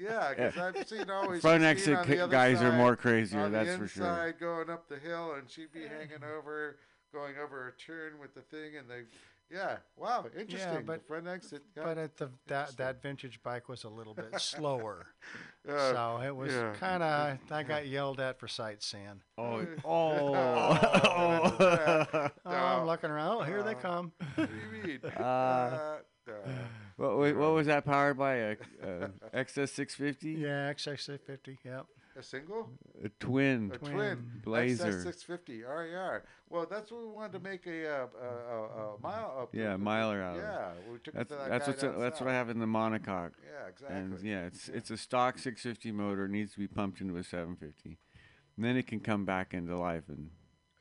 Yeah, 0.00 0.32
because 0.36 0.56
I've 0.58 0.88
seen 0.88 1.10
always 1.10 1.40
Front 1.40 1.62
Christine 1.62 1.94
exit 1.94 1.96
on 1.96 2.08
the 2.08 2.16
ca- 2.16 2.22
other 2.22 2.32
guys 2.32 2.62
are 2.62 2.72
more 2.72 2.96
crazier. 2.96 3.48
That's 3.48 3.70
the 3.72 3.78
for 3.78 3.88
sure. 3.88 4.06
inside 4.06 4.34
going 4.40 4.70
up 4.70 4.88
the 4.88 4.98
hill, 4.98 5.34
and 5.38 5.50
she'd 5.50 5.72
be 5.72 5.82
hanging 5.82 6.22
over, 6.36 6.76
going 7.12 7.34
over 7.42 7.68
a 7.68 7.72
turn 7.80 8.18
with 8.20 8.34
the 8.34 8.40
thing, 8.42 8.76
and 8.78 8.88
they, 8.88 9.02
yeah, 9.54 9.76
wow, 9.96 10.24
interesting. 10.38 10.72
Yeah, 10.72 10.80
but- 10.84 11.00
the 11.02 11.06
front 11.06 11.28
exit. 11.28 11.62
yeah. 11.76 11.82
But 11.84 11.98
at 11.98 12.16
the 12.16 12.30
that 12.46 12.76
that 12.78 13.02
vintage 13.02 13.42
bike 13.42 13.68
was 13.68 13.84
a 13.84 13.88
little 13.88 14.14
bit 14.14 14.28
slower, 14.40 15.06
Uh, 15.68 15.92
so 15.92 16.20
it 16.24 16.34
was 16.34 16.52
yeah. 16.52 16.72
kind 16.78 17.02
of 17.02 17.38
I 17.50 17.62
got 17.62 17.86
yelled 17.86 18.20
at 18.20 18.38
for 18.38 18.48
sightseeing. 18.48 19.22
Oh, 19.38 19.66
Oh, 19.84 20.34
oh. 20.34 22.28
Oh, 22.46 22.50
I'm 22.50 22.86
looking 22.86 23.10
around. 23.10 23.38
Oh, 23.38 23.42
here 23.42 23.62
they 23.62 23.74
Uh, 23.74 23.80
come. 23.80 24.12
What 24.34 24.48
do 24.50 24.56
you 24.78 24.82
mean? 24.88 25.00
Uh, 25.16 25.22
Uh, 25.22 25.96
uh, 26.30 26.32
what, 26.96 27.16
wa- 27.16 27.32
what 27.32 27.52
was 27.52 27.66
that 27.66 27.84
powered 27.84 28.18
by? 28.18 28.34
A, 28.34 28.50
a 28.82 29.10
XS650? 29.34 30.40
Yeah, 30.40 30.72
XS650. 30.72 31.58
Yep. 31.64 31.86
a 32.16 32.22
single? 32.22 32.70
A 33.04 33.08
twin. 33.08 33.72
A 33.74 33.78
twin. 33.78 33.92
Twin. 33.92 34.30
Blazer. 34.44 34.92
XS650 34.92 35.62
RER. 35.66 36.22
Well, 36.48 36.66
that's 36.70 36.92
what 36.92 37.00
we 37.02 37.08
wanted 37.08 37.32
to 37.32 37.40
make 37.40 37.66
a, 37.66 37.88
uh, 37.88 38.06
a, 38.22 38.26
a, 38.26 38.94
a 38.94 39.00
mile 39.02 39.36
up. 39.40 39.54
Yeah, 39.54 39.76
miler 39.76 40.22
out 40.22 40.36
of. 40.36 40.42
Yeah, 40.42 40.68
we 40.92 40.98
took 40.98 41.14
That's 41.14 41.32
it 41.32 41.34
to 41.34 41.40
that 41.40 41.50
that's 41.50 41.66
guy 41.66 41.70
what's 41.72 41.82
a, 41.82 42.00
that's 42.00 42.20
what 42.20 42.28
I 42.28 42.34
have 42.34 42.50
in 42.50 42.60
the 42.60 42.66
monocoque. 42.66 43.32
Yeah, 43.42 43.68
exactly. 43.68 43.96
And 43.96 44.20
yeah, 44.22 44.44
it's 44.46 44.68
it's 44.68 44.90
a 44.90 44.96
stock 44.96 45.38
650 45.38 45.90
motor. 45.92 46.26
It 46.26 46.30
needs 46.30 46.52
to 46.52 46.58
be 46.58 46.68
pumped 46.68 47.00
into 47.00 47.16
a 47.16 47.24
750. 47.24 47.98
And 48.56 48.64
then 48.64 48.76
it 48.76 48.86
can 48.86 49.00
come 49.00 49.24
back 49.24 49.52
into 49.52 49.76
life. 49.76 50.04
And 50.08 50.30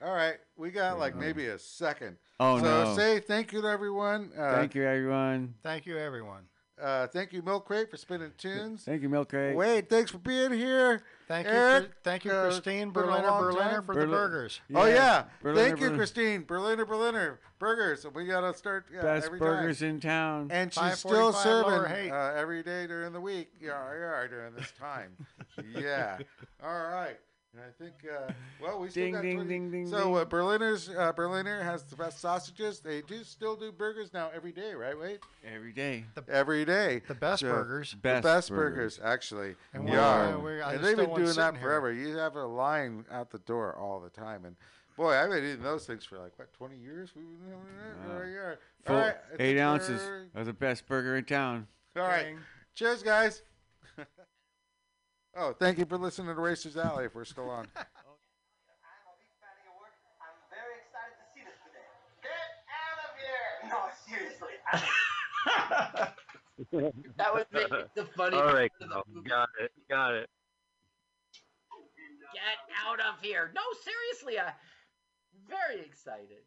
All 0.04 0.14
right, 0.14 0.36
we 0.58 0.70
got 0.72 1.00
like 1.00 1.16
maybe 1.16 1.48
a 1.48 1.58
second. 1.58 2.18
oh 2.40 2.58
no. 2.58 2.64
so 2.64 2.84
no! 2.86 2.96
say 2.96 3.20
thank 3.20 3.54
you 3.54 3.62
to 3.62 3.68
everyone. 3.68 4.32
Uh, 4.38 4.56
Thank 4.56 4.76
you, 4.76 4.86
everyone. 4.86 5.54
Thank 5.64 5.86
you, 5.86 5.98
everyone. 5.98 6.44
Uh, 6.82 7.08
thank 7.08 7.32
you, 7.32 7.42
Milk 7.42 7.66
Crate, 7.66 7.90
for 7.90 7.98
spinning 7.98 8.34
tunes. 8.38 8.84
Thank 8.84 9.04
you, 9.04 9.08
Milk 9.08 9.30
Crate. 9.30 9.56
Wade, 9.56 9.90
thanks 9.90 10.12
for 10.12 10.18
being 10.18 10.52
here. 10.52 11.04
Thank 11.28 11.48
Eric, 11.48 11.84
you, 11.84 11.90
Chri- 11.90 11.92
thank 12.04 12.26
you, 12.26 12.32
uh, 12.32 12.44
Christine 12.46 12.90
been 12.90 13.04
Berliner 13.04 13.30
Berliner 13.30 13.72
time. 13.76 13.84
for 13.84 13.96
the 13.96 14.02
Berli- 14.02 14.12
burgers. 14.12 14.62
oh 14.76 14.86
yeah, 14.86 15.26
Berliner, 15.42 15.64
thank 15.64 15.80
you, 15.80 15.86
Berliner. 15.86 15.98
Christine 15.98 16.44
Berliner 16.44 16.86
Berliner 16.86 17.40
burgers. 17.60 18.06
We 18.14 18.26
gotta 18.26 18.54
start 18.54 18.88
yeah, 18.94 19.04
Best 19.04 19.28
every 19.28 19.40
burgers 19.40 19.80
time. 19.80 19.90
in 19.90 20.00
town. 20.02 20.48
And 20.52 20.74
she's 20.74 21.00
still 21.00 21.32
serving 21.32 22.12
uh, 22.12 22.34
every 22.36 22.62
day 22.62 22.88
during 22.88 23.14
the 23.14 23.22
week. 23.22 23.52
Yeah, 23.62 23.80
yeah, 23.98 24.28
during 24.28 24.54
this 24.56 24.74
time. 24.78 25.16
yeah. 25.80 26.18
All 26.62 26.84
right. 26.90 27.18
And 27.56 27.62
I 27.62 27.70
think, 27.84 27.94
uh, 28.12 28.32
well, 28.60 28.80
we 28.80 28.90
still 28.90 29.04
Ding, 29.04 29.14
got 29.14 29.22
ding, 29.22 29.36
20 29.36 29.48
ding, 29.50 29.72
ding, 29.72 29.88
So 29.88 30.16
uh, 30.16 30.26
Berliner's 30.26 30.90
uh, 30.90 31.12
Berliner 31.12 31.62
has 31.62 31.84
the 31.84 31.96
best 31.96 32.20
sausages. 32.20 32.80
They 32.80 33.04
do 33.04 33.24
still 33.24 33.56
do 33.56 33.72
burgers 33.72 34.12
now 34.12 34.32
every 34.36 34.52
day, 34.52 34.74
right? 34.74 34.98
Wait, 35.00 35.20
Every 35.46 35.72
day. 35.72 36.06
every 36.28 36.66
day. 36.66 37.04
The 37.08 37.14
best 37.14 37.42
So- 37.42 37.50
burgers. 37.52 37.92
The 37.92 37.98
Best, 37.98 38.24
best 38.24 38.50
burgers. 38.50 38.98
burgers, 38.98 39.00
actually. 39.04 39.56
And 39.74 39.88
yeah. 39.88 40.30
we're- 40.36 40.42
we're- 40.42 40.62
and 40.64 40.84
they've 40.84 40.98
been 40.98 41.10
doing 41.14 41.26
that 41.26 41.34
sitting 41.36 41.54
here. 41.60 41.62
forever. 41.70 41.92
You 41.94 42.18
have 42.18 42.36
a 42.36 42.44
line 42.46 43.06
out 43.12 43.30
the 43.30 43.38
door 43.40 43.76
all 43.76 44.00
the 44.00 44.10
time, 44.10 44.46
and 44.46 44.56
boy, 44.98 45.12
I've 45.16 45.30
been 45.30 45.44
eating 45.46 45.62
those 45.62 45.86
things 45.86 46.04
for 46.06 46.18
like 46.18 46.32
what 46.40 46.52
twenty 46.54 46.78
years. 46.78 47.12
We've 47.16 47.26
been 47.26 47.50
doing 47.50 47.62
that. 47.78 48.10
Wow. 48.10 48.18
There 48.18 48.30
you 48.30 48.38
are. 48.40 48.60
Full 48.86 48.96
All 48.96 49.02
right, 49.04 49.16
I 49.40 49.44
eight 49.44 49.60
ounces 49.60 50.02
we're- 50.02 50.26
of 50.34 50.46
the 50.48 50.54
best 50.54 50.88
burger 50.88 51.18
in 51.18 51.26
town. 51.26 51.68
All 51.96 52.02
right. 52.02 52.24
Ding. 52.26 52.40
Cheers, 52.74 53.04
guys. 53.04 53.44
Oh, 55.36 55.54
thank 55.54 55.78
you 55.78 55.86
for 55.86 55.98
listening 55.98 56.34
to 56.34 56.42
Racers 56.42 56.78
Alley. 56.78 57.06
If 57.06 57.16
we're 57.16 57.26
still 57.26 57.50
on. 57.50 57.68
I'm 57.76 57.84
a 57.84 57.86
big 59.20 59.32
fan 59.40 59.54
of 59.54 59.64
your 59.66 59.76
work. 59.80 59.96
I'm 60.22 60.38
very 60.50 60.78
excited 60.82 61.16
to 61.18 61.26
see 61.34 61.44
this 61.44 61.58
today. 61.66 61.90
Get 62.22 62.64
out 62.70 63.00
of 63.04 63.12
here! 63.20 63.70
No, 63.70 63.80
seriously. 64.06 64.56
That 67.18 67.34
would 67.34 67.48
make 67.52 67.70
the 67.96 68.06
funny 68.16 68.38
All 68.38 68.54
right, 68.54 68.72
part 68.80 68.92
of 68.92 69.04
the 69.08 69.14
movie. 69.14 69.30
got 69.30 69.50
it, 69.62 69.72
got 69.90 70.14
it. 70.14 70.30
Get 72.34 72.42
out 72.86 73.00
of 73.00 73.22
here. 73.22 73.52
No, 73.54 73.62
seriously, 73.84 74.40
I'm 74.40 74.54
very 75.48 75.82
excited. 75.86 76.46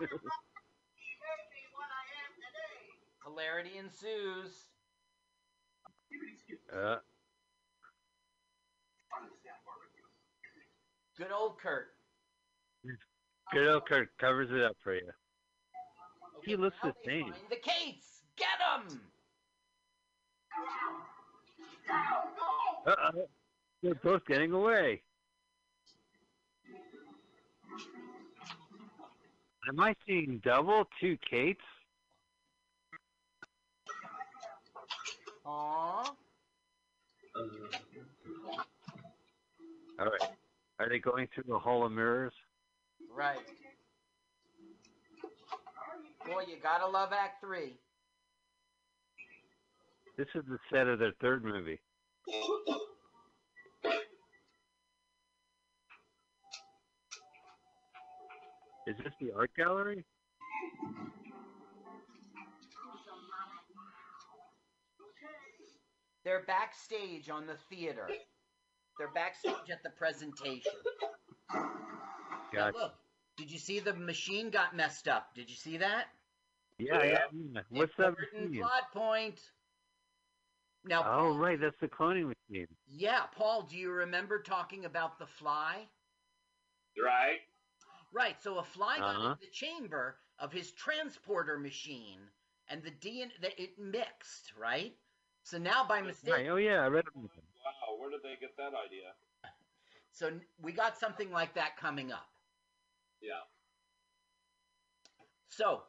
Hilarity 3.24 3.78
ensues. 3.78 4.66
Uh, 6.74 6.96
Good 11.16 11.30
old 11.30 11.58
Kurt. 11.58 11.88
good 13.52 13.68
old 13.68 13.86
Kurt 13.86 14.08
covers 14.18 14.50
it 14.50 14.62
up 14.62 14.76
for 14.82 14.94
you. 14.94 15.08
He 16.44 16.56
looks 16.56 16.76
the 16.82 16.92
same. 17.06 17.32
The 17.50 17.56
Kates. 17.56 18.22
Get 18.36 18.48
them. 18.58 19.00
Uh-oh. 22.86 23.28
They're 23.82 23.94
both 23.96 24.24
getting 24.26 24.52
away. 24.52 25.02
Am 29.68 29.78
I 29.78 29.94
seeing 30.06 30.40
double 30.44 30.84
two 31.00 31.16
Kates? 31.30 31.60
Aww. 35.52 36.06
All 39.98 40.06
right. 40.06 40.30
Are 40.78 40.88
they 40.88 40.98
going 40.98 41.28
through 41.34 41.44
the 41.46 41.58
hall 41.58 41.84
of 41.84 41.92
mirrors? 41.92 42.32
Right. 43.14 43.36
Boy, 46.26 46.42
you 46.48 46.56
gotta 46.62 46.86
love 46.86 47.10
Act 47.12 47.44
Three. 47.44 47.76
This 50.16 50.28
is 50.34 50.42
the 50.48 50.58
set 50.72 50.86
of 50.86 50.98
their 50.98 51.12
third 51.20 51.44
movie. 51.44 51.80
Is 58.86 58.96
this 59.04 59.12
the 59.20 59.32
art 59.36 59.50
gallery? 59.56 60.04
They're 66.24 66.42
backstage 66.46 67.28
on 67.30 67.46
the 67.46 67.56
theater. 67.68 68.08
They're 68.98 69.12
backstage 69.14 69.70
at 69.70 69.82
the 69.82 69.90
presentation. 69.90 70.72
Now 71.52 71.60
Gotcha. 72.52 72.76
look, 72.76 72.94
did 73.36 73.50
you 73.50 73.58
see 73.58 73.80
the 73.80 73.94
machine 73.94 74.50
got 74.50 74.76
messed 74.76 75.08
up? 75.08 75.34
Did 75.34 75.48
you 75.50 75.56
see 75.56 75.78
that? 75.78 76.06
Yeah, 76.78 77.02
yeah. 77.04 77.18
yeah. 77.32 77.60
What's 77.70 77.92
that 77.96 78.14
plot 78.58 78.92
point. 78.92 79.40
Now, 80.84 81.04
Oh, 81.06 81.36
right. 81.36 81.58
That's 81.60 81.78
the 81.80 81.88
cloning 81.88 82.32
machine. 82.50 82.66
yeah, 82.86 83.26
Paul, 83.36 83.62
do 83.62 83.76
you 83.76 83.90
remember 83.90 84.40
talking 84.42 84.84
about 84.84 85.18
the 85.18 85.26
fly? 85.26 85.88
Right. 87.02 87.38
Right, 88.12 88.36
so 88.42 88.58
a 88.58 88.64
fly 88.64 88.98
got 88.98 89.16
Uh-huh. 89.16 89.30
in 89.32 89.38
the 89.40 89.50
chamber 89.52 90.18
of 90.38 90.52
his 90.52 90.72
transporter 90.72 91.58
machine, 91.58 92.30
and 92.68 92.82
the 92.82 92.90
DNA 92.90 93.30
that 93.40 93.58
it 93.58 93.78
mixed, 93.78 94.52
right? 94.56 94.94
So 95.42 95.58
now 95.58 95.84
by 95.88 96.02
mistake, 96.02 96.34
Right. 96.34 96.48
Oh, 96.48 96.56
yeah. 96.56 96.82
I 96.82 96.86
read 96.86 97.04
it. 97.06 97.14
Wow, 97.16 97.98
where 97.98 98.10
did 98.10 98.22
they 98.22 98.36
get 98.40 98.56
that 98.56 98.72
idea? 98.74 99.12
so 100.12 100.30
we 100.62 100.72
got 100.72 100.98
something 100.98 101.30
like 101.30 101.54
that 101.54 101.76
coming 101.76 102.12
up. 102.12 102.28
Yeah. 103.20 103.42
So, 105.48 105.82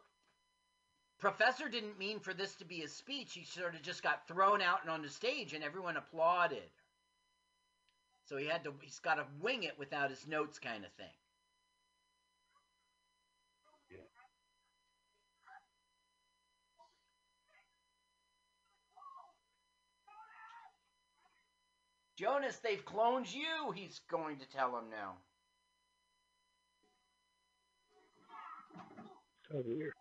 Professor 1.20 1.70
didn't 1.70 1.98
mean 1.98 2.20
for 2.20 2.34
this 2.34 2.56
to 2.56 2.66
be 2.66 2.80
his 2.80 2.92
speech. 2.92 3.34
He 3.34 3.46
sort 3.46 3.76
of 3.76 3.82
just 3.82 4.04
got 4.04 4.28
thrown 4.28 4.62
out 4.62 4.82
and 4.82 4.92
on 4.92 5.02
the 5.02 5.10
stage, 5.10 5.54
and 5.54 5.64
everyone 5.64 5.96
applauded. 5.96 6.70
So 8.26 8.38
he 8.38 8.46
had 8.46 8.64
to. 8.66 8.74
He's 8.82 9.00
got 9.00 9.16
to 9.16 9.26
wing 9.42 9.64
it 9.64 9.78
without 9.80 10.10
his 10.10 10.28
notes, 10.28 10.60
kind 10.60 10.84
of 10.84 10.92
thing. 10.94 11.06
Jonas, 22.18 22.57
they've 22.64 22.85
cloned 22.85 23.34
you. 23.34 23.72
He's 23.73 24.02
going 24.10 24.38
to 24.38 24.48
tell 24.48 24.77
him 24.77 24.85
now. 24.91 25.14
So 29.52 29.61
weird. 29.65 29.94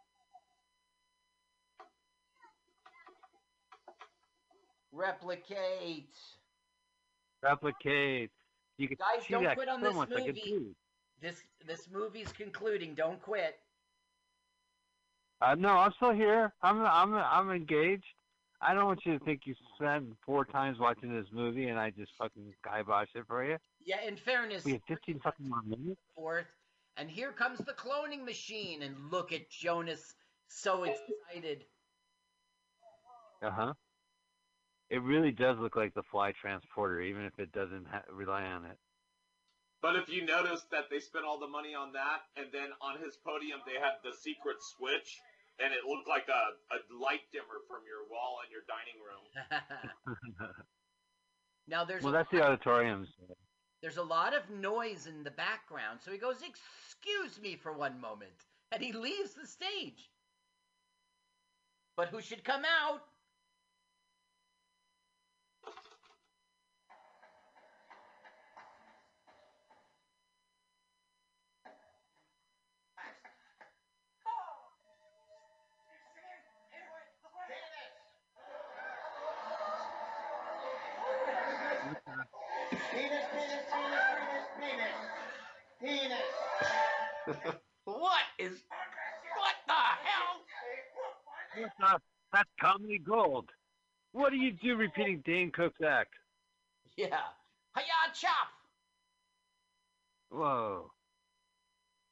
Replicate. 4.92 6.14
Replicate. 7.42 8.30
You 8.76 8.88
can 8.88 8.96
Guys, 8.98 9.26
see 9.26 9.32
don't 9.32 9.44
that 9.44 9.56
quit 9.56 9.68
on 9.68 9.80
this 9.80 9.94
movie. 9.94 10.74
This 11.20 11.42
this 11.66 11.88
movie's 11.90 12.32
concluding. 12.32 12.94
Don't 12.94 13.20
quit. 13.22 13.58
Uh, 15.40 15.54
no, 15.54 15.70
I'm 15.70 15.92
still 15.96 16.12
here. 16.12 16.52
I'm 16.62 16.84
I'm 16.84 17.14
I'm 17.14 17.50
engaged. 17.50 18.04
I 18.64 18.74
don't 18.74 18.86
want 18.86 19.00
you 19.04 19.18
to 19.18 19.24
think 19.24 19.42
you 19.44 19.54
spent 19.76 20.04
four 20.24 20.44
times 20.44 20.78
watching 20.78 21.12
this 21.12 21.26
movie 21.32 21.68
and 21.68 21.78
I 21.78 21.90
just 21.90 22.12
fucking 22.16 22.52
skybotched 22.64 23.16
it 23.16 23.24
for 23.26 23.44
you. 23.44 23.56
Yeah, 23.84 24.00
in 24.06 24.16
fairness, 24.16 24.64
We 24.64 24.72
have 24.72 24.82
15 24.86 25.18
fucking 25.20 25.48
more 25.48 25.62
minutes. 25.66 26.00
forth, 26.14 26.46
and 26.96 27.10
here 27.10 27.32
comes 27.32 27.58
the 27.58 27.72
cloning 27.72 28.24
machine, 28.24 28.82
and 28.82 28.94
look 29.10 29.32
at 29.32 29.50
Jonas, 29.50 30.14
so 30.48 30.84
excited. 30.84 31.64
Uh 33.42 33.50
huh. 33.50 33.72
It 34.90 35.02
really 35.02 35.32
does 35.32 35.58
look 35.58 35.74
like 35.74 35.94
the 35.94 36.02
fly 36.12 36.32
transporter, 36.32 37.00
even 37.00 37.24
if 37.24 37.38
it 37.38 37.50
doesn't 37.50 37.86
ha- 37.90 38.02
rely 38.12 38.44
on 38.44 38.66
it. 38.66 38.76
But 39.80 39.96
if 39.96 40.08
you 40.08 40.24
notice 40.24 40.62
that 40.70 40.84
they 40.90 41.00
spent 41.00 41.24
all 41.24 41.40
the 41.40 41.48
money 41.48 41.74
on 41.74 41.92
that, 41.94 42.20
and 42.36 42.46
then 42.52 42.68
on 42.80 43.02
his 43.02 43.16
podium 43.26 43.58
they 43.66 43.80
had 43.80 43.94
the 44.04 44.12
secret 44.16 44.58
switch, 44.60 45.18
and 45.58 45.72
it 45.72 45.84
looked 45.88 46.08
like 46.08 46.26
a, 46.28 46.42
a 46.74 46.78
light 46.92 47.24
dimmer 47.32 47.60
from 47.68 47.82
your 47.84 48.08
wall 48.10 48.38
in 48.44 48.50
your 48.50 48.64
dining 48.68 48.98
room. 49.02 49.24
now 51.68 51.84
there's 51.84 52.02
well, 52.02 52.14
a 52.14 52.16
that's 52.16 52.30
the 52.30 52.42
auditoriums. 52.42 53.08
there's 53.82 53.98
a 53.98 54.02
lot 54.02 54.34
of 54.34 54.48
noise 54.50 55.06
in 55.06 55.24
the 55.24 55.30
background, 55.30 56.00
so 56.02 56.10
he 56.10 56.18
goes, 56.18 56.36
"Excuse 56.42 57.40
me 57.40 57.56
for 57.56 57.72
one 57.72 58.00
moment," 58.00 58.46
and 58.70 58.82
he 58.82 58.92
leaves 58.92 59.34
the 59.34 59.46
stage. 59.46 60.10
But 61.96 62.08
who 62.08 62.20
should 62.22 62.44
come 62.44 62.62
out? 62.64 63.02
What 87.84 88.22
is? 88.38 88.62
What 89.36 89.56
the 89.66 89.72
hell? 90.04 91.98
That's 92.32 92.48
comedy 92.60 92.98
gold. 92.98 93.50
What 94.12 94.30
do 94.30 94.36
you 94.36 94.52
do 94.52 94.76
repeating 94.76 95.22
Dane 95.24 95.50
Cook's 95.50 95.80
act? 95.86 96.10
Yeah. 96.96 97.06
Hiya, 97.76 98.12
chop. 98.14 98.48
Whoa. 100.30 100.90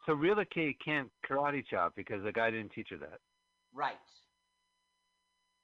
So 0.07 0.15
Rila 0.15 0.49
K 0.49 0.77
can't 0.85 1.11
karate 1.28 1.65
chop 1.66 1.95
because 1.97 2.23
the 2.23 2.32
guy 2.32 2.51
didn't 2.51 2.73
teach 2.73 2.89
her 2.91 2.97
that. 2.99 3.19
Right. 3.74 3.95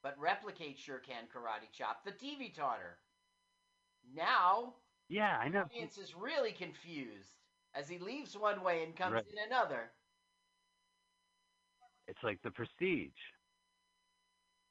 But 0.03 0.17
Repli-Kate 0.21 0.79
sure 0.79 0.99
can 0.99 1.25
karate 1.35 1.71
chop. 1.77 2.05
The 2.05 2.13
TV 2.13 2.55
taught 2.55 2.79
her. 2.79 2.99
Now, 4.15 4.75
Yeah, 5.09 5.37
I 5.39 5.49
know. 5.49 5.65
the 5.65 5.77
audience 5.77 5.99
is 5.99 6.15
really 6.15 6.53
confused 6.53 7.33
as 7.77 7.89
he 7.89 7.99
leaves 7.99 8.37
one 8.37 8.63
way 8.63 8.83
and 8.83 8.97
comes 8.97 9.15
Right. 9.15 9.25
in 9.27 9.39
another. 9.47 9.91
It's 12.09 12.23
like 12.23 12.41
the 12.43 12.51
prestige. 12.51 13.13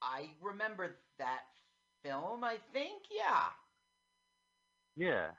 I 0.01 0.29
remember 0.41 0.97
that 1.19 1.43
film, 2.03 2.43
I 2.43 2.57
think. 2.73 3.03
Yeah. 3.11 3.51
Yeah. 4.95 5.31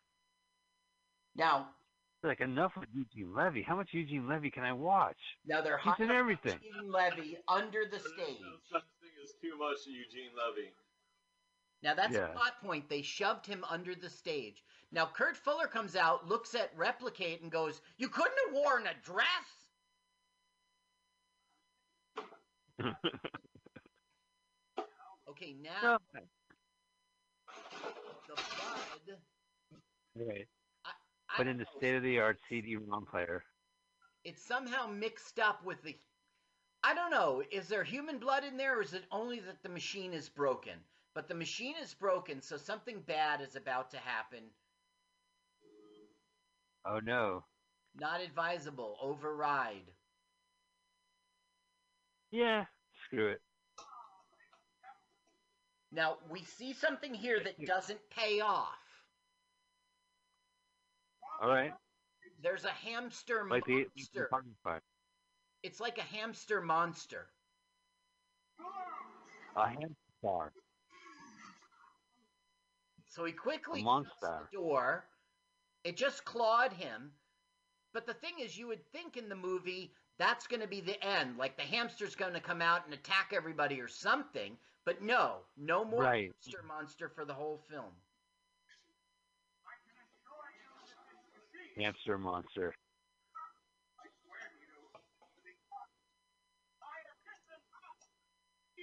Now, 1.34 1.74
Like 2.22 2.40
enough 2.40 2.72
with 2.76 2.88
Eugene 2.92 3.32
Levy. 3.34 3.62
How 3.62 3.76
much 3.76 3.90
Eugene 3.92 4.26
Levy 4.28 4.50
can 4.50 4.64
I 4.64 4.72
watch? 4.72 5.18
now 5.44 5.60
they're 5.60 5.78
He's 5.78 5.86
in 5.98 6.08
hiding 6.08 6.10
everything. 6.16 6.58
Eugene 6.62 6.90
Levy 6.90 7.38
under 7.48 7.84
the 7.86 8.00
stage. 8.00 8.40
No 8.40 8.56
such 8.70 8.82
thing 9.00 9.10
as 9.22 9.32
too 9.40 9.56
much 9.58 9.86
Eugene 9.86 10.30
Levy. 10.36 10.72
Now 11.82 11.94
that's 11.94 12.14
Yeah. 12.14 12.30
a 12.30 12.32
plot 12.32 12.60
point. 12.60 12.88
They 12.88 13.02
shoved 13.02 13.46
him 13.46 13.64
under 13.64 13.94
the 13.94 14.10
stage. 14.10 14.64
Now 14.96 15.04
Kurt 15.04 15.36
Fuller 15.36 15.66
comes 15.66 15.94
out, 15.94 16.26
looks 16.26 16.54
at 16.54 16.74
Repli-Kate, 16.74 17.42
and 17.42 17.52
goes, 17.52 17.82
"You 17.98 18.08
couldn't 18.08 18.38
have 18.46 18.54
worn 18.54 18.86
a 18.86 18.94
dress." 19.04 19.26
Okay, 25.28 25.54
now 25.60 25.98
oh, 25.98 25.98
the 28.26 28.34
blood. 28.36 29.18
right. 30.14 30.48
I 30.86 30.90
But 31.36 31.46
in 31.46 31.58
the 31.58 31.66
state 31.76 31.94
of 31.94 32.02
the 32.02 32.18
art 32.20 32.38
CD-ROM 32.48 33.04
player. 33.04 33.44
it's 34.24 34.42
somehow 34.42 34.86
mixed 34.86 35.38
up 35.38 35.62
with 35.62 35.82
the. 35.82 35.94
I 36.82 36.94
don't 36.94 37.10
know. 37.10 37.42
Is 37.50 37.68
there 37.68 37.84
human 37.84 38.18
blood 38.18 38.44
in 38.44 38.56
there, 38.56 38.78
or 38.78 38.82
is 38.82 38.94
it 38.94 39.04
only 39.12 39.40
that 39.40 39.62
the 39.62 39.68
machine 39.68 40.14
is 40.14 40.30
broken? 40.30 40.78
But 41.12 41.28
the 41.28 41.34
machine 41.34 41.74
is 41.82 41.92
broken, 41.92 42.40
so 42.40 42.56
something 42.56 43.00
bad 43.00 43.42
is 43.42 43.56
about 43.56 43.90
to 43.90 43.98
happen. 43.98 44.50
Oh 46.88 47.00
no. 47.02 47.44
Not 47.98 48.20
advisable. 48.20 48.96
Override. 49.02 49.90
Yeah. 52.30 52.64
Screw 53.06 53.28
it. 53.28 53.40
Now 55.92 56.18
we 56.28 56.42
see 56.44 56.72
something 56.72 57.14
here 57.14 57.40
that 57.42 57.64
doesn't 57.64 58.00
pay 58.10 58.40
off. 58.40 58.68
All 61.42 61.48
right. 61.48 61.72
There's 62.42 62.64
a 62.64 62.70
hamster 62.70 63.46
Like 63.48 63.64
the 63.66 63.86
monster. 63.96 64.28
fire. 64.62 64.82
It's 65.62 65.80
like 65.80 65.98
a 65.98 66.02
hamster 66.02 66.60
monster. 66.60 67.26
A 69.56 69.68
hamster. 69.68 70.52
So 73.08 73.24
he 73.24 73.32
quickly 73.32 73.82
shuts 73.82 74.10
the 74.20 74.40
door. 74.52 75.04
It 75.86 75.96
just 75.96 76.24
clawed 76.24 76.72
him. 76.72 77.12
But 77.94 78.06
the 78.06 78.14
thing 78.14 78.40
is, 78.40 78.58
you 78.58 78.66
would 78.66 78.84
think 78.90 79.16
in 79.16 79.28
the 79.28 79.36
movie 79.36 79.92
that's 80.18 80.48
going 80.48 80.60
to 80.60 80.66
be 80.66 80.80
the 80.80 81.00
end. 81.04 81.38
Like 81.38 81.56
the 81.56 81.62
hamster's 81.62 82.16
going 82.16 82.32
to 82.34 82.40
come 82.40 82.60
out 82.60 82.84
and 82.86 82.92
attack 82.92 83.32
everybody 83.32 83.80
or 83.80 83.86
something. 83.86 84.56
But 84.84 85.00
no, 85.00 85.36
no 85.56 85.84
more 85.84 86.02
Right. 86.02 86.32
hamster 86.44 86.64
monster 86.66 87.08
for 87.08 87.24
the 87.24 87.32
whole 87.32 87.60
film. 87.70 87.92
Hamster 91.78 92.18
monster. 92.18 92.74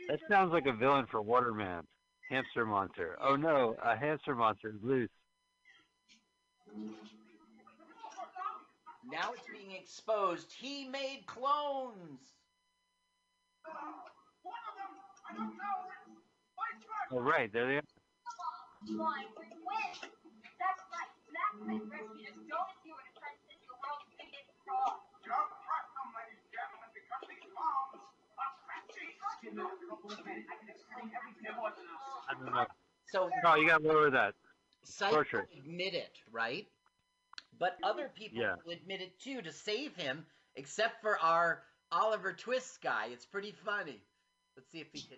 That 0.08 0.20
sounds 0.30 0.54
like 0.54 0.68
a 0.68 0.74
villain 0.74 1.06
for 1.12 1.22
Waterman. 1.22 1.86
Hamster 2.30 2.66
monster. 2.66 3.18
Oh 3.22 3.36
no, 3.36 3.76
a 3.84 3.98
hamster 3.98 4.36
monster 4.36 4.70
is 4.70 4.82
loose. 4.82 5.10
Now 9.12 9.34
it's 9.34 9.48
being 9.52 9.72
exposed. 9.78 10.52
He 10.52 10.88
made 10.88 11.26
clones. 11.28 12.34
Oh 17.12 17.20
right, 17.20 17.52
there 17.54 17.68
they 17.68 17.78
are. 17.78 17.84
Why, 18.98 19.24
we 19.38 19.46
win! 19.54 19.94
That's 20.60 20.82
right. 20.92 21.12
That's 21.30 21.58
my 21.62 21.78
rescue. 21.88 22.26
Just 22.26 22.42
don't 22.50 22.74
do 22.84 22.92
it. 22.92 23.06
It 23.08 23.16
turns 23.16 23.42
into 23.48 23.70
a 23.70 23.78
world's 23.80 24.10
biggest 24.18 24.50
fraud. 24.66 24.98
Don't 25.24 25.52
trust 25.64 25.90
them, 25.94 26.10
ladies 26.18 26.42
and 26.42 26.52
gentlemen, 26.52 26.90
because 26.92 27.24
these 27.30 27.48
bombs 27.54 28.02
are 28.42 28.52
scratchy. 28.60 29.08
Give 29.46 29.54
me 29.56 29.64
a 29.64 29.88
couple 29.88 30.10
of 30.12 30.20
minutes. 30.26 30.48
I 30.52 30.56
can 30.60 30.70
explain 30.74 31.06
everything 31.16 31.44
there 31.48 31.56
was 31.60 31.74
I 32.28 32.34
don't 32.34 32.52
know. 32.52 32.66
So 33.08 33.30
No, 33.44 33.56
you 33.56 33.68
gotta 33.68 33.88
lower 33.88 34.10
that. 34.10 34.34
Psycho 34.84 35.16
Torture. 35.16 35.48
admit 35.58 35.94
it, 35.94 36.18
right? 36.32 36.68
But 37.60 37.74
mm-hmm. 37.74 37.86
other 37.86 38.10
people 38.16 38.42
Yeah. 38.42 38.56
will 38.66 38.74
admit 38.74 39.02
it 39.02 39.20
too 39.20 39.42
to 39.42 39.52
save 39.52 39.96
him, 39.96 40.26
except 40.56 41.02
for 41.02 41.18
our 41.20 41.64
Oliver 41.92 42.34
Twist 42.34 42.82
guy. 42.82 43.08
It's 43.12 43.26
pretty 43.26 43.52
funny. 43.52 44.02
Let's 44.56 44.70
see 44.72 44.80
if 44.82 44.88
he 44.92 45.02
can. 45.02 45.18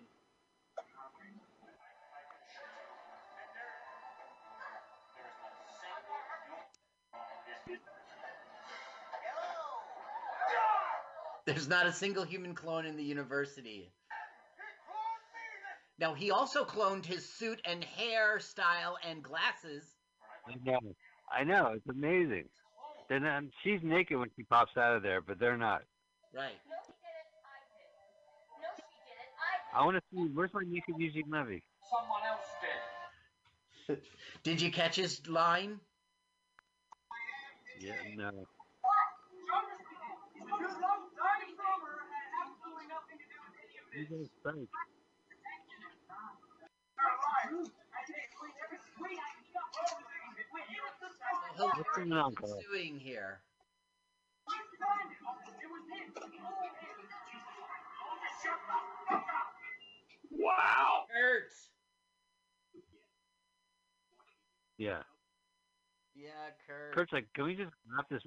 There's 11.46 11.68
not 11.68 11.86
a 11.86 11.92
single 11.92 12.24
human 12.24 12.54
clone 12.54 12.86
in 12.86 12.96
the 12.96 13.04
university. 13.04 13.92
Now 15.98 16.14
he 16.14 16.30
also 16.30 16.64
cloned 16.64 17.06
his 17.06 17.28
suit 17.28 17.60
and 17.64 17.84
hairstyle 17.98 18.96
and 19.08 19.22
glasses. 19.22 19.94
I 20.46 20.54
know. 20.64 20.80
I 21.32 21.44
know. 21.44 21.72
It's 21.74 21.88
amazing. 21.88 22.44
Then 23.08 23.26
um, 23.26 23.50
she's 23.62 23.80
naked 23.82 24.18
when 24.18 24.30
she 24.36 24.42
pops 24.44 24.76
out 24.76 24.96
of 24.96 25.02
there, 25.02 25.20
but 25.20 25.38
they're 25.38 25.56
not. 25.56 25.82
Right. 26.34 26.58
I 29.74 29.84
want 29.84 29.96
to 29.96 30.02
see. 30.12 30.30
Where's 30.34 30.50
my 30.54 30.62
naked 30.66 30.96
music 30.96 31.26
movie? 31.28 31.62
Someone 31.90 32.22
else 32.28 32.46
did. 33.86 33.98
Did 34.42 34.60
you 34.60 34.70
catch 34.70 34.96
his 34.96 35.26
line? 35.28 35.78
Yeah, 37.80 37.92
no. 38.16 38.30
You 43.94 44.04
guys 44.04 44.28
fake. 44.44 44.54
He'll 44.54 44.95
What's 51.56 51.88
going 51.96 52.12
on, 52.12 52.34
Carl? 52.34 52.60
doing 52.70 52.98
here. 52.98 53.40
Wow. 60.30 61.04
Kurt. 61.10 61.50
Yeah. 64.78 65.02
Yeah, 66.14 66.30
Kurt. 66.66 66.94
Kurt's 66.94 67.12
like, 67.12 67.26
can 67.34 67.44
we 67.44 67.54
just 67.54 67.72
wrap 67.88 68.08
this 68.10 68.22